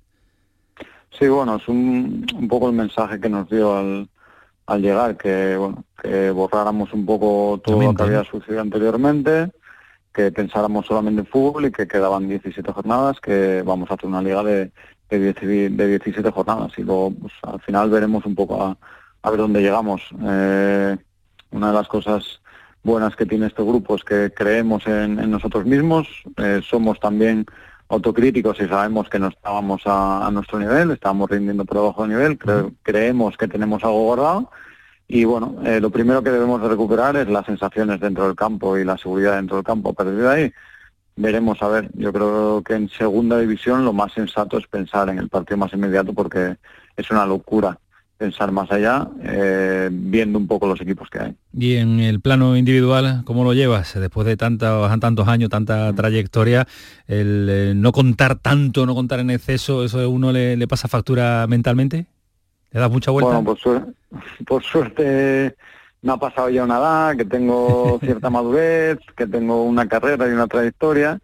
Sí, 1.18 1.26
bueno, 1.26 1.56
es 1.56 1.66
un, 1.66 2.24
un 2.34 2.48
poco 2.48 2.68
el 2.68 2.76
mensaje 2.76 3.20
que 3.20 3.28
nos 3.28 3.50
dio 3.50 3.76
al, 3.76 4.08
al 4.66 4.80
llegar, 4.80 5.16
que 5.16 5.56
bueno, 5.56 5.84
que 6.00 6.30
borráramos 6.30 6.92
un 6.92 7.04
poco 7.04 7.60
todo 7.64 7.82
lo 7.82 7.92
que 7.92 8.02
había 8.04 8.22
sucedido 8.22 8.60
anteriormente, 8.60 9.50
que 10.14 10.30
pensáramos 10.30 10.86
solamente 10.86 11.22
en 11.22 11.26
fútbol 11.26 11.66
y 11.66 11.72
que 11.72 11.88
quedaban 11.88 12.28
17 12.28 12.72
jornadas, 12.72 13.20
que 13.20 13.62
vamos 13.62 13.90
a 13.90 13.94
hacer 13.94 14.06
una 14.06 14.22
liga 14.22 14.44
de, 14.44 14.70
de, 15.18 15.32
10 15.32 15.76
de 15.76 15.86
17 15.86 16.30
jornadas 16.30 16.72
y 16.76 16.82
luego 16.82 17.12
pues, 17.20 17.32
al 17.42 17.60
final 17.60 17.90
veremos 17.90 18.24
un 18.26 18.34
poco 18.34 18.62
a, 18.62 18.76
a 19.22 19.30
ver 19.30 19.40
dónde 19.40 19.60
llegamos. 19.62 20.02
Eh, 20.22 20.96
una 21.52 21.68
de 21.68 21.74
las 21.74 21.88
cosas 21.88 22.40
buenas 22.82 23.16
que 23.16 23.26
tiene 23.26 23.46
este 23.46 23.62
grupo 23.62 23.96
es 23.96 24.04
que 24.04 24.32
creemos 24.34 24.86
en, 24.86 25.18
en 25.18 25.30
nosotros 25.30 25.64
mismos, 25.66 26.06
eh, 26.36 26.60
somos 26.64 26.98
también 27.00 27.44
autocríticos 27.88 28.60
y 28.60 28.68
sabemos 28.68 29.08
que 29.08 29.18
no 29.18 29.28
estábamos 29.28 29.82
a, 29.84 30.26
a 30.26 30.30
nuestro 30.30 30.58
nivel, 30.60 30.92
estábamos 30.92 31.28
rindiendo 31.28 31.64
por 31.64 31.78
debajo 31.78 32.02
de 32.02 32.08
nivel, 32.10 32.38
cre- 32.38 32.72
creemos 32.82 33.36
que 33.36 33.48
tenemos 33.48 33.82
algo 33.82 34.04
guardado 34.04 34.50
y 35.08 35.24
bueno, 35.24 35.56
eh, 35.64 35.80
lo 35.80 35.90
primero 35.90 36.22
que 36.22 36.30
debemos 36.30 36.62
de 36.62 36.68
recuperar 36.68 37.16
es 37.16 37.28
las 37.28 37.44
sensaciones 37.44 37.98
dentro 37.98 38.26
del 38.26 38.36
campo 38.36 38.78
y 38.78 38.84
la 38.84 38.96
seguridad 38.96 39.34
dentro 39.34 39.56
del 39.56 39.64
campo. 39.64 39.90
A 39.90 39.92
partir 39.92 40.14
de 40.14 40.28
ahí 40.28 40.52
veremos 41.20 41.62
a 41.62 41.68
ver. 41.68 41.90
Yo 41.94 42.12
creo 42.12 42.62
que 42.64 42.74
en 42.74 42.88
segunda 42.88 43.38
división 43.38 43.84
lo 43.84 43.92
más 43.92 44.12
sensato 44.12 44.58
es 44.58 44.66
pensar 44.66 45.08
en 45.10 45.18
el 45.18 45.28
partido 45.28 45.56
más 45.58 45.72
inmediato 45.72 46.12
porque 46.12 46.56
es 46.96 47.10
una 47.10 47.26
locura 47.26 47.78
pensar 48.16 48.52
más 48.52 48.70
allá, 48.70 49.08
eh, 49.22 49.88
viendo 49.90 50.38
un 50.38 50.46
poco 50.46 50.66
los 50.66 50.78
equipos 50.82 51.08
que 51.08 51.18
hay. 51.20 51.34
Y 51.54 51.76
en 51.76 52.00
el 52.00 52.20
plano 52.20 52.54
individual, 52.54 53.22
¿cómo 53.24 53.44
lo 53.44 53.54
llevas? 53.54 53.98
Después 53.98 54.26
de 54.26 54.36
tantos, 54.36 55.00
tantos 55.00 55.26
años, 55.26 55.48
tanta 55.48 55.90
trayectoria, 55.94 56.66
el 57.06 57.48
eh, 57.50 57.72
no 57.74 57.92
contar 57.92 58.34
tanto, 58.36 58.84
no 58.84 58.94
contar 58.94 59.20
en 59.20 59.30
exceso, 59.30 59.84
¿eso 59.84 60.00
a 60.00 60.06
uno 60.06 60.32
le, 60.32 60.58
le 60.58 60.68
pasa 60.68 60.86
factura 60.86 61.46
mentalmente? 61.48 62.04
¿Le 62.72 62.80
das 62.80 62.90
mucha 62.90 63.10
vuelta? 63.10 63.40
Bueno, 63.40 63.44
por, 63.46 63.58
suer- 63.58 63.94
por 64.46 64.62
suerte 64.62 65.56
me 66.02 66.12
ha 66.12 66.16
pasado 66.16 66.50
ya 66.50 66.64
una 66.64 66.78
edad, 66.78 67.16
que 67.16 67.24
tengo 67.24 67.98
cierta 68.02 68.30
madurez, 68.30 68.98
que 69.16 69.26
tengo 69.26 69.64
una 69.64 69.88
carrera 69.88 70.28
y 70.28 70.32
una 70.32 70.46
trayectoria 70.46 71.20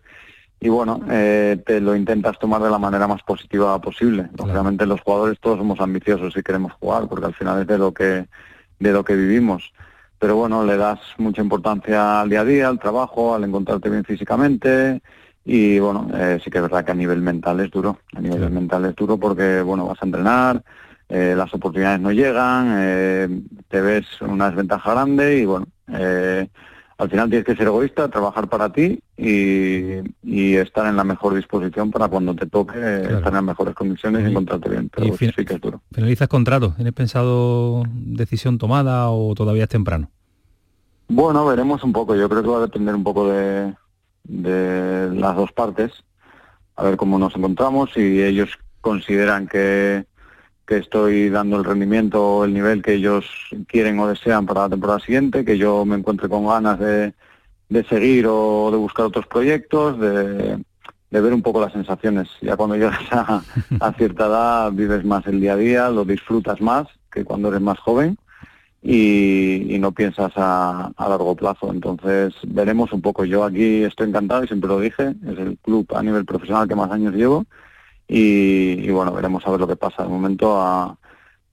y 0.59 0.69
bueno, 0.69 1.01
eh, 1.11 1.63
te 1.67 1.81
lo 1.81 1.95
intentas 1.95 2.39
tomar 2.39 2.63
de 2.63 2.71
la 2.71 2.79
manera 2.79 3.07
más 3.07 3.23
positiva 3.23 3.79
posible. 3.81 4.29
Lógicamente 4.37 4.87
los 4.87 5.01
jugadores 5.03 5.39
todos 5.39 5.59
somos 5.59 5.81
ambiciosos 5.81 6.35
y 6.37 6.43
queremos 6.43 6.73
jugar 6.73 7.09
porque 7.09 7.27
al 7.27 7.35
final 7.35 7.61
es 7.61 7.67
de 7.67 7.79
lo 7.79 7.93
que 7.93 8.27
de 8.79 8.93
lo 8.93 9.05
que 9.05 9.17
vivimos. 9.17 9.73
Pero 10.19 10.37
bueno, 10.37 10.65
le 10.65 10.79
das 10.79 10.99
mucha 11.19 11.43
importancia 11.43 12.23
al 12.23 12.31
día 12.31 12.41
a 12.41 12.45
día, 12.45 12.69
al 12.69 12.79
trabajo, 12.79 13.35
al 13.35 13.45
encontrarte 13.45 13.91
bien 13.91 14.05
físicamente 14.05 15.03
y 15.45 15.79
bueno, 15.79 16.09
eh, 16.15 16.41
sí 16.43 16.51
que 16.51 16.59
es 16.59 16.63
verdad 16.63 16.85
que 16.85 16.93
a 16.93 16.95
nivel 16.95 17.21
mental 17.21 17.61
es 17.61 17.71
duro. 17.71 17.99
A 18.15 18.21
nivel 18.21 18.51
mental 18.51 18.87
es 18.87 18.97
duro 18.97 19.19
porque 19.19 19.61
bueno, 19.61 19.87
vas 19.87 20.03
a 20.03 20.07
entrenar, 20.07 20.63
eh, 21.09 21.35
las 21.37 21.53
oportunidades 21.55 22.01
no 22.01 22.11
llegan, 22.11 22.75
eh, 22.79 23.41
te 23.69 23.81
ves 23.81 24.07
una 24.21 24.49
desventaja 24.49 24.91
grande 24.91 25.39
y 25.39 25.45
bueno, 25.45 25.67
eh, 25.93 26.49
al 26.99 27.11
final 27.11 27.29
tienes 27.29 27.47
que 27.47 27.55
ser 27.55 27.69
egoísta, 27.69 28.09
trabajar 28.09 28.49
para 28.49 28.73
ti 28.73 28.99
y, 29.17 29.99
y 30.23 30.57
estar 30.57 30.87
en 30.87 30.97
la 30.97 31.05
mejor 31.05 31.35
disposición 31.35 31.91
para 31.91 32.09
cuando 32.09 32.35
te 32.35 32.47
toque 32.47 32.79
estar 32.79 33.29
en 33.29 33.35
las 33.35 33.43
mejores 33.45 33.75
condiciones 33.75 34.25
y, 34.25 34.31
encontrarte 34.31 34.69
bien. 34.69 34.89
Pero 34.89 35.07
y 35.07 35.17
sí 35.17 35.45
que 35.45 35.55
es 35.55 35.61
duro. 35.61 35.81
¿Finalizas 35.93 36.27
contrato? 36.27 36.73
¿Tienes 36.75 36.95
pensado 36.95 37.85
decisión 37.89 38.59
tomada 38.59 39.11
o 39.11 39.35
todavía 39.35 39.65
es 39.65 39.69
temprano? 39.69 40.11
Bueno, 41.09 41.45
veremos 41.47 41.85
un 41.85 41.93
poco. 41.93 42.17
Yo 42.17 42.29
creo 42.29 42.43
que 42.43 42.49
va 42.49 42.59
a 42.59 42.63
depender 42.63 42.95
un 42.95 43.05
poco 43.05 43.31
de, 43.31 43.75
de 44.25 45.11
las 45.15 45.37
dos 45.37 45.53
partes. 45.53 45.93
A 46.75 46.83
ver 46.83 46.97
cómo 46.97 47.19
nos 47.19 47.37
encontramos. 47.37 47.91
Si 47.95 48.23
ellos 48.23 48.51
consideran 48.81 49.47
que, 49.47 50.07
que 50.67 50.79
estoy 50.79 51.31
dando 51.31 51.57
el 51.57 51.65
rendimiento 51.65 52.39
o 52.39 52.45
el 52.45 52.53
nivel 52.53 52.83
que 52.83 52.95
ellos 52.95 53.25
quieren 53.69 53.99
o 54.01 54.09
desean 54.09 54.47
para 54.47 54.63
la 54.63 54.71
temporada 54.71 54.99
siguiente, 55.01 55.45
que 55.45 55.57
yo 55.57 55.85
me 55.85 55.97
encuentre 55.97 56.29
con 56.29 56.47
ganas 56.47 56.79
de, 56.81 57.15
de 57.69 57.85
seguir 57.85 58.27
o 58.29 58.71
de 58.71 58.77
buscar 58.77 59.07
otros 59.07 59.27
proyectos, 59.27 59.99
de, 60.01 60.59
ver 61.11 61.33
un 61.33 61.43
poco 61.43 61.61
las 61.61 61.73
sensaciones. 61.73 62.29
Ya 62.43 62.57
cuando 62.57 62.77
llegas 62.77 63.01
a, 63.13 63.43
a 63.81 63.93
cierta 63.93 64.27
edad 64.27 64.73
vives 64.73 65.05
más 65.05 65.27
el 65.27 65.41
día 65.41 65.55
a 65.55 65.57
día, 65.57 65.89
lo 65.89 66.05
disfrutas 66.05 66.61
más 66.61 66.87
que 67.11 67.25
cuando 67.25 67.49
eres 67.49 67.61
más 67.61 67.79
joven 67.79 68.19
y, 68.83 69.75
y 69.75 69.79
no 69.79 69.93
piensas 69.93 70.33
a, 70.37 70.91
a 70.97 71.09
largo 71.09 71.35
plazo. 71.37 71.73
Entonces 71.73 72.35
veremos 72.47 72.93
un 72.93 73.01
poco. 73.01 73.25
Yo 73.25 73.45
aquí 73.45 73.85
estoy 73.85 74.09
encantado 74.09 74.45
y 74.45 74.49
siempre 74.49 74.69
lo 74.69 74.81
dije, 74.81 75.15
es 75.27 75.39
el 75.39 75.57
club 75.63 75.87
a 75.95 76.03
nivel 76.03 76.25
profesional 76.25 76.69
que 76.69 76.75
más 76.75 76.91
años 76.91 77.15
llevo 77.15 77.47
y, 78.09 78.87
y 78.87 78.91
bueno, 78.91 79.13
veremos 79.13 79.47
a 79.47 79.51
ver 79.51 79.61
lo 79.61 79.67
que 79.67 79.77
pasa. 79.77 80.03
De 80.03 80.09
momento 80.09 80.61
a, 80.61 80.97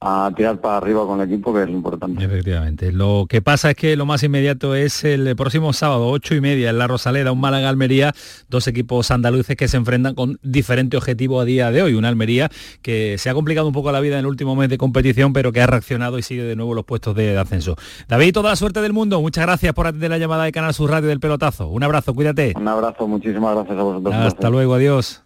a 0.06 0.30
tirar 0.36 0.60
para 0.60 0.78
arriba 0.78 1.06
con 1.08 1.22
el 1.22 1.32
equipo, 1.32 1.54
que 1.54 1.64
es 1.64 1.70
lo 1.70 1.74
importante. 1.74 2.24
Efectivamente. 2.24 2.92
Lo 2.92 3.26
que 3.30 3.42
pasa 3.42 3.72
es 3.72 3.78
que 3.78 3.96
lo 3.96 4.06
más 4.06 4.22
inmediato 4.22 4.76
es 4.76 5.06
el 5.06 5.34
próximo 5.38 5.72
sábado, 5.72 6.10
ocho 6.10 6.36
y 6.36 6.42
media, 6.42 6.72
en 6.72 6.78
la 6.78 6.88
Rosaleda, 6.88 7.32
un 7.32 7.40
Málaga 7.40 7.70
Almería, 7.70 8.14
dos 8.50 8.68
equipos 8.68 9.12
andaluces 9.12 9.56
que 9.56 9.70
se 9.70 9.78
enfrentan 9.78 10.14
con 10.14 10.40
diferente 10.44 10.98
objetivo 10.98 11.40
a 11.40 11.46
día 11.46 11.72
de 11.72 11.84
hoy. 11.84 11.94
Una 11.94 12.10
Almería 12.10 12.50
que 12.82 13.18
se 13.18 13.30
ha 13.30 13.34
complicado 13.34 13.66
un 13.68 13.74
poco 13.74 13.94
la 13.94 14.02
vida 14.02 14.16
en 14.16 14.20
el 14.20 14.26
último 14.26 14.58
mes 14.58 14.68
de 14.68 14.78
competición, 14.78 15.32
pero 15.32 15.54
que 15.54 15.62
ha 15.62 15.68
reaccionado 15.68 16.18
y 16.18 16.22
sigue 16.22 16.44
de 16.44 16.58
nuevo 16.58 16.74
los 16.74 16.84
puestos 16.84 17.16
de 17.16 17.38
ascenso. 17.38 17.78
David, 18.10 18.34
toda 18.34 18.50
la 18.50 18.56
suerte 18.58 18.82
del 18.82 18.92
mundo. 18.92 19.22
Muchas 19.22 19.46
gracias 19.46 19.74
por 19.74 19.88
atender 19.88 20.10
la 20.10 20.18
llamada 20.18 20.44
de 20.44 20.52
Canal 20.52 20.74
Sur 20.74 20.92
Radio 20.92 21.08
del 21.08 21.22
Pelotazo. 21.22 21.70
Un 21.70 21.82
abrazo, 21.82 22.14
cuídate. 22.14 22.54
Un 22.58 22.68
abrazo, 22.68 23.08
muchísimas 23.08 23.56
gracias 23.56 23.80
a 23.80 23.84
vosotros. 23.84 24.14
Hasta 24.14 24.50
luego, 24.50 24.74
adiós. 24.74 25.24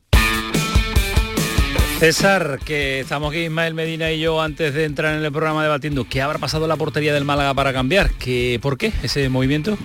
César, 1.99 2.59
que 2.63 2.99
estamos 2.99 3.31
aquí 3.31 3.45
Ismael 3.45 3.73
Medina 3.73 4.11
y 4.11 4.19
yo 4.19 4.39
antes 4.39 4.71
de 4.75 4.85
entrar 4.85 5.15
en 5.15 5.25
el 5.25 5.31
programa 5.31 5.63
debatiendo 5.63 6.05
qué 6.07 6.21
habrá 6.21 6.37
pasado 6.37 6.67
la 6.67 6.75
portería 6.75 7.11
del 7.11 7.25
Málaga 7.25 7.55
para 7.55 7.73
cambiar, 7.73 8.11
¿Qué, 8.11 8.59
¿por 8.61 8.77
qué 8.77 8.93
ese 9.01 9.27
movimiento? 9.29 9.79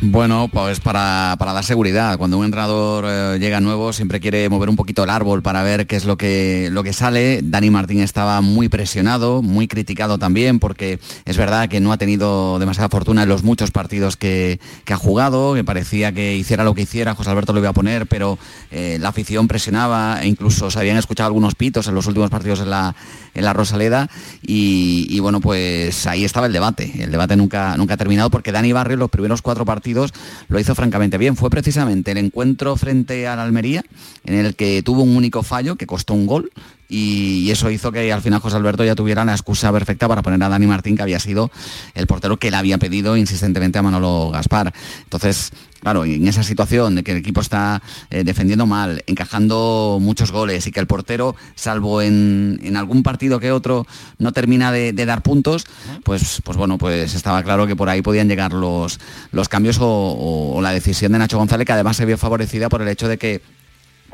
Bueno, 0.00 0.48
pues 0.52 0.78
para, 0.78 1.34
para 1.40 1.52
dar 1.52 1.64
seguridad. 1.64 2.18
Cuando 2.18 2.38
un 2.38 2.44
entrenador 2.44 3.04
eh, 3.08 3.38
llega 3.40 3.60
nuevo 3.60 3.92
siempre 3.92 4.20
quiere 4.20 4.48
mover 4.48 4.68
un 4.68 4.76
poquito 4.76 5.02
el 5.02 5.10
árbol 5.10 5.42
para 5.42 5.64
ver 5.64 5.88
qué 5.88 5.96
es 5.96 6.04
lo 6.04 6.16
que, 6.16 6.68
lo 6.70 6.84
que 6.84 6.92
sale. 6.92 7.40
Dani 7.42 7.70
Martín 7.70 8.00
estaba 8.00 8.40
muy 8.40 8.68
presionado, 8.68 9.42
muy 9.42 9.66
criticado 9.66 10.16
también, 10.16 10.60
porque 10.60 11.00
es 11.24 11.36
verdad 11.36 11.68
que 11.68 11.80
no 11.80 11.90
ha 11.90 11.98
tenido 11.98 12.60
demasiada 12.60 12.88
fortuna 12.88 13.24
en 13.24 13.28
los 13.28 13.42
muchos 13.42 13.72
partidos 13.72 14.16
que, 14.16 14.60
ha 14.88 14.96
jugado, 14.96 15.54
que 15.54 15.64
parecía 15.64 16.12
que 16.12 16.36
hiciera 16.36 16.62
lo 16.62 16.74
que 16.74 16.82
hiciera, 16.82 17.16
José 17.16 17.30
Alberto 17.30 17.52
lo 17.52 17.58
iba 17.58 17.70
a 17.70 17.74
poner, 17.74 18.06
pero 18.06 18.38
eh, 18.70 18.98
la 19.00 19.08
afición 19.08 19.48
presionaba 19.48 20.22
e 20.22 20.28
incluso 20.28 20.70
se 20.70 20.78
habían 20.78 20.96
escuchado 20.96 21.26
algunos 21.26 21.56
pitos 21.56 21.88
en 21.88 21.96
los 21.96 22.06
últimos 22.06 22.30
partidos 22.30 22.60
en 22.60 22.70
la, 22.70 22.94
en 23.34 23.44
la 23.44 23.52
Rosaleda 23.52 24.08
y, 24.42 25.18
bueno, 25.18 25.40
pues 25.40 26.06
ahí 26.06 26.24
estaba 26.24 26.46
el 26.46 26.52
debate. 26.52 26.92
El 27.02 27.10
debate 27.10 27.34
nunca, 27.34 27.76
nunca 27.76 27.94
ha 27.94 27.96
terminado 27.96 28.30
porque 28.30 28.52
Dani 28.52 28.72
Barrio 28.72 28.96
los 28.96 29.10
primeros 29.10 29.42
cuatro 29.42 29.64
partidos 29.64 29.87
lo 29.92 30.60
hizo 30.60 30.74
francamente 30.74 31.18
bien. 31.18 31.36
Fue 31.36 31.50
precisamente 31.50 32.12
el 32.12 32.18
encuentro 32.18 32.76
frente 32.76 33.26
al 33.26 33.38
Almería 33.38 33.84
en 34.24 34.34
el 34.34 34.54
que 34.54 34.82
tuvo 34.82 35.02
un 35.02 35.16
único 35.16 35.42
fallo 35.42 35.76
que 35.76 35.86
costó 35.86 36.14
un 36.14 36.26
gol 36.26 36.52
y, 36.88 37.50
eso 37.50 37.70
hizo 37.70 37.92
que 37.92 38.12
al 38.12 38.22
final 38.22 38.40
José 38.40 38.56
Alberto 38.56 38.84
ya 38.84 38.94
tuviera 38.94 39.24
la 39.24 39.32
excusa 39.32 39.70
perfecta 39.72 40.08
para 40.08 40.22
poner 40.22 40.42
a 40.42 40.48
Dani 40.48 40.66
Martín, 40.66 40.96
que 40.96 41.02
había 41.02 41.18
sido 41.18 41.50
el 41.94 42.06
portero 42.06 42.36
que 42.38 42.50
le 42.50 42.56
había 42.56 42.78
pedido 42.78 43.16
insistentemente 43.16 43.78
a 43.78 43.82
Manolo 43.82 44.30
Gaspar. 44.30 44.72
Entonces, 45.04 45.52
claro, 45.80 46.04
en 46.04 46.26
esa 46.26 46.42
situación 46.42 46.94
de 46.94 47.02
que 47.02 47.12
el 47.12 47.18
equipo 47.18 47.40
está 47.40 47.82
eh, 48.10 48.24
defendiendo 48.24 48.66
mal, 48.66 49.02
encajando 49.06 49.98
muchos 50.00 50.32
goles 50.32 50.66
y 50.66 50.72
que 50.72 50.80
el 50.80 50.86
portero, 50.86 51.36
salvo 51.54 52.00
en, 52.00 52.74
algún 52.76 53.02
partido 53.02 53.40
que 53.40 53.52
otro, 53.52 53.86
no 54.18 54.32
termina 54.32 54.72
de, 54.72 54.92
dar 54.92 55.22
puntos, 55.22 55.66
pues, 56.04 56.40
pues 56.44 56.56
bueno, 56.56 56.78
pues 56.78 57.14
estaba 57.14 57.42
claro 57.42 57.66
que 57.66 57.76
por 57.76 57.88
ahí 57.88 58.02
podían 58.02 58.28
llegar 58.28 58.52
los, 58.52 58.98
los 59.32 59.48
cambios 59.48 59.78
o 59.80 60.58
la 60.62 60.70
decisión 60.70 61.12
de 61.12 61.18
Nacho 61.18 61.38
González, 61.38 61.66
que 61.66 61.72
además 61.72 61.96
se 61.96 62.04
vio 62.04 62.18
favorecida 62.18 62.68
por 62.68 62.82
el 62.82 62.88
hecho 62.88 63.08
de 63.08 63.18
que 63.18 63.57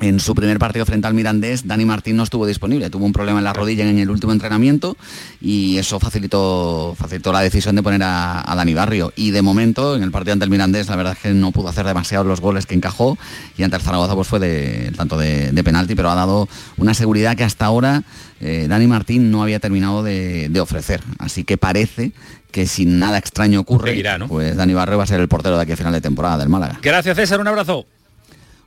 en 0.01 0.19
su 0.19 0.35
primer 0.35 0.59
partido 0.59 0.85
frente 0.85 1.07
al 1.07 1.15
Mirandés, 1.15 1.67
Dani 1.67 1.85
Martín 1.85 2.17
no 2.17 2.25
estuvo 2.25 2.47
disponible, 2.47 2.91
tuvo 2.91 3.07
un 3.07 3.13
problema 3.13 3.39
en 3.39 3.45
la 3.45 3.53
rodilla 3.53 3.89
en 3.89 3.99
el 3.99 4.11
último 4.11 4.33
entrenamiento 4.33 4.97
y 5.41 5.79
eso 5.79 6.01
facilitó, 6.01 6.97
facilitó 6.99 7.33
la 7.33 7.41
decisión 7.41 7.77
de 7.77 7.83
poner 7.83 8.03
a, 8.03 8.53
Dani 8.57 8.75
Barrio. 8.75 9.13
Y 9.15 9.31
de 9.31 9.43
momento, 9.43 9.95
en 9.95 10.03
el 10.03 10.11
partido 10.11 10.33
ante 10.33 10.45
el 10.45 10.51
Mirandés, 10.51 10.89
la 10.89 10.97
verdad 10.97 11.13
es 11.13 11.21
que 11.21 11.31
no 11.31 11.53
pudo 11.53 11.69
hacer 11.69 11.87
demasiado 11.87 12.25
los 12.25 12.41
goles 12.41 12.67
que 12.67 12.75
encajó 12.75 13.17
y 13.57 13.63
ante 13.63 13.77
el 13.77 13.83
Zaragoza 13.83 14.15
pues 14.15 14.27
fue 14.27 14.41
de, 14.41 14.93
tanto 14.97 15.17
de, 15.17 15.63
penalti, 15.65 15.95
pero 15.95 16.11
ha 16.11 16.15
dado 16.15 16.49
una 16.77 16.93
seguridad 16.93 17.37
que 17.37 17.45
hasta 17.45 17.65
ahora 17.65 18.03
eh, 18.41 18.67
Dani 18.69 18.87
Martín 18.87 19.31
no 19.31 19.43
había 19.43 19.61
terminado 19.61 20.03
de, 20.03 20.51
ofrecer. 20.61 21.03
Así 21.19 21.45
que 21.45 21.57
parece 21.57 22.13
que 22.51 22.67
si 22.67 22.85
nada 22.85 23.19
extraño 23.19 23.61
ocurre, 23.61 24.03
pues 24.29 24.57
Dani 24.57 24.75
Barrio 24.75 24.99
va 24.99 25.05
a 25.05 25.07
ser 25.07 25.21
el 25.21 25.29
portero 25.29 25.57
de 25.57 25.63
aquí 25.63 25.73
a 25.73 25.77
final 25.77 25.93
de 25.93 26.01
temporada 26.01 26.39
del 26.39 26.49
Málaga. 26.49 26.79
Gracias 26.83 27.17
César, 27.17 27.41
un 27.41 27.49
abrazo. 27.49 27.87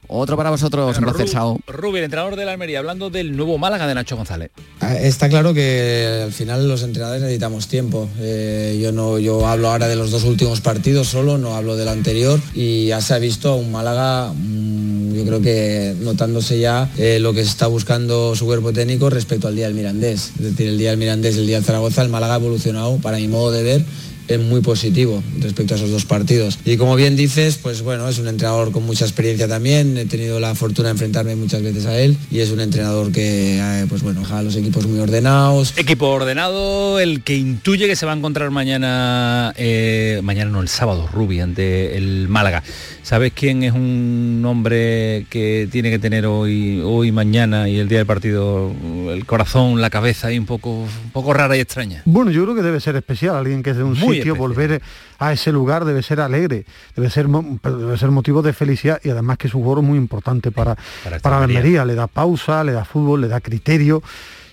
Otro 0.07 0.37
para 0.37 0.49
vosotros, 0.49 0.97
un 0.97 1.03
placer, 1.03 1.27
Rubén, 1.67 2.05
entrenador 2.05 2.37
de 2.37 2.45
la 2.45 2.53
Almería, 2.53 2.79
hablando 2.79 3.09
del 3.09 3.35
nuevo 3.35 3.57
Málaga 3.57 3.87
de 3.87 3.93
Nacho 3.95 4.15
González. 4.15 4.51
Ah, 4.79 4.95
está 4.95 5.27
claro 5.27 5.53
que 5.53 6.21
al 6.23 6.31
final 6.31 6.67
los 6.67 6.83
entrenadores 6.83 7.21
necesitamos 7.21 7.67
tiempo. 7.67 8.07
Eh, 8.19 8.79
yo 8.81 8.93
no, 8.93 9.19
yo 9.19 9.45
hablo 9.45 9.69
ahora 9.69 9.87
de 9.87 9.97
los 9.97 10.11
dos 10.11 10.23
últimos 10.23 10.61
partidos 10.61 11.07
solo, 11.07 11.37
no 11.37 11.55
hablo 11.55 11.75
del 11.75 11.89
anterior 11.89 12.39
y 12.53 12.87
ya 12.87 13.01
se 13.01 13.15
ha 13.15 13.19
visto 13.19 13.55
un 13.55 13.71
Málaga. 13.71 14.31
Mm, 14.33 15.13
yo 15.13 15.25
creo 15.25 15.41
que 15.41 15.95
notándose 15.99 16.59
ya 16.59 16.89
eh, 16.97 17.19
lo 17.19 17.33
que 17.33 17.41
está 17.41 17.67
buscando 17.67 18.35
su 18.35 18.45
cuerpo 18.45 18.71
técnico 18.71 19.09
respecto 19.09 19.47
al 19.47 19.55
día 19.55 19.65
del 19.65 19.75
Mirandés. 19.75 20.31
Es 20.37 20.43
decir, 20.43 20.67
el 20.69 20.77
día 20.77 20.91
del 20.91 20.99
Mirandés 20.99 21.35
y 21.35 21.39
el 21.39 21.47
día 21.47 21.57
del 21.57 21.65
Zaragoza, 21.65 22.01
el 22.01 22.09
Málaga 22.09 22.35
ha 22.35 22.37
evolucionado, 22.37 22.97
para 22.97 23.17
mi 23.17 23.27
modo 23.27 23.51
de 23.51 23.63
ver, 23.63 23.85
es 24.27 24.39
muy 24.39 24.61
positivo 24.61 25.23
respecto 25.39 25.73
a 25.73 25.77
esos 25.77 25.91
dos 25.91 26.05
partidos. 26.05 26.59
Y 26.65 26.77
como 26.77 26.95
bien 26.95 27.15
dices, 27.15 27.57
pues 27.61 27.81
bueno, 27.81 28.07
es 28.07 28.19
un 28.19 28.27
entrenador 28.27 28.71
con 28.71 28.83
mucha 28.83 29.05
experiencia 29.05 29.47
también, 29.47 29.97
he 29.97 30.05
tenido 30.05 30.39
la 30.39 30.55
fortuna 30.55 30.89
de 30.89 30.93
enfrentarme 30.93 31.35
muchas 31.35 31.61
veces 31.61 31.85
a 31.85 31.97
él 31.99 32.17
y 32.31 32.39
es 32.39 32.51
un 32.51 32.59
entrenador 32.59 33.11
que, 33.11 33.57
eh, 33.59 33.85
pues 33.89 34.01
bueno, 34.01 34.21
deja 34.21 34.39
a 34.39 34.43
los 34.43 34.55
equipos 34.55 34.85
muy 34.87 34.99
ordenados. 34.99 35.73
Equipo 35.77 36.07
ordenado, 36.07 36.99
el 36.99 37.23
que 37.23 37.35
intuye 37.35 37.87
que 37.87 37.95
se 37.95 38.05
va 38.05 38.13
a 38.13 38.15
encontrar 38.15 38.51
mañana, 38.51 39.53
eh, 39.57 40.19
mañana 40.23 40.51
no, 40.51 40.61
el 40.61 40.67
sábado, 40.67 41.07
Rubi, 41.11 41.39
ante 41.39 41.97
el 41.97 42.27
Málaga. 42.27 42.63
¿Sabes 43.03 43.31
quién 43.33 43.63
es 43.63 43.71
un 43.71 44.43
hombre 44.45 45.25
que 45.29 45.69
tiene 45.71 45.89
que 45.89 45.97
tener 45.97 46.25
hoy, 46.25 46.81
hoy, 46.83 47.13
mañana 47.13 47.69
y 47.69 47.77
el 47.77 47.87
día 47.87 47.99
del 47.99 48.07
partido 48.07 48.69
el 49.09 49.25
corazón, 49.25 49.79
la 49.79 49.89
cabeza 49.89 50.31
y 50.33 50.37
un 50.37 50.45
poco, 50.45 50.71
un 50.71 51.11
poco 51.13 51.33
rara 51.33 51.55
y 51.55 51.61
extraña? 51.61 52.01
Bueno, 52.03 52.31
yo 52.31 52.43
creo 52.43 52.53
que 52.53 52.61
debe 52.61 52.81
ser 52.81 52.97
especial, 52.97 53.37
alguien 53.37 53.63
que 53.63 53.69
es 53.69 53.77
de 53.77 53.83
un 53.83 53.95
sitio, 54.17 54.35
volver 54.35 54.81
a 55.19 55.33
ese 55.33 55.51
lugar 55.51 55.85
debe 55.85 56.03
ser 56.03 56.21
alegre, 56.21 56.65
debe 56.95 57.09
ser, 57.09 57.27
debe 57.27 57.97
ser 57.97 58.11
motivo 58.11 58.41
de 58.41 58.53
felicidad 58.53 58.99
y 59.03 59.09
además 59.09 59.37
que 59.37 59.47
es 59.47 59.55
un 59.55 59.63
juego 59.63 59.81
muy 59.81 59.97
importante 59.97 60.51
para, 60.51 60.77
para, 61.21 61.37
la 61.39 61.45
Almería, 61.45 61.85
le 61.85 61.95
da 61.95 62.07
pausa, 62.07 62.63
le 62.63 62.71
da 62.71 62.85
fútbol, 62.85 63.21
le 63.21 63.27
da 63.27 63.41
criterio. 63.41 64.01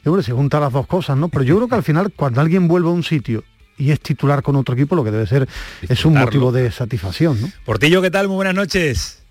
Y 0.04 0.22
se 0.22 0.32
juntan 0.32 0.60
las 0.60 0.72
dos 0.72 0.86
cosas, 0.86 1.16
¿no? 1.16 1.30
Pero 1.30 1.44
yo 1.44 1.56
creo 1.56 1.68
que 1.68 1.74
al 1.76 1.82
final 1.82 2.12
cuando 2.14 2.42
alguien 2.42 2.68
vuelve 2.68 2.88
a 2.88 2.92
un 2.92 3.02
sitio 3.02 3.42
y 3.78 3.90
es 3.90 4.00
titular 4.00 4.42
con 4.42 4.54
otro 4.56 4.74
equipo, 4.74 4.94
lo 4.94 5.02
que 5.02 5.10
debe 5.10 5.26
ser 5.26 5.48
es 5.82 6.04
un 6.04 6.14
motivo 6.14 6.52
de 6.52 6.70
satisfacción. 6.70 7.40
¿no? 7.40 7.48
Portillo, 7.64 8.02
¿qué 8.02 8.10
tal? 8.10 8.28
Muy 8.28 8.36
buenas 8.36 8.54
noches. 8.54 9.23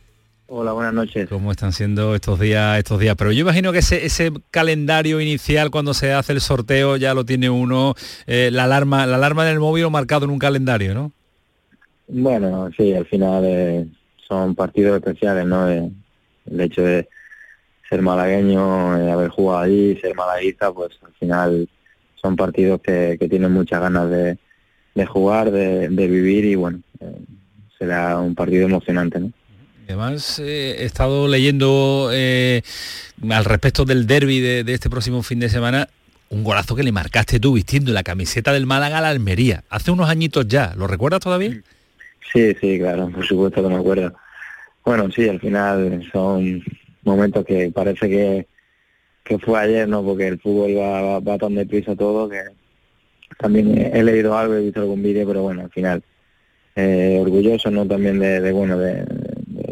Hola, 0.55 0.71
buenas 0.73 0.93
noches. 0.93 1.27
¿Cómo 1.29 1.51
están 1.51 1.73
siendo 1.73 2.13
estos 2.13 2.39
días, 2.39 2.77
estos 2.77 2.99
días? 2.99 3.15
Pero 3.17 3.31
yo 3.31 3.41
imagino 3.41 3.71
que 3.71 3.79
ese, 3.79 4.05
ese 4.05 4.31
calendario 4.51 5.19
inicial 5.19 5.71
cuando 5.71 5.95
se 5.95 6.13
hace 6.13 6.31
el 6.31 6.41
sorteo 6.41 6.95
ya 6.95 7.15
lo 7.15 7.25
tiene 7.25 7.49
uno, 7.49 7.95
eh, 8.27 8.51
la 8.51 8.65
alarma, 8.65 9.07
la 9.07 9.15
alarma 9.15 9.45
del 9.45 9.59
móvil 9.59 9.89
marcado 9.89 10.25
en 10.25 10.29
un 10.29 10.37
calendario, 10.37 10.93
¿no? 10.93 11.11
Bueno, 12.07 12.69
sí, 12.77 12.93
al 12.93 13.07
final 13.07 13.43
eh, 13.47 13.87
son 14.27 14.53
partidos 14.53 14.97
especiales, 14.97 15.47
¿no? 15.47 15.67
Eh, 15.67 15.89
el 16.45 16.61
hecho 16.61 16.83
de 16.83 17.09
ser 17.89 18.03
malagueño, 18.03 18.91
haber 19.11 19.29
jugado 19.29 19.63
allí, 19.63 19.97
ser 20.01 20.13
malaguista, 20.13 20.71
pues 20.71 20.91
al 21.03 21.13
final 21.13 21.67
son 22.21 22.35
partidos 22.35 22.79
que, 22.79 23.17
tienen 23.27 23.51
muchas 23.51 23.81
ganas 23.81 24.07
de, 24.07 24.37
jugar, 25.07 25.49
de, 25.49 25.87
vivir 25.89 26.45
y 26.45 26.53
bueno, 26.53 26.79
eh, 26.99 27.25
será 27.79 28.19
un 28.19 28.35
partido 28.35 28.67
emocionante, 28.67 29.19
¿no? 29.19 29.31
Además, 29.85 30.39
eh, 30.39 30.77
he 30.79 30.85
estado 30.85 31.27
leyendo 31.27 32.09
eh, 32.13 32.61
al 33.29 33.45
respecto 33.45 33.85
del 33.85 34.07
derby 34.07 34.39
de, 34.39 34.73
este 34.73 34.89
próximo 34.89 35.23
fin 35.23 35.39
de 35.39 35.49
semana, 35.49 35.89
un 36.29 36.43
golazo 36.43 36.75
que 36.75 36.83
le 36.83 36.91
marcaste 36.91 37.39
tú 37.39 37.53
vistiendo 37.53 37.91
la 37.91 38.03
camiseta 38.03 38.53
del 38.53 38.65
Málaga 38.65 38.99
a 38.99 39.01
la 39.01 39.09
Almería, 39.09 39.63
hace 39.69 39.91
unos 39.91 40.09
añitos 40.09 40.47
ya, 40.47 40.73
¿lo 40.77 40.87
recuerdas 40.87 41.19
todavía? 41.19 41.61
Sí, 42.31 42.55
sí, 42.59 42.79
claro, 42.79 43.09
por 43.09 43.25
supuesto 43.25 43.61
que 43.61 43.69
me 43.69 43.75
acuerdo. 43.75 44.13
Bueno, 44.85 45.11
sí, 45.11 45.27
al 45.27 45.39
final 45.39 46.09
son 46.11 46.63
momentos 47.03 47.45
que 47.45 47.71
parece 47.71 48.09
que, 48.09 48.47
que 49.23 49.37
fue 49.37 49.59
ayer, 49.59 49.87
¿no? 49.87 50.03
Porque 50.03 50.27
el 50.27 50.39
fútbol 50.39 50.77
va, 50.77 51.19
va, 51.19 51.37
tan 51.37 51.55
deprisa 51.55 51.95
todo 51.95 52.29
que 52.29 52.41
también 53.37 53.77
he, 53.93 54.03
leído 54.03 54.37
algo, 54.37 54.55
he 54.55 54.61
visto 54.61 54.81
algún 54.81 55.03
vídeo, 55.03 55.27
pero 55.27 55.43
bueno, 55.43 55.61
al 55.61 55.69
final 55.69 56.03
eh, 56.75 57.19
orgulloso, 57.21 57.69
¿no? 57.69 57.85
También 57.85 58.19
de, 58.19 58.51
bueno, 58.51 58.77
de, 58.77 59.05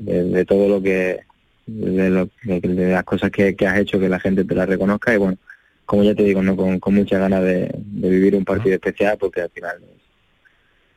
de, 0.01 0.45
todo 0.45 0.67
lo 0.67 0.81
que, 0.81 1.21
de, 1.65 2.09
lo, 2.09 2.29
de, 2.43 2.91
las 2.91 3.03
cosas 3.03 3.31
que, 3.31 3.55
que, 3.55 3.67
has 3.67 3.79
hecho, 3.79 3.99
que 3.99 4.09
la 4.09 4.19
gente 4.19 4.43
te 4.43 4.55
las 4.55 4.67
reconozca 4.67 5.13
y 5.13 5.17
bueno, 5.17 5.37
como 5.85 6.03
ya 6.03 6.15
te 6.15 6.23
digo, 6.23 6.41
¿no? 6.41 6.55
Con, 6.55 6.79
con 6.79 6.95
muchas 6.95 7.19
ganas 7.19 7.43
de, 7.43 7.69
vivir 7.75 8.35
un 8.35 8.45
partido 8.45 8.75
especial 8.75 9.17
porque 9.19 9.41
al 9.41 9.49
final 9.49 9.77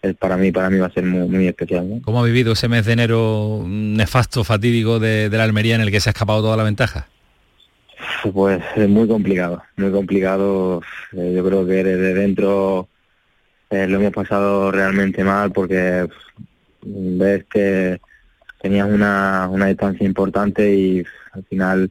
es, 0.02 0.14
para 0.16 0.36
mí, 0.36 0.52
para 0.52 0.70
mí 0.70 0.78
va 0.78 0.86
a 0.86 0.92
ser 0.92 1.04
muy, 1.04 1.28
muy 1.28 1.48
especial. 1.48 1.88
¿no? 1.88 2.02
¿Cómo 2.02 2.20
ha 2.20 2.26
vivido 2.26 2.52
ese 2.52 2.68
mes 2.68 2.86
de 2.86 2.92
enero 2.92 3.64
nefasto, 3.66 4.44
fatídico 4.44 4.98
de, 4.98 5.28
de 5.28 5.36
la 5.36 5.44
Almería 5.44 5.74
en 5.74 5.80
el 5.80 5.90
que 5.90 6.00
se 6.00 6.10
ha 6.10 6.12
escapado 6.12 6.42
toda 6.42 6.56
la 6.56 6.64
ventaja? 6.64 7.08
Pues 8.32 8.62
es 8.76 8.88
muy 8.88 9.06
complicado, 9.06 9.62
muy 9.76 9.90
complicado. 9.90 10.82
Eh, 11.12 11.32
yo 11.36 11.44
creo 11.44 11.66
que 11.66 11.84
desde 11.84 12.14
dentro 12.14 12.88
eh, 13.70 13.86
lo 13.86 13.98
hemos 13.98 14.12
pasado 14.12 14.70
realmente 14.70 15.24
mal 15.24 15.52
porque 15.52 16.06
ves 16.82 17.44
que 17.50 18.00
tenías 18.64 18.88
una, 18.88 19.46
una 19.50 19.66
distancia 19.66 20.06
importante 20.06 20.74
y 20.74 21.04
al 21.32 21.44
final 21.44 21.90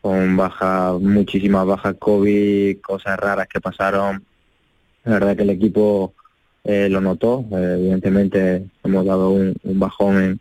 con 0.00 0.36
bajas, 0.36 1.00
muchísimas 1.00 1.66
bajas 1.66 1.96
COVID, 1.98 2.80
cosas 2.80 3.18
raras 3.18 3.48
que 3.48 3.60
pasaron. 3.60 4.24
La 5.02 5.14
verdad 5.14 5.36
que 5.36 5.42
el 5.42 5.50
equipo 5.50 6.14
eh, 6.62 6.88
lo 6.88 7.00
notó. 7.00 7.44
Eh, 7.50 7.74
evidentemente 7.80 8.68
hemos 8.84 9.04
dado 9.04 9.30
un, 9.30 9.56
bajón 9.64 10.22
en, 10.22 10.40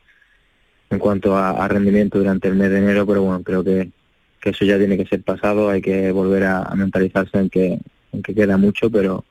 en 0.91 0.99
cuanto 0.99 1.35
a, 1.35 1.67
rendimiento 1.67 2.19
durante 2.19 2.47
el 2.47 2.53
mes 2.53 2.69
de 2.69 2.77
enero, 2.77 3.07
pero 3.07 3.23
bueno, 3.23 3.41
creo 3.41 3.63
que, 3.63 3.89
que 4.39 4.51
eso 4.51 4.65
ya 4.65 4.77
tiene 4.77 4.97
que 4.97 5.07
ser 5.07 5.23
pasado. 5.23 5.71
Hay 5.71 5.81
que 5.81 6.11
volver 6.11 6.43
a, 6.43 6.75
mentalizarse 6.75 7.39
en 7.39 7.49
que, 7.49 7.79
en 8.11 8.21
que 8.21 8.35
queda 8.35 8.57
mucho, 8.57 8.91
pero 8.91 9.25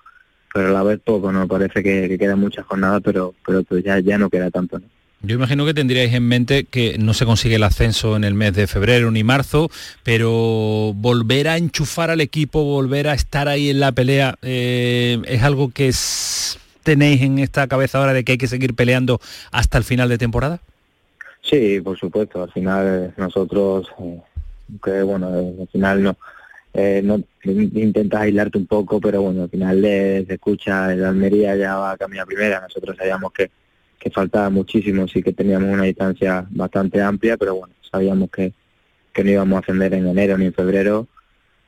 pero 0.53 0.69
a 0.69 0.73
la 0.73 0.83
vez 0.83 0.99
poco, 0.99 1.31
¿no? 1.31 1.47
Parece 1.47 1.81
que, 1.81 2.17
que 2.19 2.35
muchas 2.35 2.67
jornadas, 2.67 3.03
pero 3.05 3.35
pero 3.47 3.63
pues 3.63 3.85
ya, 3.85 4.01
ya 4.01 4.19
no 4.19 4.29
queda 4.29 4.51
tanto, 4.51 4.81
¿no? 4.81 4.87
Yo 5.23 5.37
imagino 5.37 5.65
que 5.65 5.73
tendríais 5.73 6.13
en 6.13 6.29
mente 6.29 6.65
que 6.65 6.99
no 6.99 7.15
se 7.15 7.25
consigue 7.25 7.55
el 7.57 7.63
ascenso 7.63 8.15
en 8.15 8.25
el 8.25 8.35
mes 8.35 8.53
de 8.55 8.67
febrero 8.67 9.11
ni 9.11 9.25
marzo, 9.25 9.71
pero 10.03 10.93
volver 10.95 11.49
a 11.49 11.57
enchufar 11.57 12.11
al 12.11 12.21
equipo, 12.21 12.63
volver 12.63 13.09
a 13.09 13.15
estar 13.15 13.49
ahí 13.49 13.71
en 13.71 13.81
la 13.81 13.93
pelea, 13.93 14.37
eh, 14.43 15.23
es 15.27 15.43
algo 15.43 15.71
que 15.73 15.91
tenéis 16.83 17.23
en 17.23 17.39
esta 17.39 17.67
cabeza 17.69 17.99
ahora 17.99 18.13
de 18.13 18.23
que 18.23 18.33
hay 18.33 18.39
que 18.39 18.49
seguir 18.49 18.75
peleando 18.75 19.19
hasta 19.51 19.79
el 19.79 19.85
final 19.85 20.11
de 20.11 20.19
temporada. 20.19 20.61
Sí, 21.41 21.81
por 21.81 21.99
supuesto. 21.99 22.43
Al 22.43 22.53
final 22.53 22.87
eh, 22.87 23.11
nosotros, 23.17 23.87
eh, 24.03 24.21
que 24.85 25.03
bueno, 25.03 25.35
eh, 25.39 25.55
al 25.63 25.69
final 25.69 26.03
no, 26.03 26.17
eh, 26.75 27.01
no 27.03 27.17
in- 27.45 27.73
intentas 27.79 28.21
aislarte 28.21 28.59
un 28.59 28.67
poco, 28.67 29.01
pero 29.01 29.23
bueno, 29.23 29.45
al 29.45 29.49
final 29.49 29.81
se 29.81 30.27
escucha 30.35 30.93
el 30.93 31.03
Almería 31.03 31.57
ya 31.57 31.77
va 31.77 31.93
a 31.93 31.97
cambiar 31.97 32.27
primera. 32.27 32.61
Nosotros 32.61 32.95
sabíamos 32.99 33.33
que, 33.33 33.51
que 34.05 34.11
faltaba 34.11 34.51
muchísimo, 34.51 35.09
sí 35.09 35.23
que 35.23 35.33
teníamos 35.33 35.73
una 35.73 35.85
distancia 35.85 36.47
bastante 36.51 37.01
amplia, 37.01 37.39
pero 37.39 37.55
bueno, 37.55 37.75
sabíamos 37.91 38.29
que, 38.31 38.53
que 39.15 39.25
no 39.25 39.31
íbamos 39.31 39.57
a 39.57 39.61
ascender 39.61 39.95
en 39.95 40.07
enero 40.07 40.37
ni 40.37 40.45
en 40.45 40.53
febrero 40.53 41.09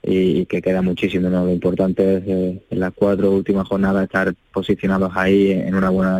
y, 0.02 0.44
que 0.44 0.60
queda 0.60 0.82
muchísimo, 0.82 1.30
¿no? 1.30 1.46
Lo 1.46 1.50
importante 1.50 2.18
es 2.18 2.24
eh, 2.26 2.62
en 2.68 2.80
las 2.80 2.92
cuatro 2.92 3.30
últimas 3.30 3.66
jornadas 3.66 4.04
estar 4.04 4.34
posicionados 4.52 5.12
ahí 5.14 5.50
en 5.50 5.74
una 5.74 5.88
buena, 5.88 6.18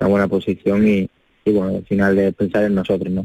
una 0.00 0.08
buena 0.08 0.26
posición 0.26 0.88
y, 0.88 1.08
bueno, 1.46 1.76
al 1.76 1.84
final 1.84 2.16
de 2.16 2.32
pensar 2.32 2.64
en 2.64 2.74
nosotros, 2.74 3.12
¿no? 3.12 3.24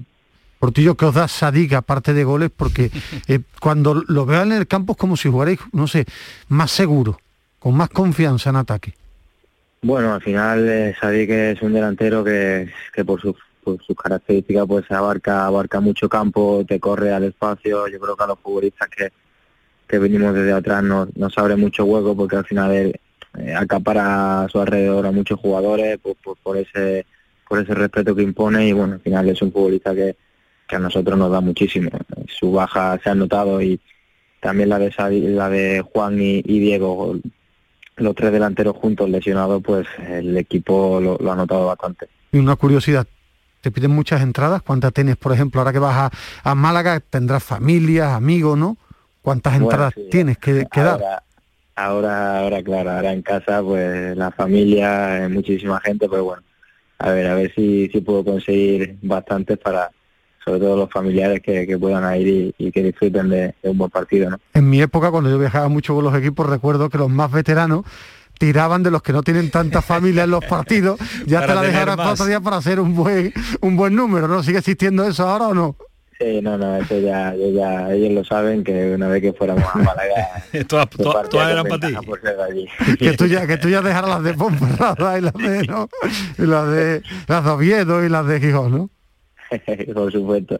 Portillo, 0.59 0.93
que 0.93 1.05
os 1.05 1.15
da 1.15 1.27
Sadik 1.27 1.73
aparte 1.73 2.13
de 2.13 2.23
goles? 2.23 2.51
Porque 2.55 2.91
eh, 3.27 3.39
cuando 3.59 4.03
lo 4.07 4.27
veo 4.27 4.43
en 4.43 4.51
el 4.51 4.67
campo 4.67 4.93
es 4.93 4.99
como 4.99 5.17
si 5.17 5.29
jugarais, 5.29 5.57
no 5.71 5.87
sé, 5.87 6.05
más 6.47 6.69
seguro, 6.69 7.19
con 7.57 7.75
más 7.75 7.89
confianza 7.89 8.51
en 8.51 8.57
ataque. 8.57 8.93
Bueno, 9.81 10.13
al 10.13 10.21
final 10.21 10.67
eh, 10.67 10.95
Sadik 10.99 11.29
es 11.29 11.61
un 11.61 11.73
delantero 11.73 12.23
que, 12.23 12.69
que 12.93 13.05
por, 13.05 13.21
sus 13.21 13.35
características 14.01 14.65
pues 14.67 14.91
abarca 14.91 15.45
abarca 15.45 15.79
mucho 15.79 16.09
campo, 16.09 16.65
te 16.67 16.79
corre 16.79 17.13
al 17.13 17.23
espacio. 17.23 17.87
Yo 17.87 17.99
creo 17.99 18.15
que 18.17 18.23
a 18.23 18.27
los 18.27 18.39
futbolistas 18.39 18.89
que, 18.89 19.09
que 19.87 19.99
venimos 19.99 20.33
desde 20.33 20.51
atrás 20.51 20.83
nos, 20.83 21.15
nos 21.15 21.37
abre 21.37 21.55
mucho 21.55 21.85
hueco 21.85 22.15
porque 22.15 22.35
al 22.35 22.45
final 22.45 22.71
él 22.71 22.99
eh, 23.37 23.53
acapara 23.55 24.43
a 24.43 24.49
su 24.49 24.59
alrededor 24.59 25.05
a 25.05 25.11
muchos 25.11 25.39
jugadores 25.39 25.97
por, 25.99 26.15
por, 26.43 26.57
ese 26.57 27.05
por 27.47 27.59
ese 27.59 27.73
respeto 27.73 28.15
que 28.15 28.23
impone 28.23 28.67
y 28.67 28.73
bueno, 28.73 28.95
al 28.95 29.01
final 29.01 29.29
es 29.29 29.41
un 29.41 29.51
futbolista 29.51 29.95
que, 29.95 30.15
que 30.67 30.75
a 30.75 30.79
nosotros 30.79 31.17
nos 31.17 31.31
da 31.31 31.39
muchísimo. 31.39 31.89
Su 32.27 32.51
baja 32.51 32.99
se 33.01 33.09
ha 33.09 33.15
notado 33.15 33.61
y 33.61 33.79
también 34.41 34.69
la 34.69 34.79
de 34.79 34.91
la 35.29 35.49
de 35.49 35.81
Juan 35.81 36.21
y, 36.21 36.41
y 36.45 36.59
Diego, 36.59 37.15
los 37.99 38.15
tres 38.15 38.31
delanteros 38.31 38.75
juntos 38.77 39.09
lesionados, 39.09 39.61
pues 39.63 39.87
el 40.07 40.37
equipo 40.37 40.99
lo, 41.01 41.17
lo 41.17 41.31
ha 41.31 41.35
notado 41.35 41.67
bastante. 41.67 42.07
Y 42.31 42.37
una 42.37 42.55
curiosidad, 42.55 43.07
te 43.61 43.71
piden 43.71 43.91
muchas 43.91 44.21
entradas, 44.21 44.61
¿cuántas 44.61 44.93
tienes, 44.93 45.17
por 45.17 45.33
ejemplo, 45.33 45.61
ahora 45.61 45.73
que 45.73 45.79
vas 45.79 46.11
a, 46.43 46.49
a 46.49 46.55
Málaga, 46.55 46.99
tendrás 46.99 47.43
familias, 47.43 48.11
amigos, 48.13 48.57
¿no? 48.57 48.77
¿Cuántas 49.21 49.53
Bueno, 49.53 49.65
entradas 49.65 49.93
sí, 49.95 50.07
tienes 50.09 50.37
que, 50.37 50.65
que 50.71 50.81
dar? 50.81 51.01
Ahora, 51.01 51.23
ahora, 51.75 52.39
ahora, 52.39 52.63
claro, 52.63 52.91
ahora 52.91 53.13
en 53.13 53.21
casa, 53.21 53.61
pues 53.61 54.15
la 54.15 54.31
familia, 54.31 55.25
eh, 55.25 55.29
muchísima 55.29 55.79
gente, 55.81 56.07
pues 56.07 56.21
bueno, 56.21 56.43
a 56.99 57.09
ver, 57.11 57.27
a 57.27 57.35
ver 57.35 57.53
si, 57.53 57.89
si 57.89 58.01
puedo 58.01 58.23
conseguir 58.23 58.97
bastantes 59.01 59.57
para, 59.57 59.91
sobre 60.49 60.61
todo 60.61 60.77
los 60.77 60.89
familiares 60.89 61.41
que, 61.43 61.67
que 61.67 61.77
puedan 61.77 62.19
ir 62.19 62.27
y, 62.27 62.55
y 62.57 62.71
que 62.71 62.81
disfruten 62.81 63.29
de, 63.29 63.53
de 63.61 63.69
un 63.69 63.77
buen 63.77 63.91
partido, 63.91 64.31
¿no? 64.31 64.39
En 64.55 64.67
mi 64.67 64.81
época, 64.81 65.11
cuando 65.11 65.29
yo 65.29 65.37
viajaba 65.37 65.67
mucho 65.69 65.93
con 65.93 66.03
los 66.03 66.15
equipos, 66.15 66.49
recuerdo 66.49 66.89
que 66.89 66.97
los 66.97 67.09
más 67.09 67.31
veteranos 67.31 67.85
tiraban 68.39 68.81
de 68.81 68.89
los 68.89 69.03
que 69.03 69.13
no 69.13 69.21
tienen 69.21 69.51
tanta 69.51 69.81
familia 69.83 70.23
en 70.23 70.31
los 70.31 70.43
partidos, 70.45 70.99
ya 71.27 71.41
Para 71.41 71.47
te 71.47 71.55
la 71.55 71.61
dejarás 71.61 71.95
para 71.97 72.09
más. 72.09 72.19
otro 72.19 72.25
día 72.25 72.39
para 72.41 72.57
hacer 72.57 72.79
un 72.79 72.95
buen 72.95 73.31
un 73.61 73.75
buen 73.75 73.93
número, 73.95 74.27
¿no? 74.27 74.41
¿Sigue 74.41 74.57
existiendo 74.57 75.05
eso 75.05 75.27
ahora 75.27 75.49
o 75.49 75.53
no? 75.53 75.75
Sí, 76.19 76.41
no, 76.41 76.57
no, 76.57 76.75
eso 76.77 76.99
ya, 76.99 77.33
yo 77.35 77.49
ya, 77.51 77.93
ellos 77.93 78.11
lo 78.11 78.25
saben 78.25 78.63
que 78.63 78.93
una 78.93 79.07
vez 79.07 79.21
que 79.21 79.31
fuéramos 79.33 79.63
a 79.73 79.77
Málaga, 79.77 80.43
todas, 80.67 80.87
eran 81.51 81.65
para 81.65 81.87
ti. 82.49 82.65
que 82.99 83.13
tú 83.13 83.25
ya 83.25 83.45
que 83.47 83.57
tú 83.57 83.69
ya 83.69 83.81
dejaras 83.81 84.09
las 84.09 84.23
de 84.23 84.33
Ponferrada 84.33 85.17
y 85.17 85.21
las 85.21 85.33
de 85.33 85.67
¿no? 85.67 85.87
y 86.37 86.41
las 86.45 86.67
de 86.69 87.03
las 87.27 87.45
de 87.45 87.49
Oviedo 87.51 88.03
y 88.03 88.09
las 88.09 88.25
de 88.25 88.39
Gijón, 88.41 88.71
¿no? 88.71 88.89
por 89.93 90.11
supuesto. 90.11 90.59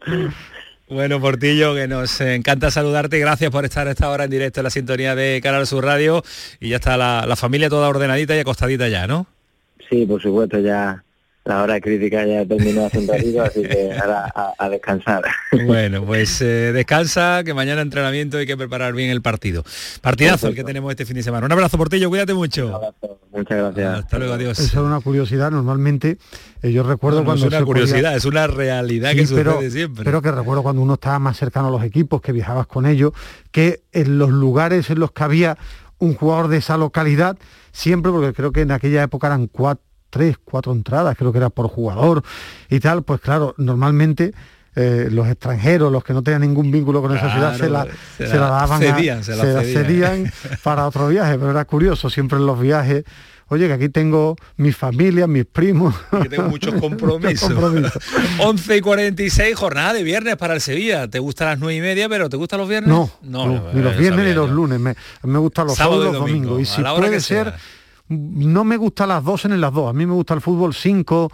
Bueno, 0.89 1.21
Portillo, 1.21 1.75
que 1.75 1.87
nos 1.87 2.19
encanta 2.21 2.71
saludarte 2.71 3.17
y 3.17 3.19
gracias 3.19 3.51
por 3.51 3.63
estar 3.63 3.87
a 3.87 3.91
esta 3.91 4.09
hora 4.09 4.23
en 4.23 4.31
directo 4.31 4.59
en 4.59 4.63
la 4.63 4.69
sintonía 4.71 5.15
de 5.15 5.39
Canal 5.41 5.67
Sur 5.67 5.85
Radio 5.85 6.23
y 6.59 6.69
ya 6.69 6.77
está 6.77 6.97
la, 6.97 7.25
la 7.27 7.35
familia 7.35 7.69
toda 7.69 7.89
ordenadita 7.89 8.35
y 8.35 8.39
acostadita 8.39 8.87
ya, 8.87 9.05
¿no? 9.05 9.27
Sí, 9.89 10.05
por 10.05 10.21
supuesto, 10.21 10.59
ya 10.59 11.03
la 11.49 11.63
hora 11.63 11.81
crítica 11.81 12.25
ya 12.25 12.45
terminó 12.45 12.85
hace 12.85 12.99
un 12.99 13.07
ratito, 13.09 13.41
así 13.41 13.61
que 13.63 13.91
ahora 13.99 14.31
a, 14.33 14.53
a 14.57 14.69
descansar. 14.69 15.23
Bueno, 15.65 16.05
pues 16.05 16.41
eh, 16.43 16.71
descansa, 16.73 17.41
que 17.43 17.53
mañana 17.53 17.81
entrenamiento 17.81 18.37
hay 18.37 18.45
que 18.45 18.55
preparar 18.55 18.93
bien 18.93 19.09
el 19.09 19.21
partido. 19.21 19.63
Partidazo 20.01 20.47
el 20.47 20.55
que 20.55 20.63
tenemos 20.63 20.91
este 20.91 21.05
fin 21.05 21.15
de 21.15 21.23
semana. 21.23 21.45
Un 21.45 21.51
abrazo, 21.51 21.77
Portillo, 21.77 22.07
cuídate 22.09 22.33
mucho. 22.33 22.79
Muchas 23.31 23.57
gracias. 23.57 23.99
Hasta 23.99 24.17
luego, 24.19 24.33
adiós. 24.33 24.59
Esa 24.59 24.79
es 24.79 24.85
una 24.85 24.99
curiosidad, 25.01 25.51
normalmente 25.51 26.17
eh, 26.61 26.71
yo 26.71 26.83
recuerdo 26.83 27.19
No, 27.19 27.23
no 27.23 27.25
cuando 27.27 27.45
es 27.45 27.47
una 27.53 27.57
podía- 27.59 27.65
curiosidad, 27.65 28.15
es 28.15 28.25
una 28.25 28.47
realidad 28.47 29.11
que 29.13 29.25
sucede 29.25 29.43
pero, 29.43 29.69
siempre. 29.71 30.03
pero 30.05 30.21
que 30.21 30.31
recuerdo 30.31 30.63
cuando 30.63 30.81
uno 30.81 30.93
estaba 30.95 31.19
más 31.19 31.37
cercano 31.37 31.67
a 31.67 31.71
los 31.71 31.83
equipos, 31.83 32.21
que 32.21 32.31
viajabas 32.31 32.67
con 32.67 32.85
ellos, 32.85 33.11
que 33.51 33.81
en 33.91 34.17
los 34.17 34.29
lugares 34.29 34.89
en 34.89 34.99
los 34.99 35.11
que 35.11 35.23
había 35.23 35.57
un 35.97 36.15
jugador 36.15 36.47
de 36.47 36.57
esa 36.57 36.77
localidad, 36.77 37.37
siempre, 37.71 38.11
porque 38.11 38.33
creo 38.33 38.51
que 38.51 38.61
en 38.61 38.71
aquella 38.71 39.03
época 39.03 39.27
eran 39.27 39.47
cuatro, 39.47 39.83
tres, 40.09 40.37
cuatro 40.43 40.71
entradas, 40.71 41.15
creo 41.17 41.31
que 41.31 41.37
era 41.37 41.49
por 41.49 41.67
jugador 41.67 42.23
y 42.69 42.79
tal, 42.79 43.03
pues 43.03 43.21
claro, 43.21 43.53
normalmente 43.57 44.33
eh, 44.75 45.07
los 45.11 45.27
extranjeros, 45.27 45.91
los 45.91 46.03
que 46.03 46.13
no 46.13 46.21
tenían 46.23 46.41
ningún 46.41 46.71
vínculo 46.71 47.01
con 47.01 47.15
esa 47.15 47.31
ciudad, 47.31 47.57
se 47.57 47.69
la, 47.69 47.83
Claro, 47.83 47.97
se 48.17 48.27
se 48.27 48.33
la 48.35 48.41
la 48.41 48.49
daban, 48.49 48.83
a- 48.83 49.23
se 49.23 49.35
la 49.35 49.43
la 49.43 49.61
cedían. 49.63 49.85
cedían 49.85 50.33
para 50.63 50.87
otro 50.87 51.07
viaje, 51.07 51.37
pero 51.37 51.51
era 51.51 51.65
curioso, 51.65 52.09
siempre 52.09 52.37
en 52.37 52.45
los 52.45 52.59
viajes, 52.59 53.03
oye, 53.47 53.65
que 53.67 53.73
aquí 53.73 53.89
tengo 53.89 54.35
mi 54.57 54.71
familia, 54.71 55.25
mis 55.27 55.45
primos. 55.45 55.95
que 56.21 56.29
tengo 56.29 56.47
muchos 56.49 56.73
compromisos. 56.79 57.49
compromisos. 57.51 58.01
11 58.39 58.77
y 58.77 58.81
46, 58.81 59.55
jornada 59.55 59.91
de 59.93 60.03
viernes 60.03 60.37
para 60.37 60.53
el 60.53 60.61
Sevilla. 60.61 61.07
¿Te 61.07 61.17
gustan 61.19 61.47
las 61.47 61.59
9 61.59 61.75
y 61.75 61.81
media, 61.81 62.07
pero 62.07 62.29
te 62.29 62.37
gustan 62.37 62.59
los 62.59 62.69
viernes? 62.69 62.89
No, 62.89 63.09
no, 63.23 63.71
ni 63.73 63.81
los 63.81 63.97
viernes 63.97 64.27
ni 64.27 64.33
los 64.33 64.49
lunes. 64.51 64.79
Me, 64.79 64.95
me 65.23 65.39
gustan 65.39 65.65
los 65.65 65.75
Sábado 65.75 66.03
sábados 66.03 66.11
y 66.11 66.13
los 66.19 66.21
domingo, 66.29 66.49
domingos. 66.51 66.71
Y 66.71 66.75
si 66.75 66.81
la 66.83 66.95
puede 66.95 67.19
ser, 67.19 67.45
sea. 67.47 67.57
No 68.09 68.63
me 68.63 68.77
gustan 68.77 69.09
las 69.09 69.23
dos 69.23 69.45
en 69.45 69.59
las 69.61 69.73
dos. 69.73 69.89
A 69.89 69.93
mí 69.93 70.05
me 70.05 70.13
gusta 70.13 70.33
el 70.33 70.41
fútbol 70.41 70.73
5, 70.73 71.31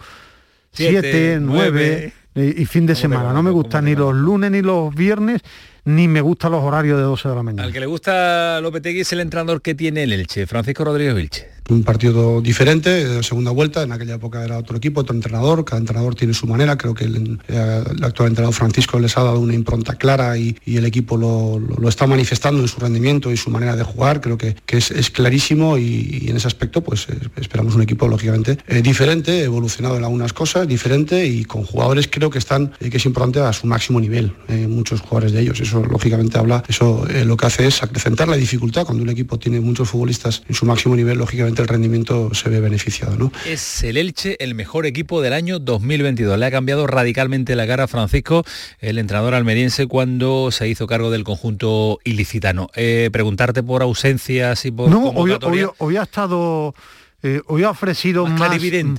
Siete, 0.72 1.00
7, 1.00 1.38
9 1.40 2.12
y, 2.34 2.62
y 2.62 2.66
fin 2.66 2.86
de 2.86 2.94
semana. 2.94 3.32
No 3.32 3.42
me 3.42 3.50
gustan 3.50 3.86
ni 3.86 3.96
los 3.96 4.14
lunes 4.14 4.50
ni 4.50 4.62
los 4.62 4.94
viernes, 4.94 5.40
ni 5.84 6.06
me 6.06 6.20
gustan 6.20 6.52
los 6.52 6.62
horarios 6.62 6.98
de 6.98 7.04
12 7.04 7.28
de 7.28 7.34
la 7.34 7.42
mañana. 7.42 7.64
Al 7.64 7.72
que 7.72 7.80
le 7.80 7.86
gusta 7.86 8.60
Lopetegui 8.60 9.00
es 9.00 9.12
el 9.12 9.20
entrenador 9.20 9.62
que 9.62 9.74
tiene 9.74 10.02
el 10.02 10.12
Elche, 10.12 10.46
Francisco 10.46 10.84
Rodríguez 10.84 11.14
Vilche. 11.14 11.55
Un 11.68 11.82
partido 11.82 12.40
diferente, 12.40 12.90
de 13.04 13.22
segunda 13.22 13.50
vuelta, 13.50 13.82
en 13.82 13.92
aquella 13.92 14.14
época 14.14 14.44
era 14.44 14.56
otro 14.58 14.76
equipo, 14.76 15.00
otro 15.00 15.14
entrenador, 15.14 15.64
cada 15.64 15.80
entrenador 15.80 16.14
tiene 16.14 16.32
su 16.32 16.46
manera, 16.46 16.78
creo 16.78 16.94
que 16.94 17.04
el, 17.04 17.40
eh, 17.48 17.84
actual 18.02 18.28
entrenador 18.28 18.54
Francisco 18.54 19.00
les 19.00 19.16
ha 19.18 19.24
dado 19.24 19.40
una 19.40 19.54
impronta 19.54 19.96
clara 19.96 20.36
y, 20.38 20.56
el 20.66 20.84
equipo 20.84 21.16
lo, 21.16 21.88
está 21.88 22.06
manifestando 22.06 22.60
en 22.60 22.68
su 22.68 22.78
rendimiento 22.78 23.32
y 23.32 23.36
su 23.36 23.50
manera 23.50 23.74
de 23.74 23.82
jugar, 23.82 24.20
creo 24.20 24.38
que, 24.38 24.56
es, 24.68 25.10
clarísimo 25.10 25.78
y, 25.78 26.26
en 26.28 26.36
ese 26.36 26.46
aspecto 26.46 26.82
pues 26.82 27.08
eh, 27.08 27.18
esperamos 27.36 27.74
un 27.74 27.82
equipo 27.82 28.06
lógicamente 28.06 28.58
eh, 28.68 28.82
diferente, 28.82 29.42
evolucionado 29.42 29.96
en 29.96 30.04
algunas 30.04 30.32
cosas, 30.32 30.68
diferente 30.68 31.26
y 31.26 31.44
con 31.44 31.64
jugadores 31.64 32.08
creo 32.08 32.30
que 32.30 32.38
están, 32.38 32.72
eh, 32.80 32.90
que 32.90 32.96
es 32.98 33.06
importante 33.06 33.40
a 33.40 33.52
su 33.52 33.66
máximo 33.66 34.00
nivel, 34.00 34.32
eh, 34.48 34.66
muchos 34.68 35.00
jugadores 35.00 35.32
de 35.32 35.40
ellos, 35.40 35.60
eso 35.60 35.82
lógicamente 35.82 36.38
habla, 36.38 36.62
eso 36.68 37.06
eh, 37.08 37.24
lo 37.24 37.36
que 37.36 37.46
hace 37.46 37.66
es 37.66 37.82
acrecentar 37.82 38.28
la 38.28 38.36
dificultad. 38.36 38.84
Cuando 38.84 39.02
un 39.02 39.10
equipo 39.10 39.38
tiene 39.38 39.60
muchos 39.60 39.88
futbolistas 39.88 40.42
en 40.48 40.54
su 40.54 40.66
máximo 40.66 40.94
nivel, 40.96 41.18
lógicamente 41.18 41.55
el 41.62 41.68
rendimiento 41.68 42.34
se 42.34 42.48
ve 42.48 42.60
beneficiado, 42.60 43.16
¿no? 43.16 43.32
Es 43.46 43.82
el 43.82 43.96
Elche 43.96 44.36
el 44.42 44.54
mejor 44.54 44.86
equipo 44.86 45.20
del 45.20 45.32
año 45.32 45.58
2022. 45.58 46.38
Le 46.38 46.46
ha 46.46 46.50
cambiado 46.50 46.86
radicalmente 46.86 47.56
la 47.56 47.66
cara 47.66 47.84
a 47.84 47.88
Francisco, 47.88 48.44
el 48.80 48.98
entrenador 48.98 49.34
almeriense, 49.34 49.86
cuando 49.86 50.50
se 50.50 50.68
hizo 50.68 50.86
cargo 50.86 51.10
del 51.10 51.24
conjunto 51.24 51.98
ilicitano. 52.04 52.68
Eh, 52.74 53.10
preguntarte 53.12 53.62
por 53.62 53.82
ausencias 53.82 54.64
y 54.64 54.70
por 54.70 54.90
No, 54.90 55.10
hoy, 55.10 55.36
hoy 55.78 55.96
ha 55.96 56.02
estado 56.02 56.74
eh, 57.22 57.40
hoy 57.46 57.64
ha 57.64 57.70
ofrecido 57.70 58.26
más, 58.26 58.52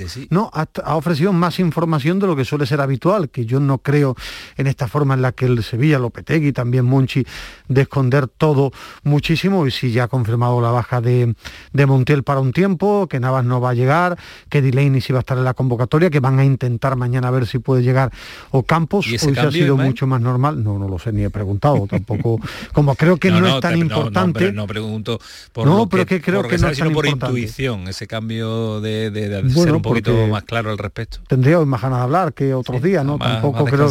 sí. 0.08 0.28
no 0.32 0.50
ha, 0.54 0.68
ha 0.84 0.96
ofrecido 0.96 1.32
más 1.34 1.60
información 1.60 2.20
de 2.20 2.28
lo 2.28 2.36
que 2.36 2.44
suele 2.46 2.66
ser 2.66 2.82
habitual 2.82 3.30
que 3.30 3.46
yo 3.46 3.60
no 3.60 3.78
creo 3.78 4.16
en 4.58 4.68
esta 4.68 4.88
forma 4.88 5.14
en 5.14 5.22
la 5.22 5.32
que 5.32 5.46
el 5.46 5.64
Sevilla 5.64 6.00
Lopetegui 6.00 6.52
también 6.52 6.86
Monchi 6.86 7.26
de 7.68 7.82
esconder 7.82 8.28
todo 8.28 8.72
muchísimo. 9.04 9.66
Y 9.68 9.72
si 9.72 9.92
ya 9.92 10.04
ha 10.06 10.08
confirmado 10.08 10.60
la 10.62 10.72
baja 10.72 11.00
de, 11.02 11.36
de 11.74 11.86
Montiel 11.86 12.24
para 12.24 12.40
un 12.40 12.52
tiempo 12.54 13.08
que 13.08 13.20
Navas 13.20 13.46
no 13.46 13.62
va 13.62 13.70
a 13.72 13.74
llegar 13.74 14.18
que 14.50 14.62
Delaney 14.62 15.00
sí 15.02 15.14
va 15.14 15.20
a 15.20 15.22
estar 15.22 15.38
en 15.38 15.44
la 15.44 15.54
convocatoria 15.54 16.10
que 16.10 16.20
van 16.20 16.40
a 16.40 16.46
intentar 16.46 16.96
mañana 16.96 17.28
a 17.28 17.32
ver 17.32 17.46
si 17.48 17.60
puede 17.60 17.84
llegar 17.84 18.12
o 18.52 18.64
Campos 18.64 19.08
¿Y 19.08 19.16
ese 19.16 19.28
hoy 19.28 19.36
se 19.36 19.40
ha 19.42 19.52
sido 19.52 19.78
mucho 19.78 20.08
más 20.08 20.22
normal. 20.22 20.64
No 20.64 20.78
no 20.80 20.88
lo 20.88 21.00
sé 21.00 21.12
ni 21.14 21.24
he 21.24 21.30
preguntado 21.30 21.86
tampoco. 21.88 22.40
Como 22.74 22.96
creo 22.96 23.18
que 23.18 23.30
no, 23.32 23.48
es 23.48 23.60
tan 23.62 23.74
te- 23.74 23.80
importante 23.80 24.40
No, 24.40 24.50
pero 24.50 24.54
no 24.54 24.68
pregunto 24.68 25.20
por 25.54 25.68
No, 25.68 25.78
lo 25.78 25.88
pero 25.90 26.06
que, 26.06 26.16
que 26.18 26.22
creo 26.22 26.42
por 26.42 26.50
que 26.52 26.58
no 26.58 26.68
es 26.70 26.78
tan 26.78 26.94
por 26.94 27.06
importante. 27.06 27.40
intuición, 27.40 27.88
ese 27.88 28.07
cambio 28.08 28.82
de, 28.82 29.12
de- 29.12 29.30
de 29.30 29.42
Bueno, 29.42 29.56
ser 29.64 29.74
un 29.76 29.82
poquito 29.82 30.28
más 30.28 30.44
claro 30.44 30.72
al 30.72 30.78
respecto. 30.78 31.20
tendría 31.28 31.60
hoy 31.60 31.66
más 31.66 31.82
ganas 31.82 32.00
de 32.00 32.04
hablar 32.04 32.34
que 32.34 32.54
otros 32.54 32.82
días, 32.82 33.06
¿no? 33.06 33.18
más- 33.18 33.34
Tampoco 33.34 33.64
más 33.64 33.72
creo, 33.74 33.90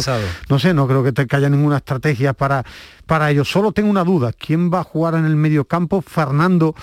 no 0.49 0.59
sé, 0.59 0.73
no 0.73 0.87
creo 0.87 1.03
que, 1.03 1.11
te, 1.13 1.25
que 1.27 1.35
haya 1.35 1.49
ninguna 1.49 1.77
estrategia 1.77 2.33
para, 2.33 2.63
para 3.05 3.31
ello. 3.31 3.45
Solo 3.45 3.71
tengo 3.71 3.89
una 3.89 4.03
duda, 4.03 4.31
¿quién 4.33 4.71
va 4.73 4.79
a 4.79 4.83
jugar 4.83 5.15
en 5.15 5.25
el 5.25 5.35
medio 5.35 5.65
campo? 5.65 6.01
Fernando 6.01 6.75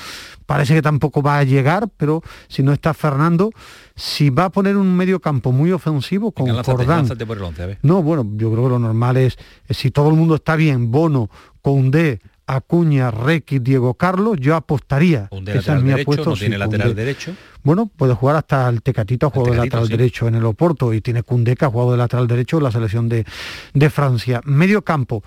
parece 0.47 0.75
que 0.75 0.83
tampoco 0.83 1.23
va 1.23 1.39
a 1.39 1.45
llegar, 1.45 1.89
pero 1.97 2.23
si 2.49 2.63
no 2.63 2.73
está 2.73 2.93
Fernando, 2.95 3.51
si 3.97 4.31
va 4.31 4.45
a 4.47 4.51
poner 4.51 4.77
un 4.77 4.95
medio 4.97 5.19
campo 5.21 5.53
muy 5.53 5.73
ofensivo 5.73 6.33
con 6.33 6.45
Venga, 6.47 6.57
lánzate, 6.57 6.77
Jordán. 6.77 6.97
lánzate 6.99 7.25
por 7.27 7.37
el 7.39 7.45
once, 7.45 7.63
a 7.63 7.67
ver. 7.67 7.79
No, 7.83 8.03
bueno, 8.03 8.27
yo 8.37 8.51
creo 8.53 8.65
que 8.65 8.69
lo 8.71 8.79
normal 8.79 9.17
es, 9.17 9.39
si 9.71 9.91
todo 9.91 10.09
el 10.11 10.17
mundo 10.17 10.35
está 10.35 10.55
bien, 10.57 10.91
Bono, 10.91 11.31
Koundé, 11.63 12.21
Acuña, 12.47 13.11
Requi, 13.11 13.59
Diego 13.59 13.95
Carlos, 13.95 14.37
yo 14.41 14.55
apostaría. 14.55 15.29
Un 15.31 15.45
de 15.45 15.55
lateral 15.55 15.83
derecho, 15.85 16.03
apuesta, 16.03 16.25
no 16.31 16.37
sí, 16.37 16.41
tiene 16.41 16.59
lateral 16.59 16.89
Koundé. 16.89 17.05
derecho. 17.05 17.35
Bueno, 17.63 17.87
puede 17.87 18.15
jugar 18.15 18.37
hasta 18.37 18.69
el 18.69 18.83
Tecatito, 18.83 19.27
ha 19.27 19.31
jugado 19.31 19.53
de 19.53 19.59
lateral 19.59 19.87
sí. 19.87 19.93
derecho 19.97 20.29
en 20.29 20.35
el 20.35 20.45
Oporto 20.45 20.93
y 20.93 21.01
tiene 21.01 21.23
Cundeca, 21.23 21.67
ha 21.67 21.71
jugado 21.71 21.93
de 21.93 21.99
lateral 21.99 22.27
derecho 22.27 22.59
en 22.59 22.65
la 22.65 22.71
selección 22.73 23.09
de, 23.09 23.25
de 23.73 23.91
Francia. 23.91 24.41
Medio 24.45 24.83
campo, 24.83 25.23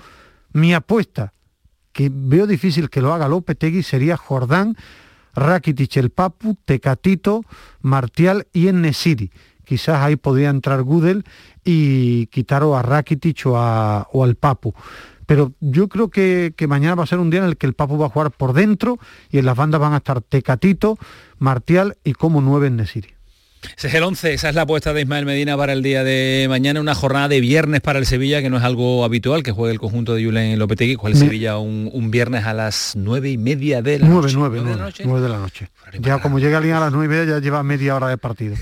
mi 0.53 0.73
apuesta, 0.73 1.33
que 1.91 2.11
veo 2.13 2.45
difícil 2.45 2.89
que 2.91 3.01
lo 3.01 3.13
haga 3.13 3.27
Lopetegui, 3.27 3.81
sería 3.81 4.17
Jordán, 4.17 4.75
Rakitic, 5.33 5.97
el 5.97 6.09
Papu, 6.11 6.55
Tecatito, 6.65 7.43
Martial 7.81 8.47
y 8.53 8.67
Enesiri. 8.67 9.31
Quizás 9.63 10.01
ahí 10.01 10.15
podría 10.15 10.49
entrar 10.49 10.81
Gudel 10.83 11.25
y 11.65 12.27
quitar 12.27 12.63
o 12.63 12.77
a 12.77 12.81
Rakitic 12.83 13.45
o, 13.47 13.57
a- 13.57 14.07
o 14.13 14.23
al 14.23 14.35
Papu. 14.35 14.73
Pero 15.27 15.51
yo 15.59 15.87
creo 15.89 16.09
que, 16.09 16.53
que 16.57 16.65
mañana 16.65 16.95
va 16.95 17.03
a 17.03 17.07
ser 17.07 17.19
un 17.19 17.29
día 17.29 17.41
en 17.41 17.45
el 17.45 17.57
que 17.57 17.67
el 17.67 17.73
Papu 17.73 17.97
va 17.99 18.07
a 18.07 18.09
jugar 18.09 18.31
por 18.31 18.53
dentro 18.53 18.97
y 19.29 19.37
en 19.37 19.45
las 19.45 19.55
bandas 19.55 19.79
van 19.79 19.93
a 19.93 19.97
estar 19.97 20.21
Tecatito, 20.21 20.97
Martial 21.37 21.97
y 22.03 22.13
como 22.13 22.41
nueve 22.41 22.71
Nesiri. 22.71 23.09
Ese 23.75 23.87
es 23.87 23.93
el 23.95 24.03
11, 24.03 24.33
esa 24.33 24.49
es 24.49 24.55
la 24.55 24.61
apuesta 24.61 24.93
de 24.93 25.01
Ismael 25.01 25.25
Medina 25.25 25.57
para 25.57 25.73
el 25.73 25.81
día 25.83 26.03
de 26.03 26.45
mañana, 26.47 26.79
una 26.79 26.95
jornada 26.95 27.27
de 27.27 27.41
viernes 27.41 27.81
para 27.81 27.99
el 27.99 28.05
Sevilla, 28.05 28.41
que 28.41 28.49
no 28.49 28.57
es 28.57 28.63
algo 28.63 29.03
habitual, 29.03 29.43
que 29.43 29.51
juegue 29.51 29.73
el 29.73 29.79
conjunto 29.79 30.13
de 30.13 30.23
Julen 30.23 30.57
Lopetegui, 30.57 30.95
juega 30.95 31.17
el 31.17 31.21
Sevilla 31.21 31.57
un, 31.57 31.89
un 31.91 32.11
viernes 32.11 32.45
a 32.45 32.53
las 32.53 32.93
nueve 32.95 33.29
y 33.31 33.37
media 33.37 33.81
de 33.81 33.99
la 33.99 34.07
noche. 34.07 34.35
nueve, 34.35 34.57
¿Nueve 34.57 34.57
de 34.59 34.63
nueve, 34.63 34.77
la 34.77 34.85
noche? 34.85 35.03
nueve 35.05 35.21
de 35.21 35.29
la 35.29 35.39
noche. 35.39 35.69
Ya 35.99 36.19
como 36.19 36.39
llega 36.39 36.57
alguien 36.57 36.75
a 36.75 36.79
las 36.79 36.93
nueve 36.93 37.13
y 37.13 37.17
media 37.17 37.35
ya 37.35 37.41
lleva 37.41 37.61
media 37.63 37.95
hora 37.95 38.07
de 38.07 38.17
partido. 38.17 38.55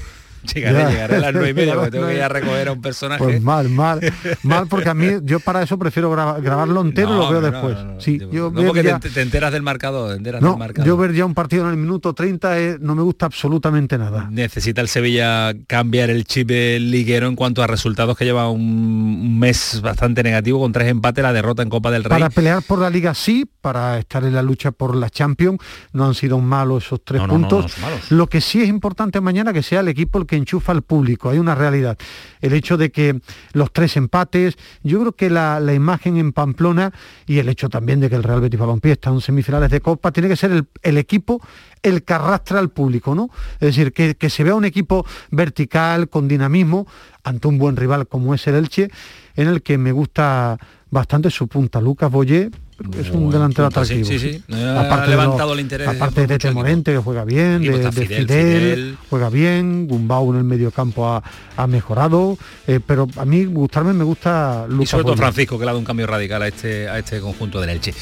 Llegaré, 0.54 0.78
Ya. 0.80 0.90
llegaré 0.90 1.16
a 1.16 1.20
las 1.20 1.34
nueve 1.34 1.50
y 1.50 1.54
media, 1.54 1.76
porque 1.76 1.92
tengo 1.92 2.08
que 2.08 2.16
ir 2.16 2.22
a 2.22 2.30
recoger 2.30 2.68
a 2.68 2.72
un 2.74 2.82
personaje. 2.82 3.24
Pues 3.24 3.42
mal, 3.42 3.70
mal, 3.70 4.00
mal, 4.44 4.68
porque 4.68 4.90
a 4.90 4.94
mí 4.94 5.08
yo 5.24 5.40
para 5.40 5.64
eso 5.64 5.78
prefiero 5.80 6.12
graba- 6.12 6.40
grabarlo 6.40 6.82
entero 6.82 7.14
y 7.14 7.18
lo 7.18 7.30
veo 7.30 7.42
no, 7.42 7.52
después. 7.52 7.78
no, 7.84 8.00
sí, 8.02 8.20
yo 8.32 8.52
porque 8.54 8.84
ya- 8.84 9.00
te, 9.00 9.10
te 9.10 9.22
enteras 9.22 9.52
del 9.52 9.62
marcador, 9.64 10.12
te 10.12 10.18
enteras 10.18 10.42
no, 10.42 10.52
del 10.52 10.60
marcador. 10.60 10.88
yo 10.88 10.98
ver 10.98 11.14
ya 11.14 11.26
un 11.26 11.34
partido 11.34 11.64
en 11.66 11.72
el 11.72 11.78
minuto 11.78 12.14
30 12.14 12.60
eh, 12.60 12.78
no 12.80 12.96
me 12.96 13.02
gusta 13.02 13.26
absolutamente 13.26 13.98
nada. 13.98 14.28
Necesita 14.32 14.82
el 14.82 14.88
Sevilla 14.88 15.54
cambiar 15.68 16.10
el 16.10 16.26
chip 16.26 16.50
liguero 16.50 17.28
en 17.28 17.36
cuanto 17.36 17.64
a 17.64 17.68
resultados 17.68 18.18
que 18.18 18.26
lleva 18.26 18.50
un, 18.50 19.40
mes 19.40 19.82
bastante 19.82 20.24
negativo 20.24 20.60
con 20.60 20.72
tres 20.72 20.88
empates, 20.90 21.24
la 21.24 21.34
derrota 21.34 21.64
en 21.64 21.70
Copa 21.70 21.92
del 21.92 22.04
Rey. 22.04 22.10
Para 22.10 22.30
pelear 22.30 22.62
por 22.62 22.80
la 22.80 22.90
liga 22.90 23.14
sí, 23.14 23.46
para 23.62 23.98
estar 23.98 24.24
en 24.24 24.34
la 24.34 24.42
lucha 24.42 24.72
por 24.72 24.96
la 24.96 25.10
Champions, 25.10 25.60
no 25.94 26.06
han 26.06 26.14
sido 26.14 26.40
malos 26.40 26.86
esos 26.86 27.02
tres 27.04 27.22
puntos. 27.24 27.78
malos. 27.80 28.12
Lo 28.12 28.28
que 28.28 28.42
sí 28.42 28.62
es 28.62 28.70
importante 28.70 29.20
mañana 29.22 29.54
que 29.54 29.64
sea 29.64 29.80
el 29.80 29.88
equipo 29.88 30.20
el 30.20 30.26
que 30.26 30.35
enchufa 30.36 30.72
al 30.72 30.82
público. 30.82 31.30
Hay 31.30 31.40
una 31.40 31.56
realidad. 31.56 31.98
El 32.42 32.54
hecho 32.54 32.78
de 32.78 32.92
que 32.92 33.20
los 33.54 33.72
tres 33.72 33.98
empates, 33.98 34.58
yo 34.84 35.00
creo 35.00 35.12
que 35.14 35.30
la, 35.30 35.62
imagen 35.74 36.18
en 36.18 36.32
Pamplona 36.32 36.94
y 37.26 37.40
el 37.40 37.50
hecho 37.50 37.70
también 37.70 38.00
de 38.00 38.10
que 38.10 38.16
el 38.16 38.24
Real 38.24 38.42
Betis 38.42 38.60
Balompié 38.60 38.94
está 38.94 39.10
en 39.10 39.22
semifinales 39.22 39.70
de 39.70 39.82
Copa, 39.82 40.12
tiene 40.12 40.30
que 40.30 40.36
ser 40.36 40.52
el, 40.52 40.68
el 40.82 40.98
equipo 40.98 41.42
el 41.84 42.04
que 42.04 42.14
arrastra 42.14 42.60
al 42.60 42.70
público, 42.70 43.14
¿no? 43.14 43.30
Es 43.56 43.76
decir, 43.76 43.94
que, 43.94 44.16
que 44.16 44.30
se 44.30 44.44
vea 44.44 44.56
un 44.56 44.66
equipo 44.66 45.06
vertical, 45.30 46.10
con 46.10 46.28
dinamismo, 46.28 46.88
ante 47.24 47.48
un 47.48 47.58
buen 47.58 47.76
rival 47.76 48.08
como 48.08 48.34
es 48.34 48.48
el 48.48 48.56
Elche, 48.56 48.90
en 49.36 49.48
el 49.48 49.62
que 49.62 49.78
me 49.78 49.92
gusta 49.92 50.58
bastante 50.90 51.30
su 51.30 51.48
punta. 51.48 51.82
Lucas 51.82 52.12
Boyé 52.12 52.50
es 53.00 53.10
un 53.10 53.32
delantero 53.32 53.68
atractivo. 53.68 54.06
sí, 54.06 54.20
sí. 54.20 54.44
levantado 54.48 55.54
el 55.54 55.60
interés 55.62 55.88
Aparte 55.88 56.22
de 56.22 56.28
Tete 56.28 56.52
Morente, 56.52 56.92
que 56.92 56.98
juega 56.98 57.24
bien, 57.24 57.62
de, 57.62 57.78
de 57.80 57.92
Fidel, 57.92 58.08
Fidel, 58.08 58.26
Fidel. 58.28 58.98
juega 59.10 59.30
bien, 59.30 59.88
Gumbau 59.88 60.32
en 60.34 60.38
el 60.40 60.44
medio 60.44 60.72
campo 60.72 61.08
ha, 61.08 61.24
ha 61.56 61.68
mejorado, 61.68 62.38
eh, 62.68 62.80
pero 62.86 63.08
a 63.18 63.26
mí 63.26 63.46
gustarme 63.46 63.94
me 63.94 64.04
gusta 64.04 64.66
y 64.68 64.72
Lucas 64.74 64.90
sobre 64.90 65.04
todo. 65.06 65.16
Francisco, 65.18 65.58
que 65.58 65.64
le 65.66 65.70
ha 65.70 65.72
dado 65.74 65.80
un 65.80 65.86
cambio 65.86 66.06
radical 66.08 66.42
a 66.42 66.48
este, 66.48 66.90
a 66.90 67.00
este 67.00 67.20
conjunto 67.22 67.62
del 67.62 67.70
Elche. 67.70 67.94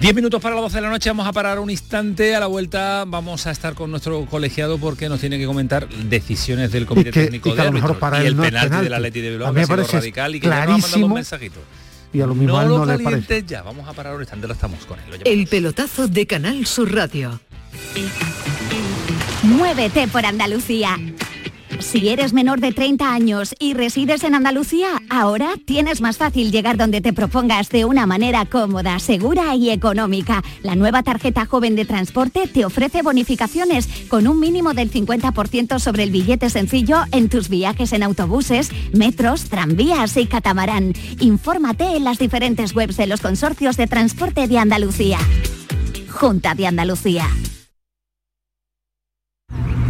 10 0.00 0.14
minutos 0.14 0.42
para 0.42 0.54
las 0.54 0.62
12 0.64 0.76
de 0.76 0.82
la 0.82 0.90
noche, 0.90 1.08
vamos 1.08 1.26
a 1.26 1.32
parar 1.32 1.58
un 1.58 1.70
instante, 1.70 2.34
a 2.34 2.40
la 2.40 2.46
vuelta 2.46 3.04
vamos 3.06 3.46
a 3.46 3.50
estar 3.50 3.72
con 3.74 3.90
nuestro 3.90 4.26
colegiado 4.26 4.76
porque 4.76 5.08
nos 5.08 5.20
tiene 5.20 5.38
que 5.38 5.46
comentar 5.46 5.88
decisiones 5.88 6.70
del 6.70 6.84
Comité 6.86 7.08
Y 7.08 7.12
que- 7.12 7.22
Técnico 7.24 7.48
y 7.48 7.52
que 7.52 7.56
de 7.62 7.68
Árbitros 7.68 7.96
y 8.22 8.26
el 8.26 8.36
no 8.36 8.42
penalti, 8.42 8.66
penalti. 8.68 8.84
del 8.84 8.94
Atleti 8.94 9.20
de 9.22 9.30
Bilbao, 9.30 9.54
que 9.54 9.60
ha 9.60 9.66
sido 9.66 9.76
radical 9.86 10.34
y 10.34 10.40
que 10.40 10.48
ya 10.48 10.66
nos 10.66 10.68
ha 10.68 10.78
mandado 10.88 11.06
un 11.06 11.12
mensajito. 11.14 11.60
Y 12.16 12.22
a 12.22 12.26
lo 12.26 12.34
mismo 12.34 12.54
no 12.54 12.58
a 12.58 12.62
él 12.62 12.68
lo 12.70 12.78
no 12.78 12.86
le 12.86 12.98
parece. 12.98 13.44
ya, 13.46 13.60
vamos 13.60 13.86
a 13.86 13.92
parar 13.92 14.14
un 14.14 14.22
instante, 14.22 14.46
lo 14.46 14.54
estamos 14.54 14.86
con 14.86 14.98
él. 14.98 15.04
lo 15.10 15.30
El 15.30 15.46
pelotazo 15.48 16.08
de 16.08 16.26
Canal 16.26 16.64
Sur 16.64 16.94
Radio. 16.94 17.38
Muévete 19.42 20.08
por 20.08 20.24
Andalucía. 20.24 20.98
Si 21.80 22.08
eres 22.08 22.32
menor 22.32 22.60
de 22.60 22.72
30 22.72 23.12
años 23.12 23.54
y 23.58 23.74
resides 23.74 24.24
en 24.24 24.34
Andalucía, 24.34 25.02
ahora 25.08 25.54
tienes 25.64 26.00
más 26.00 26.16
fácil 26.16 26.50
llegar 26.50 26.76
donde 26.76 27.00
te 27.00 27.12
propongas 27.12 27.68
de 27.68 27.84
una 27.84 28.06
manera 28.06 28.44
cómoda, 28.46 28.98
segura 28.98 29.54
y 29.54 29.70
económica. 29.70 30.42
La 30.62 30.74
nueva 30.74 31.02
tarjeta 31.02 31.46
joven 31.46 31.76
de 31.76 31.84
transporte 31.84 32.46
te 32.46 32.64
ofrece 32.64 33.02
bonificaciones 33.02 33.88
con 34.08 34.26
un 34.26 34.40
mínimo 34.40 34.74
del 34.74 34.90
50% 34.90 35.78
sobre 35.78 36.02
el 36.02 36.10
billete 36.10 36.50
sencillo 36.50 36.98
en 37.12 37.28
tus 37.28 37.48
viajes 37.48 37.92
en 37.92 38.02
autobuses, 38.02 38.70
metros, 38.92 39.44
tranvías 39.44 40.16
y 40.16 40.26
catamarán. 40.26 40.92
Infórmate 41.20 41.96
en 41.96 42.04
las 42.04 42.18
diferentes 42.18 42.74
webs 42.74 42.96
de 42.96 43.06
los 43.06 43.20
consorcios 43.20 43.76
de 43.76 43.86
transporte 43.86 44.48
de 44.48 44.58
Andalucía. 44.58 45.18
Junta 46.10 46.54
de 46.54 46.66
Andalucía. 46.66 47.28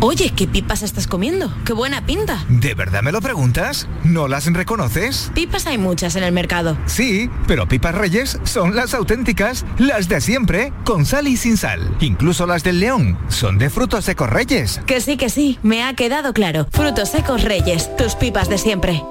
Oye, 0.00 0.30
¿qué 0.36 0.46
pipas 0.46 0.82
estás 0.82 1.06
comiendo? 1.06 1.50
¡Qué 1.64 1.72
buena 1.72 2.04
pinta! 2.04 2.44
¿De 2.48 2.74
verdad 2.74 3.02
me 3.02 3.12
lo 3.12 3.22
preguntas? 3.22 3.88
¿No 4.04 4.28
las 4.28 4.46
reconoces? 4.52 5.30
Pipas 5.34 5.66
hay 5.66 5.78
muchas 5.78 6.16
en 6.16 6.22
el 6.22 6.32
mercado. 6.32 6.76
Sí, 6.84 7.30
pero 7.46 7.66
pipas 7.66 7.94
reyes 7.94 8.38
son 8.44 8.76
las 8.76 8.92
auténticas, 8.92 9.64
las 9.78 10.08
de 10.08 10.20
siempre, 10.20 10.72
con 10.84 11.06
sal 11.06 11.26
y 11.28 11.38
sin 11.38 11.56
sal. 11.56 11.96
Incluso 12.00 12.46
las 12.46 12.62
del 12.62 12.78
león 12.78 13.18
son 13.28 13.56
de 13.56 13.70
frutos 13.70 14.04
secos 14.04 14.28
reyes. 14.28 14.80
Que 14.86 15.00
sí, 15.00 15.16
que 15.16 15.30
sí, 15.30 15.58
me 15.62 15.82
ha 15.82 15.94
quedado 15.94 16.34
claro. 16.34 16.66
Frutos 16.72 17.08
secos 17.08 17.42
reyes, 17.42 17.94
tus 17.96 18.14
pipas 18.14 18.50
de 18.50 18.58
siempre. 18.58 19.02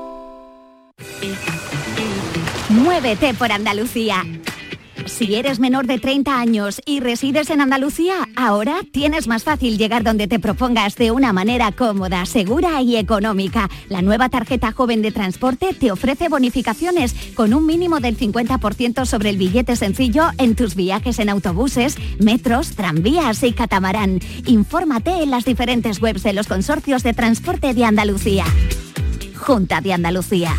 Muévete 2.69 3.33
por 3.33 3.51
Andalucía. 3.51 4.23
Si 5.05 5.35
eres 5.35 5.59
menor 5.59 5.85
de 5.85 5.99
30 5.99 6.39
años 6.39 6.81
y 6.85 6.99
resides 6.99 7.51
en 7.51 7.61
Andalucía, 7.61 8.27
ahora 8.35 8.79
tienes 8.91 9.27
más 9.27 9.43
fácil 9.43 9.77
llegar 9.77 10.03
donde 10.03 10.27
te 10.27 10.39
propongas 10.39 10.95
de 10.95 11.11
una 11.11 11.31
manera 11.31 11.71
cómoda, 11.71 12.25
segura 12.25 12.81
y 12.81 12.97
económica. 12.97 13.69
La 13.87 14.01
nueva 14.01 14.29
tarjeta 14.29 14.71
joven 14.71 15.01
de 15.03 15.11
transporte 15.11 15.73
te 15.73 15.91
ofrece 15.91 16.27
bonificaciones 16.27 17.15
con 17.35 17.53
un 17.53 17.65
mínimo 17.65 17.99
del 17.99 18.17
50% 18.17 19.05
sobre 19.05 19.29
el 19.29 19.37
billete 19.37 19.75
sencillo 19.75 20.29
en 20.39 20.55
tus 20.55 20.75
viajes 20.75 21.19
en 21.19 21.29
autobuses, 21.29 21.97
metros, 22.19 22.75
tranvías 22.75 23.43
y 23.43 23.53
catamarán. 23.53 24.19
Infórmate 24.45 25.21
en 25.21 25.29
las 25.29 25.45
diferentes 25.45 26.01
webs 26.01 26.23
de 26.23 26.33
los 26.33 26.47
consorcios 26.47 27.03
de 27.03 27.13
transporte 27.13 27.73
de 27.73 27.85
Andalucía. 27.85 28.45
Junta 29.35 29.81
de 29.81 29.93
Andalucía. 29.93 30.55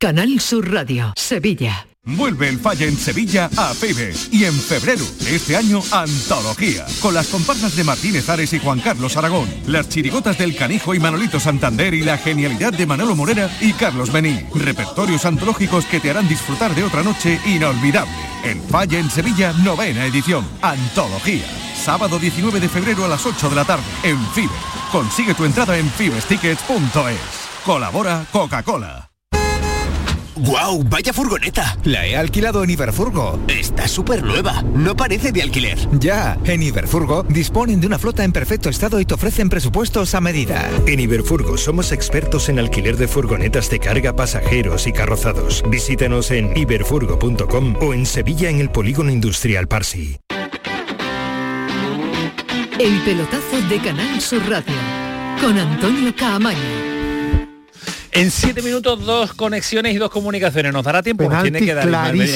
Canal 0.00 0.38
Sur 0.40 0.72
Radio, 0.72 1.12
Sevilla. 1.16 1.87
Vuelve 2.16 2.48
el 2.48 2.58
Falla 2.58 2.86
en 2.86 2.96
Sevilla 2.96 3.50
a 3.56 3.74
FEBE 3.74 4.14
y 4.32 4.44
en 4.44 4.54
febrero 4.54 5.04
de 5.20 5.36
este 5.36 5.56
año 5.56 5.82
Antología, 5.90 6.86
con 7.02 7.12
las 7.12 7.28
comparsas 7.28 7.76
de 7.76 7.84
Martínez 7.84 8.28
Ares 8.30 8.54
y 8.54 8.58
Juan 8.58 8.80
Carlos 8.80 9.18
Aragón, 9.18 9.46
las 9.66 9.90
chirigotas 9.90 10.38
del 10.38 10.56
Canijo 10.56 10.94
y 10.94 11.00
Manolito 11.00 11.38
Santander 11.38 11.92
y 11.92 12.00
la 12.00 12.16
genialidad 12.16 12.72
de 12.72 12.86
Manolo 12.86 13.14
Morera 13.14 13.50
y 13.60 13.74
Carlos 13.74 14.10
Bení. 14.10 14.40
Repertorios 14.54 15.26
antológicos 15.26 15.84
que 15.84 16.00
te 16.00 16.10
harán 16.10 16.28
disfrutar 16.28 16.74
de 16.74 16.84
otra 16.84 17.02
noche 17.02 17.38
inolvidable. 17.44 18.12
El 18.42 18.58
Falla 18.62 18.98
en 18.98 19.10
Sevilla, 19.10 19.52
novena 19.52 20.06
edición. 20.06 20.46
Antología. 20.62 21.44
sábado 21.76 22.18
19 22.18 22.58
de 22.58 22.68
febrero 22.70 23.04
a 23.04 23.08
las 23.08 23.26
8 23.26 23.50
de 23.50 23.56
la 23.56 23.64
tarde, 23.66 23.84
en 24.02 24.18
FIBE. 24.32 24.48
Consigue 24.90 25.34
tu 25.34 25.44
entrada 25.44 25.76
en 25.76 25.90
fibestickets.es. 25.90 27.64
Colabora 27.64 28.24
Coca-Cola. 28.32 29.07
¡Guau! 30.38 30.84
¡Vaya 30.84 31.12
furgoneta! 31.12 31.76
La 31.84 32.06
he 32.06 32.16
alquilado 32.16 32.62
en 32.62 32.70
Iberfurgo. 32.70 33.38
Está 33.48 33.88
súper 33.88 34.22
nueva. 34.22 34.62
No 34.74 34.96
parece 34.96 35.32
de 35.32 35.42
alquiler. 35.42 35.78
Ya, 35.98 36.38
en 36.44 36.62
Iberfurgo 36.62 37.24
disponen 37.24 37.80
de 37.80 37.86
una 37.86 37.98
flota 37.98 38.24
en 38.24 38.32
perfecto 38.32 38.68
estado 38.68 39.00
y 39.00 39.04
te 39.04 39.14
ofrecen 39.14 39.48
presupuestos 39.48 40.14
a 40.14 40.20
medida. 40.20 40.70
En 40.86 41.00
Iberfurgo 41.00 41.56
somos 41.56 41.92
expertos 41.92 42.48
en 42.48 42.58
alquiler 42.58 42.96
de 42.96 43.08
furgonetas 43.08 43.68
de 43.70 43.80
carga, 43.80 44.14
pasajeros 44.14 44.86
y 44.86 44.92
carrozados. 44.92 45.62
Visítanos 45.68 46.30
en 46.30 46.56
iberfurgo.com 46.56 47.76
o 47.80 47.94
en 47.94 48.06
Sevilla 48.06 48.50
en 48.50 48.60
el 48.60 48.70
Polígono 48.70 49.10
Industrial 49.10 49.66
Parsi. 49.66 50.18
El 52.78 53.00
pelotazo 53.02 53.60
de 53.68 53.78
Canal 53.80 54.20
Sur 54.20 54.48
Radio 54.48 54.74
con 55.40 55.58
Antonio 55.58 56.14
Caamaño. 56.16 56.97
En 58.12 58.30
siete 58.30 58.62
minutos, 58.62 59.04
dos 59.04 59.34
conexiones 59.34 59.94
y 59.94 59.98
dos 59.98 60.10
comunicaciones. 60.10 60.72
¿Nos 60.72 60.84
dará 60.84 61.02
tiempo? 61.02 61.24
Penalti 61.24 61.50
Tiene 61.52 61.66
que 61.66 61.74
dar. 61.74 61.88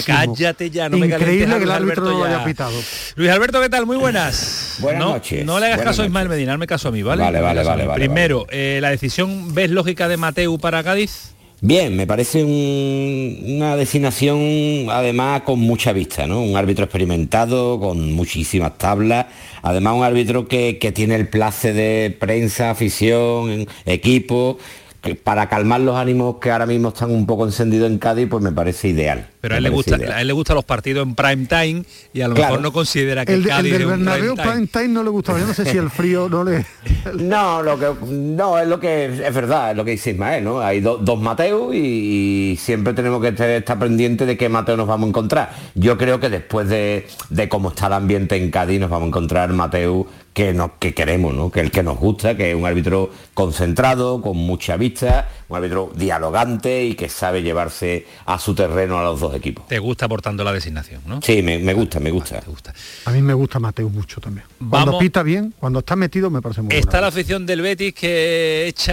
Cállate 0.05 0.71
ya, 0.71 0.89
no 0.89 0.99
me 0.99 1.07
Increíble 1.07 1.47
que 1.47 1.53
el 1.55 1.59
Luis 1.61 1.71
árbitro 1.71 1.75
Alberto, 1.75 2.03
no 2.05 2.11
lo 2.19 2.25
ya. 2.29 2.37
haya 2.37 2.45
pitado. 2.45 2.79
Luis 3.17 3.31
Alberto, 3.31 3.61
¿qué 3.61 3.69
tal? 3.69 3.87
Muy 3.87 3.97
buenas. 3.97 4.77
Buenas 4.81 5.01
no, 5.01 5.09
noches, 5.15 5.45
No 5.45 5.59
le 5.59 5.67
hagas 5.67 5.79
buenas 5.79 5.93
caso 5.93 6.03
a 6.03 6.07
Ismael. 6.07 6.29
Medina, 6.29 6.53
hazme 6.55 6.67
caso 6.67 6.89
a 6.89 6.93
mí, 6.93 7.03
¿vale? 7.03 7.23
Vale, 7.23 7.41
vale, 7.41 7.61
caso 7.61 7.71
a 7.71 7.75
mí. 7.75 7.79
vale, 7.79 7.89
vale, 7.89 8.05
Primero, 8.05 8.47
eh, 8.51 8.79
la 8.83 8.91
decisión, 8.91 9.55
¿ves 9.55 9.71
lógica 9.71 10.09
de 10.09 10.17
Mateu 10.19 10.59
para 10.59 10.83
Cádiz? 10.85 11.33
Bien, 11.65 11.95
me 11.97 12.09
parece 12.09 12.43
un- 12.45 13.39
una 13.57 13.77
designación 13.77 14.89
además 14.91 15.43
con 15.43 15.61
mucha 15.61 15.93
vista, 15.93 16.27
¿no? 16.27 16.43
Un 16.43 16.57
árbitro 16.57 16.85
experimentado, 16.85 17.79
con 17.79 18.13
muchísimas 18.13 18.77
tablas, 18.79 19.27
además 19.63 19.95
un 19.95 20.03
árbitro 20.05 20.49
que, 20.49 20.79
que 20.81 20.91
tiene 20.91 21.15
el 21.15 21.29
place 21.29 21.73
de 21.73 22.17
prensa, 22.19 22.71
afición, 22.71 23.69
equipo, 23.87 24.59
que 25.03 25.17
para 25.17 25.49
calmar 25.49 25.81
los 25.81 25.97
ánimos 25.97 26.37
que 26.37 26.51
ahora 26.51 26.65
mismo 26.65 26.89
están 26.89 27.11
un 27.11 27.27
poco 27.27 27.45
encendidos 27.45 27.91
en 27.91 27.99
Cádiz, 27.99 28.29
pues 28.31 28.43
me 28.43 28.53
parece 28.53 28.89
ideal. 28.89 29.32
Pero 29.43 29.57
a 29.57 29.59
él, 29.59 29.65
le 29.65 29.71
gusta, 29.71 29.97
a 29.97 30.21
él 30.23 30.27
le 30.29 30.33
gustan 30.33 30.55
los 30.55 30.65
partidos 30.65 31.07
en 31.07 31.15
prime 31.15 31.47
time 31.47 31.83
y 32.15 32.21
a 32.23 32.29
lo 32.29 32.35
Claro. 32.35 32.51
mejor 32.53 32.63
no 32.63 32.73
considera 32.73 33.27
que 33.27 33.35
El, 33.35 33.43
de- 33.43 33.51
el 33.51 33.57
Cádiz 33.57 33.73
del 33.73 33.87
Bernabéu 33.87 34.35
prime 34.35 34.37
time. 34.37 34.53
Prime 34.55 34.67
Time 34.69 34.89
no 34.89 35.03
le 35.03 35.11
gustaba. 35.11 35.39
Yo 35.41 35.47
no 35.47 35.53
sé 35.53 35.65
si 35.67 35.77
el 35.77 35.91
frío 35.91 36.29
no 36.31 36.45
le... 36.45 36.65
No, 37.19 37.61
lo 37.63 37.77
que 37.79 37.87
no 38.09 38.59
es 38.59 38.69
lo 38.69 38.79
que 38.81 39.07
es 39.07 39.35
verdad, 39.35 39.73
es 39.73 39.77
lo 39.77 39.85
que 39.85 39.91
dice 39.91 40.13
Ismael, 40.13 40.45
¿no? 40.45 40.61
Hay 40.61 40.81
do- 40.81 40.97
dos 40.99 41.21
Mateos 41.21 41.75
y, 41.75 42.53
y 42.53 42.57
siempre 42.57 42.95
tenemos 42.95 43.21
que 43.21 43.29
estar 43.59 43.79
pendientes 43.79 44.27
de 44.27 44.37
qué 44.37 44.49
Mateo 44.49 44.77
nos 44.77 44.87
vamos 44.87 45.07
a 45.07 45.09
encontrar. 45.09 45.51
Yo 45.75 45.99
creo 45.99 46.21
que 46.21 46.31
después 46.31 46.69
de, 46.69 47.09
de 47.29 47.49
cómo 47.49 47.71
está 47.71 47.89
el 47.89 47.95
ambiente 47.95 48.37
en 48.37 48.51
Cádiz 48.51 48.79
nos 48.81 48.89
vamos 48.91 49.07
a 49.07 49.09
encontrar 49.09 49.53
Mateo 49.53 50.07
que 50.33 50.55
nos 50.55 50.71
que 50.79 50.95
queremos, 50.95 51.35
¿no? 51.35 51.51
Que 51.51 51.61
el 51.61 51.71
que 51.71 51.83
nos 51.83 51.99
gusta, 51.99 52.37
que 52.37 52.53
es 52.53 52.57
un 52.57 52.65
árbitro 52.65 53.11
concentrado, 53.35 54.23
con 54.23 54.37
mucha 54.39 54.77
vista, 54.79 55.29
un 55.49 55.57
árbitro 55.59 55.91
dialogante 55.95 56.85
y 56.85 56.95
que 56.95 57.09
sabe 57.11 57.43
llevarse 57.43 58.07
a 58.25 58.39
su 58.39 58.55
terreno 58.55 58.99
a 58.99 59.03
los 59.03 59.21
dos 59.21 59.32
equipos. 59.35 59.67
Te 59.69 59.79
gusta 59.79 60.09
por 60.09 60.23
tanto 60.23 60.45
la 60.45 60.53
designación, 60.53 61.03
¿no? 61.07 61.21
Sí, 61.23 61.43
me, 61.43 61.59
me 61.59 61.75
gusta, 61.75 62.01
me 62.01 62.11
gusta. 62.11 62.43
A 63.05 63.11
mí 63.11 63.23
me 63.23 63.35
gusta 63.35 63.59
Mateo 63.59 63.89
mucho 63.89 64.21
también. 64.21 64.47
Cuando 64.59 64.93
Vamos. 64.93 64.99
pita 65.03 65.23
bien, 65.23 65.55
cuando 65.59 65.81
está 65.81 65.97
metido 65.97 66.31
me 66.31 66.41
parece 66.43 66.63
muy 66.63 66.75
Está 66.75 67.01
la 67.01 67.09
afición 67.09 67.47
del 67.47 67.61
Betis 67.63 67.95
que 67.95 68.67
echa 68.67 68.93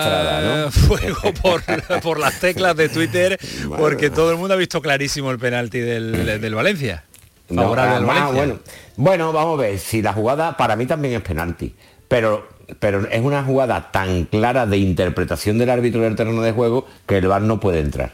Estrada, 0.00 0.64
¿no? 0.64 0.70
fuego 0.70 1.34
por, 1.42 2.00
por 2.00 2.18
las 2.20 2.40
teclas 2.40 2.76
de 2.76 2.88
Twitter 2.88 3.38
porque 3.78 4.10
todo 4.10 4.30
el 4.30 4.36
mundo 4.36 4.54
ha 4.54 4.56
visto 4.56 4.80
clarísimo 4.80 5.30
el 5.30 5.38
penalti 5.38 5.78
del, 5.80 6.40
del 6.40 6.54
Valencia. 6.54 7.04
No, 7.48 7.62
Favorable 7.62 7.90
al 7.90 7.96
además, 7.98 8.16
Valencia. 8.32 8.44
bueno, 8.44 8.60
bueno, 8.96 9.32
vamos 9.32 9.58
a 9.58 9.62
ver, 9.62 9.78
si 9.78 10.00
la 10.02 10.12
jugada 10.12 10.56
para 10.56 10.76
mí 10.76 10.86
también 10.86 11.14
es 11.14 11.20
penalti, 11.22 11.74
pero, 12.08 12.48
pero 12.78 13.06
es 13.10 13.20
una 13.20 13.42
jugada 13.44 13.90
tan 13.92 14.24
clara 14.24 14.66
de 14.66 14.78
interpretación 14.78 15.58
del 15.58 15.68
árbitro 15.70 16.00
del 16.02 16.16
terreno 16.16 16.40
de 16.42 16.52
juego 16.52 16.86
que 17.06 17.18
el 17.18 17.28
VAR 17.28 17.42
no 17.42 17.60
puede 17.60 17.80
entrar. 17.80 18.12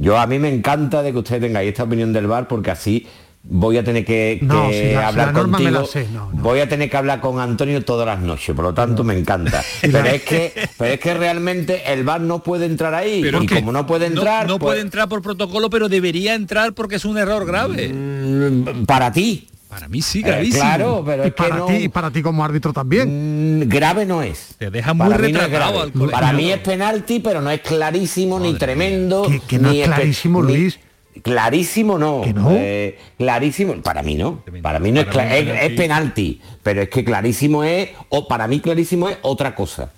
Yo 0.00 0.16
a 0.18 0.26
mí 0.26 0.38
me 0.38 0.48
encanta 0.48 1.02
de 1.02 1.12
que 1.12 1.18
ustedes 1.18 1.42
tengáis 1.42 1.68
esta 1.68 1.82
opinión 1.82 2.12
del 2.12 2.26
VAR 2.26 2.46
porque 2.48 2.70
así 2.70 3.06
voy 3.42 3.78
a 3.78 3.84
tener 3.84 4.04
que, 4.04 4.38
No, 4.42 4.68
que 4.68 4.72
si 4.88 4.94
la- 4.94 5.00
si 5.00 5.06
hablar 5.06 5.26
la 5.28 5.32
norma 5.32 5.58
me 5.58 5.64
contigo. 5.64 5.80
la 5.82 5.86
sé, 5.86 6.08
no, 6.12 6.30
Voy 6.34 6.60
a 6.60 6.68
tener 6.68 6.88
que 6.90 6.96
hablar 6.96 7.20
con 7.20 7.40
Antonio 7.40 7.82
todas 7.84 8.06
las 8.06 8.20
noches, 8.20 8.54
por 8.54 8.64
lo 8.64 8.74
tanto 8.74 9.02
me 9.04 9.18
encanta. 9.18 9.62
Pero 9.80 10.04
es 10.06 10.22
que, 10.22 10.52
pero 10.78 10.92
es 10.94 11.00
que 11.00 11.14
realmente 11.14 11.82
el 11.92 12.04
VAR 12.04 12.20
no 12.20 12.42
puede 12.42 12.66
entrar 12.66 12.94
ahí. 12.94 13.22
Pero 13.22 13.40
y 13.42 13.46
es 13.46 13.50
que 13.50 13.54
como 13.56 13.72
no 13.72 13.86
puede 13.86 14.06
entrar, 14.06 14.46
no, 14.46 14.58
pues, 14.58 14.68
puede 14.70 14.80
entrar 14.82 15.08
por 15.08 15.20
protocolo, 15.22 15.68
pero 15.70 15.88
debería 15.88 16.34
entrar 16.34 16.72
porque 16.74 16.96
es 16.96 17.04
un 17.04 17.18
error 17.18 17.44
grave. 17.46 17.88
Mm, 17.92 18.84
para 18.86 19.12
ti. 19.12 19.48
Para 19.68 19.86
mí 19.88 20.00
sí, 20.00 20.20
Eh, 20.20 20.22
gravísimo. 20.22 20.60
claro, 20.62 21.02
pero 21.04 21.24
y 21.24 21.26
es 21.28 21.34
que 21.34 21.42
para 21.42 21.56
no- 21.56 21.66
ti 21.66 21.74
y 21.74 21.88
para 21.88 22.10
ti 22.10 22.22
como 22.22 22.42
árbitro 22.44 22.72
también. 22.72 23.58
Mm, 23.60 23.68
grave 23.68 24.06
no 24.06 24.22
es. 24.22 24.54
Te 24.58 24.70
deja 24.70 24.94
muy 24.94 25.08
Para 25.08 25.18
mí 25.18 25.32
no 25.32 25.40
al 25.40 25.50
colegio. 25.50 26.10
Para 26.10 26.32
mí 26.32 26.50
es 26.50 26.58
penalti, 26.60 27.20
pero 27.20 27.40
no 27.42 27.50
es 27.50 27.60
clarísimo 27.60 28.40
ni 28.40 28.54
tremendo. 28.54 29.22
Que- 29.28 29.40
que 29.40 29.58
no 29.58 29.70
ni 29.70 29.80
es 29.82 29.86
clarísimo, 29.88 30.40
Luis. 30.42 30.78
Clarísimo 31.22 31.98
no. 31.98 32.22
¿Que 32.22 32.32
no? 32.32 32.48
Eh, 32.52 32.96
clarísimo, 33.18 33.74
para 33.82 34.02
mí 34.02 34.14
no. 34.14 34.42
Para 34.62 34.78
mí 34.78 34.92
no 34.92 35.00
es, 35.00 35.06
Para 35.06 35.24
mí 35.24 35.34
es, 35.34 35.44
penalti. 35.44 35.66
es 35.66 35.72
penalti, 35.76 36.40
pero 36.62 36.82
es 36.82 36.88
que 36.88 37.04
clarísimo 37.04 37.64
es, 37.64 37.90
o 38.08 38.26
para 38.28 38.46
mí 38.46 38.60
clarísimo 38.60 39.08
es 39.08 39.18
otra 39.22 39.54
cosa. 39.54 39.90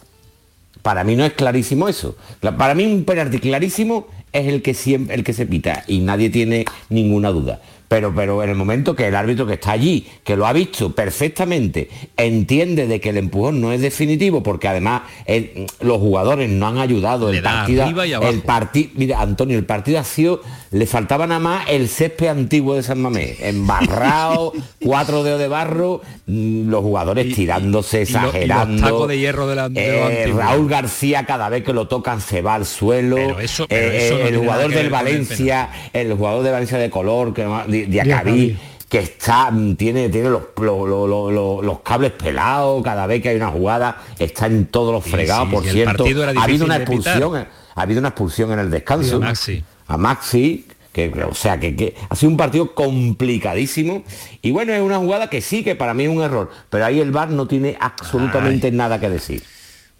Para 0.83 1.05
mí 1.05 1.15
no 1.15 1.25
es 1.25 1.35
clarísimo 1.35 1.89
eso. 1.89 2.17
Para 2.41 2.75
mí 2.75 2.87
un 2.87 3.05
penalti 3.05 3.39
clarísimo 3.39 4.09
es 4.33 4.47
el 4.49 4.63
que 4.63 4.73
siempre 4.75 5.15
el 5.15 5.23
que 5.23 5.35
se 5.35 5.45
pita 5.45 5.85
y 5.87 5.99
nadie 6.01 6.31
tiene 6.31 6.65
ninguna 6.89 7.29
duda. 7.31 7.61
Pero, 7.91 8.15
pero 8.15 8.41
en 8.45 8.51
el 8.51 8.55
momento 8.55 8.95
que 8.95 9.09
el 9.09 9.17
árbitro 9.17 9.49
que 9.49 9.55
está 9.55 9.73
allí, 9.73 10.07
que 10.23 10.37
lo 10.37 10.47
ha 10.47 10.53
visto 10.53 10.95
perfectamente, 10.95 11.91
entiende 12.17 12.87
de 12.87 13.01
que 13.01 13.09
el 13.09 13.17
empujón 13.17 13.61
no 13.61 13.73
es 13.73 13.81
definitivo, 13.81 14.45
porque 14.45 14.69
además 14.69 15.03
el- 15.27 15.67
los 15.81 15.99
jugadores 15.99 16.49
no 16.49 16.69
han 16.69 16.79
ayudado, 16.79 17.31
el 17.31 17.43
partido, 17.43 17.85
el 18.29 18.43
partido, 18.43 18.91
mira 18.95 19.21
Antonio, 19.21 19.59
el 19.59 19.65
partido 19.67 19.99
ha 19.99 20.05
sido, 20.05 20.41
le 20.73 20.87
faltaba 20.87 21.27
nada 21.27 21.41
más 21.41 21.65
el 21.69 21.89
césped 21.89 22.29
antiguo 22.29 22.75
de 22.77 22.83
San 22.85 23.01
Mamés, 23.01 23.41
embarrado, 23.41 24.53
cuatro 24.85 25.25
dedos 25.25 25.41
de 25.41 25.49
barro, 25.49 26.01
mm, 26.27 26.69
los 26.71 26.83
jugadores 26.83 27.35
tirándose, 27.35 28.03
y 28.03 28.13
lo- 28.13 28.19
y 28.19 28.23
los 28.23 28.25
exagerando. 28.35 28.83
tacos 28.83 29.09
de 29.09 29.19
hierro 29.19 29.47
de 29.49 29.57
la- 29.57 29.69
de 29.69 30.25
Eh. 30.25 30.33
Raúl 30.33 30.69
García 30.69 31.27
cada 31.27 31.49
vez 31.49 31.65
que 31.65 31.73
lo 31.73 31.89
tocan 31.89 32.21
se 32.21 32.41
va 32.43 32.55
al 32.55 32.67
suelo. 32.67 33.17
Pero 33.17 33.41
eso- 33.41 33.67
pero 33.69 33.91
Eh, 33.91 34.07
eso 34.07 34.19
no 34.19 34.27
el 34.27 34.37
jugador 34.39 34.71
del 34.71 34.85
el 34.87 34.91
Valencia, 34.91 35.71
el, 35.93 36.15
jugador 36.15 36.45
de 36.45 36.51
Valencia 36.53 36.79
de 36.79 36.89
color, 36.91 37.35
que 37.35 37.45
de, 37.67 37.87
de. 37.87 38.01
Acabí, 38.01 38.57
que 38.89 38.99
está, 38.99 39.51
mm, 39.51 39.77
tiene, 39.77 40.09
tiene 40.09 40.31
los, 40.31 40.43
lo- 40.61 40.87
lo- 40.87 41.07
lo- 41.07 41.31
lo- 41.31 41.63
los 41.63 41.81
cables 41.81 42.13
pelados, 42.13 42.83
cada 42.85 43.07
vez 43.07 43.21
que 43.23 43.29
hay 43.31 43.37
una 43.37 43.49
jugada, 43.51 43.99
está 44.19 44.47
en 44.47 44.67
todos 44.67 44.93
los 44.93 45.05
fregados, 45.05 45.49
sí, 45.49 45.55
por 45.55 45.65
cierto. 45.65 46.05
Ha 46.37 46.43
habido 46.45 46.65
una 46.65 46.77
expulsión, 46.77 47.37
eh, 47.39 47.47
ha 47.75 47.83
habido 47.83 47.99
una 48.01 48.09
expulsión 48.09 48.53
en 48.53 48.59
el 48.61 48.71
descanso. 48.71 49.21
Sí, 49.35 49.63
a 49.91 49.97
Maxi. 49.97 50.67
Que, 50.93 51.09
o 51.23 51.35
sea, 51.35 51.61
que, 51.61 51.77
que 51.77 51.95
ha 52.09 52.17
sido 52.17 52.31
un 52.31 52.37
partido 52.37 52.75
complicadísimo. 52.75 54.03
Y 54.43 54.51
bueno, 54.51 54.73
es 54.73 54.83
una 54.83 54.99
jugada 54.99 55.31
que 55.31 55.41
sí, 55.41 55.63
que 55.63 55.77
para 55.77 55.95
mí 55.95 56.05
es 56.05 56.11
un 56.11 56.21
error, 56.21 56.51
pero 56.69 56.85
ahí 56.85 56.99
el 56.99 57.13
VAR 57.13 57.31
no 57.31 57.47
tiene 57.47 57.77
absolutamente 57.79 58.73
nada 58.73 58.99
que 58.99 59.09
decir. 59.09 59.45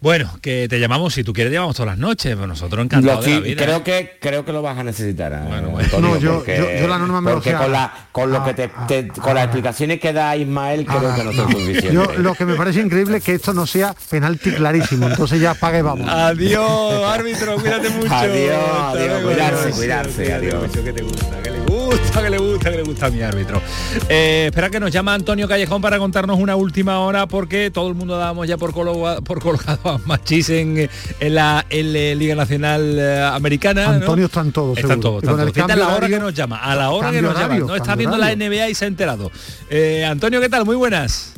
Bueno, 0.01 0.31
que 0.41 0.67
te 0.67 0.79
llamamos, 0.79 1.13
si 1.13 1.23
tú 1.23 1.31
quieres, 1.31 1.53
llamamos 1.53 1.75
todas 1.75 1.91
las 1.91 1.97
noches, 1.99 2.33
pero 2.33 2.47
nosotros 2.47 2.83
encantados 2.83 3.23
de 3.23 3.31
la 3.33 3.39
vida. 3.39 3.63
creo 3.63 3.77
¿eh? 3.77 3.81
que 3.83 4.17
creo 4.19 4.43
que 4.43 4.51
lo 4.51 4.63
vas 4.63 4.75
a 4.79 4.83
necesitar 4.83 5.31
ah, 5.31 5.45
bueno. 5.47 5.77
Antonio, 5.77 6.09
No, 6.09 6.17
yo- 6.17 6.33
porque, 6.37 6.57
yo- 6.57 6.81
yo 6.81 6.87
la 6.87 6.97
norma 6.97 7.21
me 7.21 7.29
lo 7.29 7.35
porque 7.37 7.53
con, 7.53 7.71
la, 7.71 7.93
con 8.11 8.31
lo 8.31 8.43
que 8.43 8.53
te, 8.55 8.71
te- 8.87 9.07
con 9.09 9.35
las 9.35 9.43
explicaciones 9.43 9.99
que 9.99 10.11
da 10.11 10.35
Ismael 10.35 10.87
creo 10.87 11.15
que 11.15 11.23
no 11.23 11.33
son 11.33 11.51
suficientes 11.51 11.93
Yo 11.93 12.07
lo 12.17 12.33
que 12.33 12.45
me 12.45 12.55
parece 12.55 12.81
increíble 12.81 13.17
es 13.17 13.23
que 13.23 13.33
esto 13.35 13.53
no 13.53 13.67
sea 13.67 13.93
penalti 14.09 14.51
clarísimo. 14.51 15.07
Entonces 15.07 15.39
ya 15.39 15.53
pague 15.53 15.79
y 15.79 15.81
vamos. 15.83 16.09
Adiós, 16.09 17.03
árbitro, 17.05 17.55
cuídate 17.59 17.89
mucho. 17.91 18.11
Adiós, 18.11 18.57
adiós, 18.95 19.21
cuidarse, 19.21 19.61
adiós. 19.65 19.75
cuidarse, 19.77 20.33
adiós. 20.33 20.61
mucho, 20.67 20.83
que 20.83 20.93
te 20.93 21.01
gusta, 21.03 21.41
que 21.43 21.51
le 21.51 21.59
gusta, 21.99 22.23
que 22.23 22.29
le 22.29 22.37
gusta, 22.37 22.71
que 22.71 22.77
le 22.77 22.83
gusta 22.83 23.05
a 23.05 23.09
mi 23.09 23.21
árbitro. 23.21 23.61
Eh, 24.09 24.45
espera 24.47 24.69
que 24.69 24.79
nos 24.79 24.91
llama 24.91 25.13
Antonio 25.13 25.47
Callejón 25.47 25.81
para 25.81 25.97
contarnos 25.99 26.37
una 26.39 26.55
última 26.55 26.99
hora 26.99 27.27
porque 27.27 27.71
todo 27.71 27.87
el 27.87 27.95
mundo 27.95 28.17
dábamos 28.17 28.47
ya 28.47 28.57
por, 28.57 28.73
colo- 28.73 29.21
por 29.23 29.39
colocado 29.41 29.89
a 29.89 29.97
Machís 30.05 30.49
en, 30.49 30.89
en 31.19 31.35
la 31.35 31.65
en 31.69 31.93
la 31.93 32.15
Liga 32.15 32.35
Nacional 32.35 32.97
eh, 32.99 33.21
Americana. 33.33 33.89
Antonio 33.89 34.25
Están 34.25 34.51
seguro. 34.51 34.53
todos, 34.53 34.77
están 34.77 34.99
con 35.01 35.21
el 35.21 35.23
todos. 35.23 35.53
Fíjate 35.53 35.73
a 35.73 35.75
la 35.75 35.85
hora 35.87 35.95
horario- 35.97 36.17
que 36.17 36.23
nos 36.23 36.33
llama, 36.33 36.57
a 36.57 36.75
la 36.75 36.89
hora 36.91 37.11
que 37.11 37.21
nos 37.21 37.37
llama. 37.37 37.57
No 37.59 37.75
está 37.75 37.95
viendo 37.95 38.17
la. 38.17 38.31
NBA 38.35 38.69
y 38.69 38.75
se 38.75 38.85
ha 38.85 38.87
enterado. 38.87 39.29
Eh, 39.69 40.05
Antonio, 40.05 40.39
¿qué 40.41 40.49
tal? 40.49 40.65
Muy 40.65 40.75
buenas. 40.75 41.33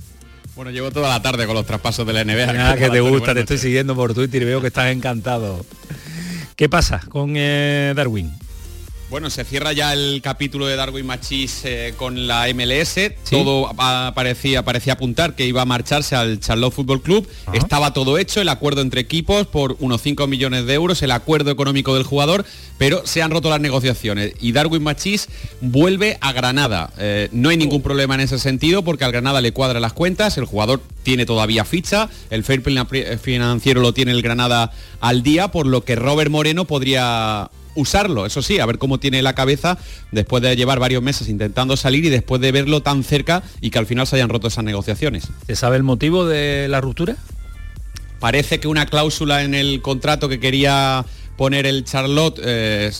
Bueno, 0.55 0.69
llevo 0.69 0.91
toda 0.91 1.09
la 1.09 1.21
tarde 1.21 1.45
con 1.47 1.55
los 1.55 1.65
traspasos 1.65 2.05
de 2.05 2.13
la 2.13 2.23
NBA. 2.23 2.69
Ah, 2.71 2.75
que 2.77 2.89
te 2.89 2.99
gusta, 3.01 3.33
te 3.33 3.39
estoy 3.41 3.57
siguiendo 3.57 3.95
por 3.95 4.13
Twitter 4.13 4.43
y 4.43 4.45
veo 4.45 4.61
que 4.61 4.67
estás 4.67 4.91
encantado. 4.91 5.65
¿Qué 6.55 6.69
pasa 6.69 7.01
con 7.09 7.33
eh, 7.35 7.93
Darwin? 7.95 8.31
Bueno, 9.13 9.29
se 9.29 9.43
cierra 9.43 9.73
ya 9.73 9.93
el 9.93 10.21
capítulo 10.23 10.65
de 10.65 10.75
Darwin 10.75 11.05
Machís 11.05 11.65
eh, 11.65 11.93
con 11.97 12.25
la 12.25 12.47
MLS. 12.55 12.97
Todo 13.29 13.69
parecía, 14.15 14.65
parecía 14.65 14.93
apuntar 14.93 15.35
que 15.35 15.45
iba 15.45 15.61
a 15.61 15.65
marcharse 15.65 16.15
al 16.15 16.39
Charlotte 16.39 16.73
Football 16.73 17.03
Club. 17.03 17.27
Estaba 17.53 17.93
todo 17.93 18.17
hecho, 18.17 18.41
el 18.41 18.49
acuerdo 18.49 18.81
entre 18.81 19.01
equipos 19.01 19.45
por 19.45 19.77
unos 19.81 20.01
5 20.01 20.25
millones 20.25 20.65
de 20.65 20.73
euros, 20.73 21.03
el 21.03 21.11
acuerdo 21.11 21.51
económico 21.51 21.93
del 21.93 22.05
jugador, 22.05 22.43
pero 22.79 23.05
se 23.05 23.21
han 23.21 23.29
roto 23.29 23.51
las 23.51 23.61
negociaciones 23.61 24.33
y 24.41 24.51
Darwin 24.51 24.81
Machís 24.81 25.29
vuelve 25.61 26.17
a 26.19 26.31
Granada. 26.31 26.91
Eh, 26.97 27.29
no 27.31 27.49
hay 27.49 27.57
ningún 27.57 27.83
problema 27.83 28.15
en 28.15 28.21
ese 28.21 28.39
sentido 28.39 28.83
porque 28.83 29.05
al 29.05 29.11
Granada 29.11 29.41
le 29.41 29.53
cuadra 29.53 29.79
las 29.79 29.93
cuentas, 29.93 30.39
el 30.39 30.45
jugador 30.45 30.81
tiene 31.03 31.27
todavía 31.27 31.65
ficha, 31.65 32.09
el 32.31 32.43
fair 32.43 32.63
play 32.63 32.79
financiero 33.21 33.79
lo 33.79 33.93
tiene 33.93 34.11
el 34.11 34.23
Granada 34.23 34.71
al 35.01 35.21
día, 35.21 35.49
por 35.49 35.67
lo 35.67 35.85
que 35.85 35.95
Robert 35.95 36.31
Moreno 36.31 36.65
podría 36.65 37.51
usarlo, 37.75 38.25
eso 38.25 38.41
sí, 38.41 38.59
a 38.59 38.65
ver 38.65 38.77
cómo 38.77 38.99
tiene 38.99 39.21
la 39.21 39.33
cabeza 39.33 39.77
después 40.11 40.43
de 40.43 40.55
llevar 40.55 40.79
varios 40.79 41.03
meses 41.03 41.29
intentando 41.29 41.77
salir 41.77 42.05
y 42.05 42.09
después 42.09 42.41
de 42.41 42.51
verlo 42.51 42.81
tan 42.81 43.03
cerca 43.03 43.43
y 43.61 43.69
que 43.69 43.79
al 43.79 43.85
final 43.85 44.07
se 44.07 44.15
hayan 44.15 44.29
roto 44.29 44.47
esas 44.47 44.63
negociaciones. 44.63 45.27
¿Se 45.47 45.55
sabe 45.55 45.77
el 45.77 45.83
motivo 45.83 46.25
de 46.25 46.67
la 46.69 46.81
ruptura? 46.81 47.15
Parece 48.19 48.59
que 48.59 48.67
una 48.67 48.85
cláusula 48.85 49.43
en 49.43 49.53
el 49.53 49.81
contrato 49.81 50.29
que 50.29 50.39
quería 50.39 51.05
poner 51.37 51.65
el 51.65 51.83
Charlotte 51.83 52.39
eh, 52.43 52.91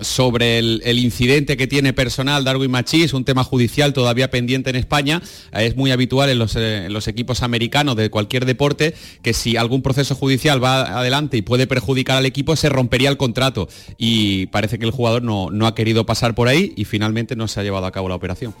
sobre 0.00 0.58
el, 0.58 0.98
incidente 0.98 1.56
que 1.56 1.66
tiene 1.66 1.92
personal 1.92 2.44
Darwin 2.44 2.70
Machís, 2.70 3.12
un 3.14 3.24
tema 3.24 3.44
judicial 3.44 3.92
todavía 3.92 4.30
pendiente 4.30 4.70
en 4.70 4.76
España. 4.76 5.22
Eh, 5.52 5.66
es 5.66 5.76
muy 5.76 5.90
habitual 5.90 6.30
en 6.30 6.38
los, 6.38 6.56
eh, 6.56 6.86
en 6.86 6.92
los, 6.92 7.08
equipos 7.08 7.42
americanos 7.42 7.96
de 7.96 8.10
cualquier 8.10 8.44
deporte 8.44 8.94
que 9.22 9.32
si 9.32 9.56
algún 9.56 9.82
proceso 9.82 10.14
judicial 10.14 10.62
va 10.62 10.98
adelante 10.98 11.36
y 11.36 11.42
puede 11.42 11.66
perjudicar 11.66 12.16
al 12.16 12.26
equipo, 12.26 12.56
se 12.56 12.68
rompería 12.68 13.08
el 13.08 13.16
contrato. 13.16 13.68
Y 13.96 14.46
parece 14.46 14.78
que 14.78 14.84
el 14.84 14.90
jugador 14.90 15.22
no, 15.22 15.50
no 15.50 15.66
ha 15.66 15.74
querido 15.74 16.04
pasar 16.04 16.34
por 16.34 16.48
ahí 16.48 16.72
y 16.76 16.84
finalmente 16.84 17.36
no 17.36 17.48
se 17.48 17.60
ha 17.60 17.62
llevado 17.62 17.86
a 17.86 17.92
cabo 17.92 18.08
la 18.08 18.14
operación. 18.14 18.54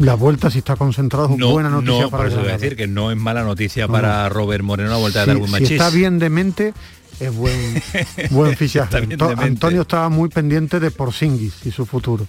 La 0.00 0.14
vuelta 0.14 0.50
si 0.50 0.60
está 0.60 0.76
concentrado 0.76 1.28
es 1.30 1.36
no, 1.36 1.50
buena 1.50 1.68
noticia 1.68 2.08
para 2.08 2.28
eso 2.28 2.42
decir 2.42 2.74
que 2.74 2.86
no 2.86 3.10
es 3.10 3.18
mala 3.18 3.42
noticia 3.44 3.86
para 3.86 4.30
Robert 4.30 4.64
Moreno 4.64 4.88
la 4.88 4.96
vuelta 4.96 5.20
de 5.20 5.26
Darwin 5.26 5.50
Machís. 5.50 5.68
Si 5.68 5.74
está 5.74 5.90
bien 5.90 6.18
de 6.18 6.30
mente, 6.30 6.72
es 7.20 7.34
buen, 7.34 7.82
buen 8.30 8.56
fichaje. 8.56 9.06
Antonio 9.36 9.82
estaba 9.82 10.08
muy 10.08 10.28
pendiente 10.28 10.80
de 10.80 10.90
Porzingis 10.90 11.54
y 11.64 11.70
su 11.70 11.86
futuro. 11.86 12.26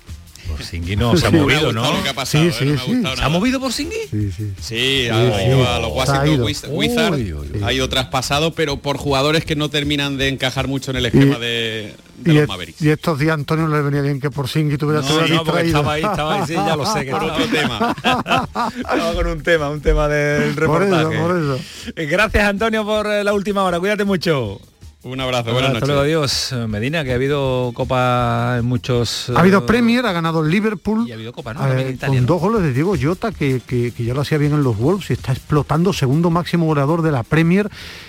Porzingis 0.48 0.98
no, 0.98 1.16
se 1.16 1.28
ha 1.28 1.32
movido, 1.32 1.72
¿no? 1.72 1.86
sí, 2.26 2.52
sí, 2.52 2.76
sí. 2.78 3.02
¿Se 3.16 3.24
ha 3.24 3.30
movido 3.30 3.60
Porzingis? 3.60 4.10
Sí, 4.10 4.32
sí. 4.32 4.54
Sí, 4.60 5.08
a, 5.08 5.80
los 5.80 5.92
Washington 5.94 6.52
Wizards 6.72 7.64
ha 7.64 7.74
ido 7.74 7.88
traspasado, 7.88 8.54
pero 8.54 8.78
por 8.78 8.98
jugadores 8.98 9.46
que 9.46 9.56
no 9.56 9.70
terminan 9.70 10.18
de 10.18 10.28
encajar 10.28 10.68
mucho 10.68 10.92
en 10.92 10.98
el 10.98 11.06
esquema 11.06 11.40
de, 11.40 11.94
de 12.18 12.34
los 12.34 12.48
Mavericks. 12.48 12.82
Y 12.82 12.90
estos 12.90 13.20
días 13.20 13.34
Antonio 13.34 13.68
le 13.68 13.82
venía 13.82 14.02
bien 14.02 14.20
que 14.20 14.30
Porzingis 14.30 14.78
tuviera 14.78 15.02
todo 15.02 15.22
no, 15.22 15.28
distraído. 15.28 15.80
estaba 15.80 15.94
ahí, 15.94 16.04
estaba 16.04 16.36
ahí, 16.36 16.48
sí, 16.48 16.54
ya 16.54 16.76
lo 16.76 16.86
sé, 16.86 17.06
que 17.06 17.12
por 17.12 17.24
otro 17.24 17.46
tema. 17.46 17.96
estaba 18.78 19.14
con 19.14 19.28
un 19.28 19.44
tema, 19.44 19.70
un 19.70 19.82
tema 19.82 20.08
del 20.10 20.56
reportaje. 20.56 21.06
Por 21.06 21.14
eso, 21.14 21.22
por 21.22 21.38
eso. 21.38 21.60
Eh, 21.96 22.06
gracias 22.08 22.44
Antonio 22.44 22.84
por 22.84 23.08
eh, 23.08 23.24
la 23.24 23.34
última 23.34 23.64
hora, 23.64 23.80
cuídate 23.80 24.04
mucho. 24.04 24.60
Un 25.04 25.20
abrazo, 25.20 25.52
buenas 25.52 25.74
noches. 25.74 25.88
Luego, 25.88 26.04
adiós. 26.04 26.54
Medina, 26.68 27.04
que 27.04 27.12
ha 27.12 27.16
habido 27.16 27.72
Copa 27.74 28.58
en 28.60 28.66
muchos... 28.66 29.32
Ha 29.32 29.40
habido 29.40 29.66
Premier, 29.66 30.06
ha 30.06 30.12
ganado 30.12 30.46
el 30.46 30.52
Liverpool. 30.52 31.08
Y 31.08 31.12
ha 31.12 31.16
habido 31.16 31.34
Copa, 31.34 31.56
¿no? 31.56 31.62
con 32.06 32.26
dos 32.28 32.40
goles 32.40 32.62
de 32.62 32.72
Diego 32.72 32.94
Jota, 33.02 33.32
que, 33.32 33.62
que, 33.66 33.92
ya 33.98 34.14
lo 34.14 34.22
hacía 34.22 34.38
bien 34.38 34.54
en 34.54 34.64
los 34.64 34.78
Wolves 34.78 35.10
y 35.10 35.14
está 35.14 35.32
explotando, 35.32 35.92
segundo 35.92 36.30
máximo 36.30 36.68
goleador 36.68 37.02
de 37.02 37.12
la 37.12 37.24
Premier, 37.24 37.68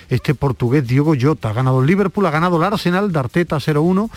este 0.09 0.35
portugués 0.35 0.87
Diego 0.87 1.15
Jota. 1.19 1.49
Ha 1.49 1.53
ganado 1.53 1.81
el 1.81 1.87
Liverpool, 1.87 2.27
ha 2.27 2.31
ganado 2.31 2.57
el 2.57 2.63
Arsenal, 2.63 3.11
Darteta 3.11 3.57
0-1. 3.57 4.11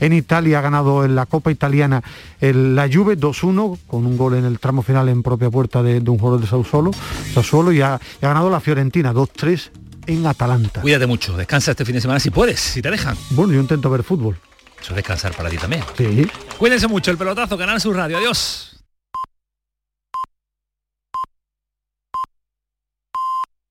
En 0.00 0.14
Italia 0.14 0.58
ha 0.58 0.62
ganado 0.62 1.04
en 1.04 1.14
la 1.14 1.26
Copa 1.26 1.50
Italiana 1.50 2.02
el, 2.40 2.74
la 2.74 2.88
Juve 2.90 3.18
2-1, 3.18 3.78
con 3.86 4.06
un 4.06 4.16
gol 4.16 4.34
en 4.34 4.46
el 4.46 4.58
tramo 4.58 4.80
final 4.80 5.10
en 5.10 5.22
propia 5.22 5.50
puerta 5.50 5.82
de, 5.82 5.98
un 5.98 6.18
jugador 6.18 6.40
de 6.40 6.46
Sassuolo, 6.46 6.92
Sassuolo 7.34 7.72
y 7.72 7.82
ha, 7.82 8.00
y 8.20 8.24
ha 8.24 8.28
ganado 8.28 8.48
la 8.48 8.60
Fiorentina 8.60 9.12
2-3 9.12 9.81
en 10.06 10.26
Atalanta. 10.26 10.80
Cuídate 10.80 11.06
mucho, 11.06 11.36
descansa 11.36 11.72
este 11.72 11.84
fin 11.84 11.94
de 11.94 12.00
semana 12.00 12.20
si 12.20 12.30
puedes, 12.30 12.60
si 12.60 12.82
te 12.82 12.90
dejan. 12.90 13.16
Bueno, 13.30 13.52
yo 13.52 13.60
intento 13.60 13.90
ver 13.90 14.02
fútbol. 14.02 14.38
Eso 14.80 14.90
es 14.90 14.96
descansar 14.96 15.32
para 15.34 15.48
ti 15.48 15.56
también. 15.58 15.84
Sí. 15.96 16.26
Cuídense 16.58 16.88
mucho, 16.88 17.10
el 17.10 17.16
pelotazo, 17.16 17.56
Canal 17.56 17.80
Sur 17.80 17.96
Radio. 17.96 18.18
Adiós. 18.18 18.71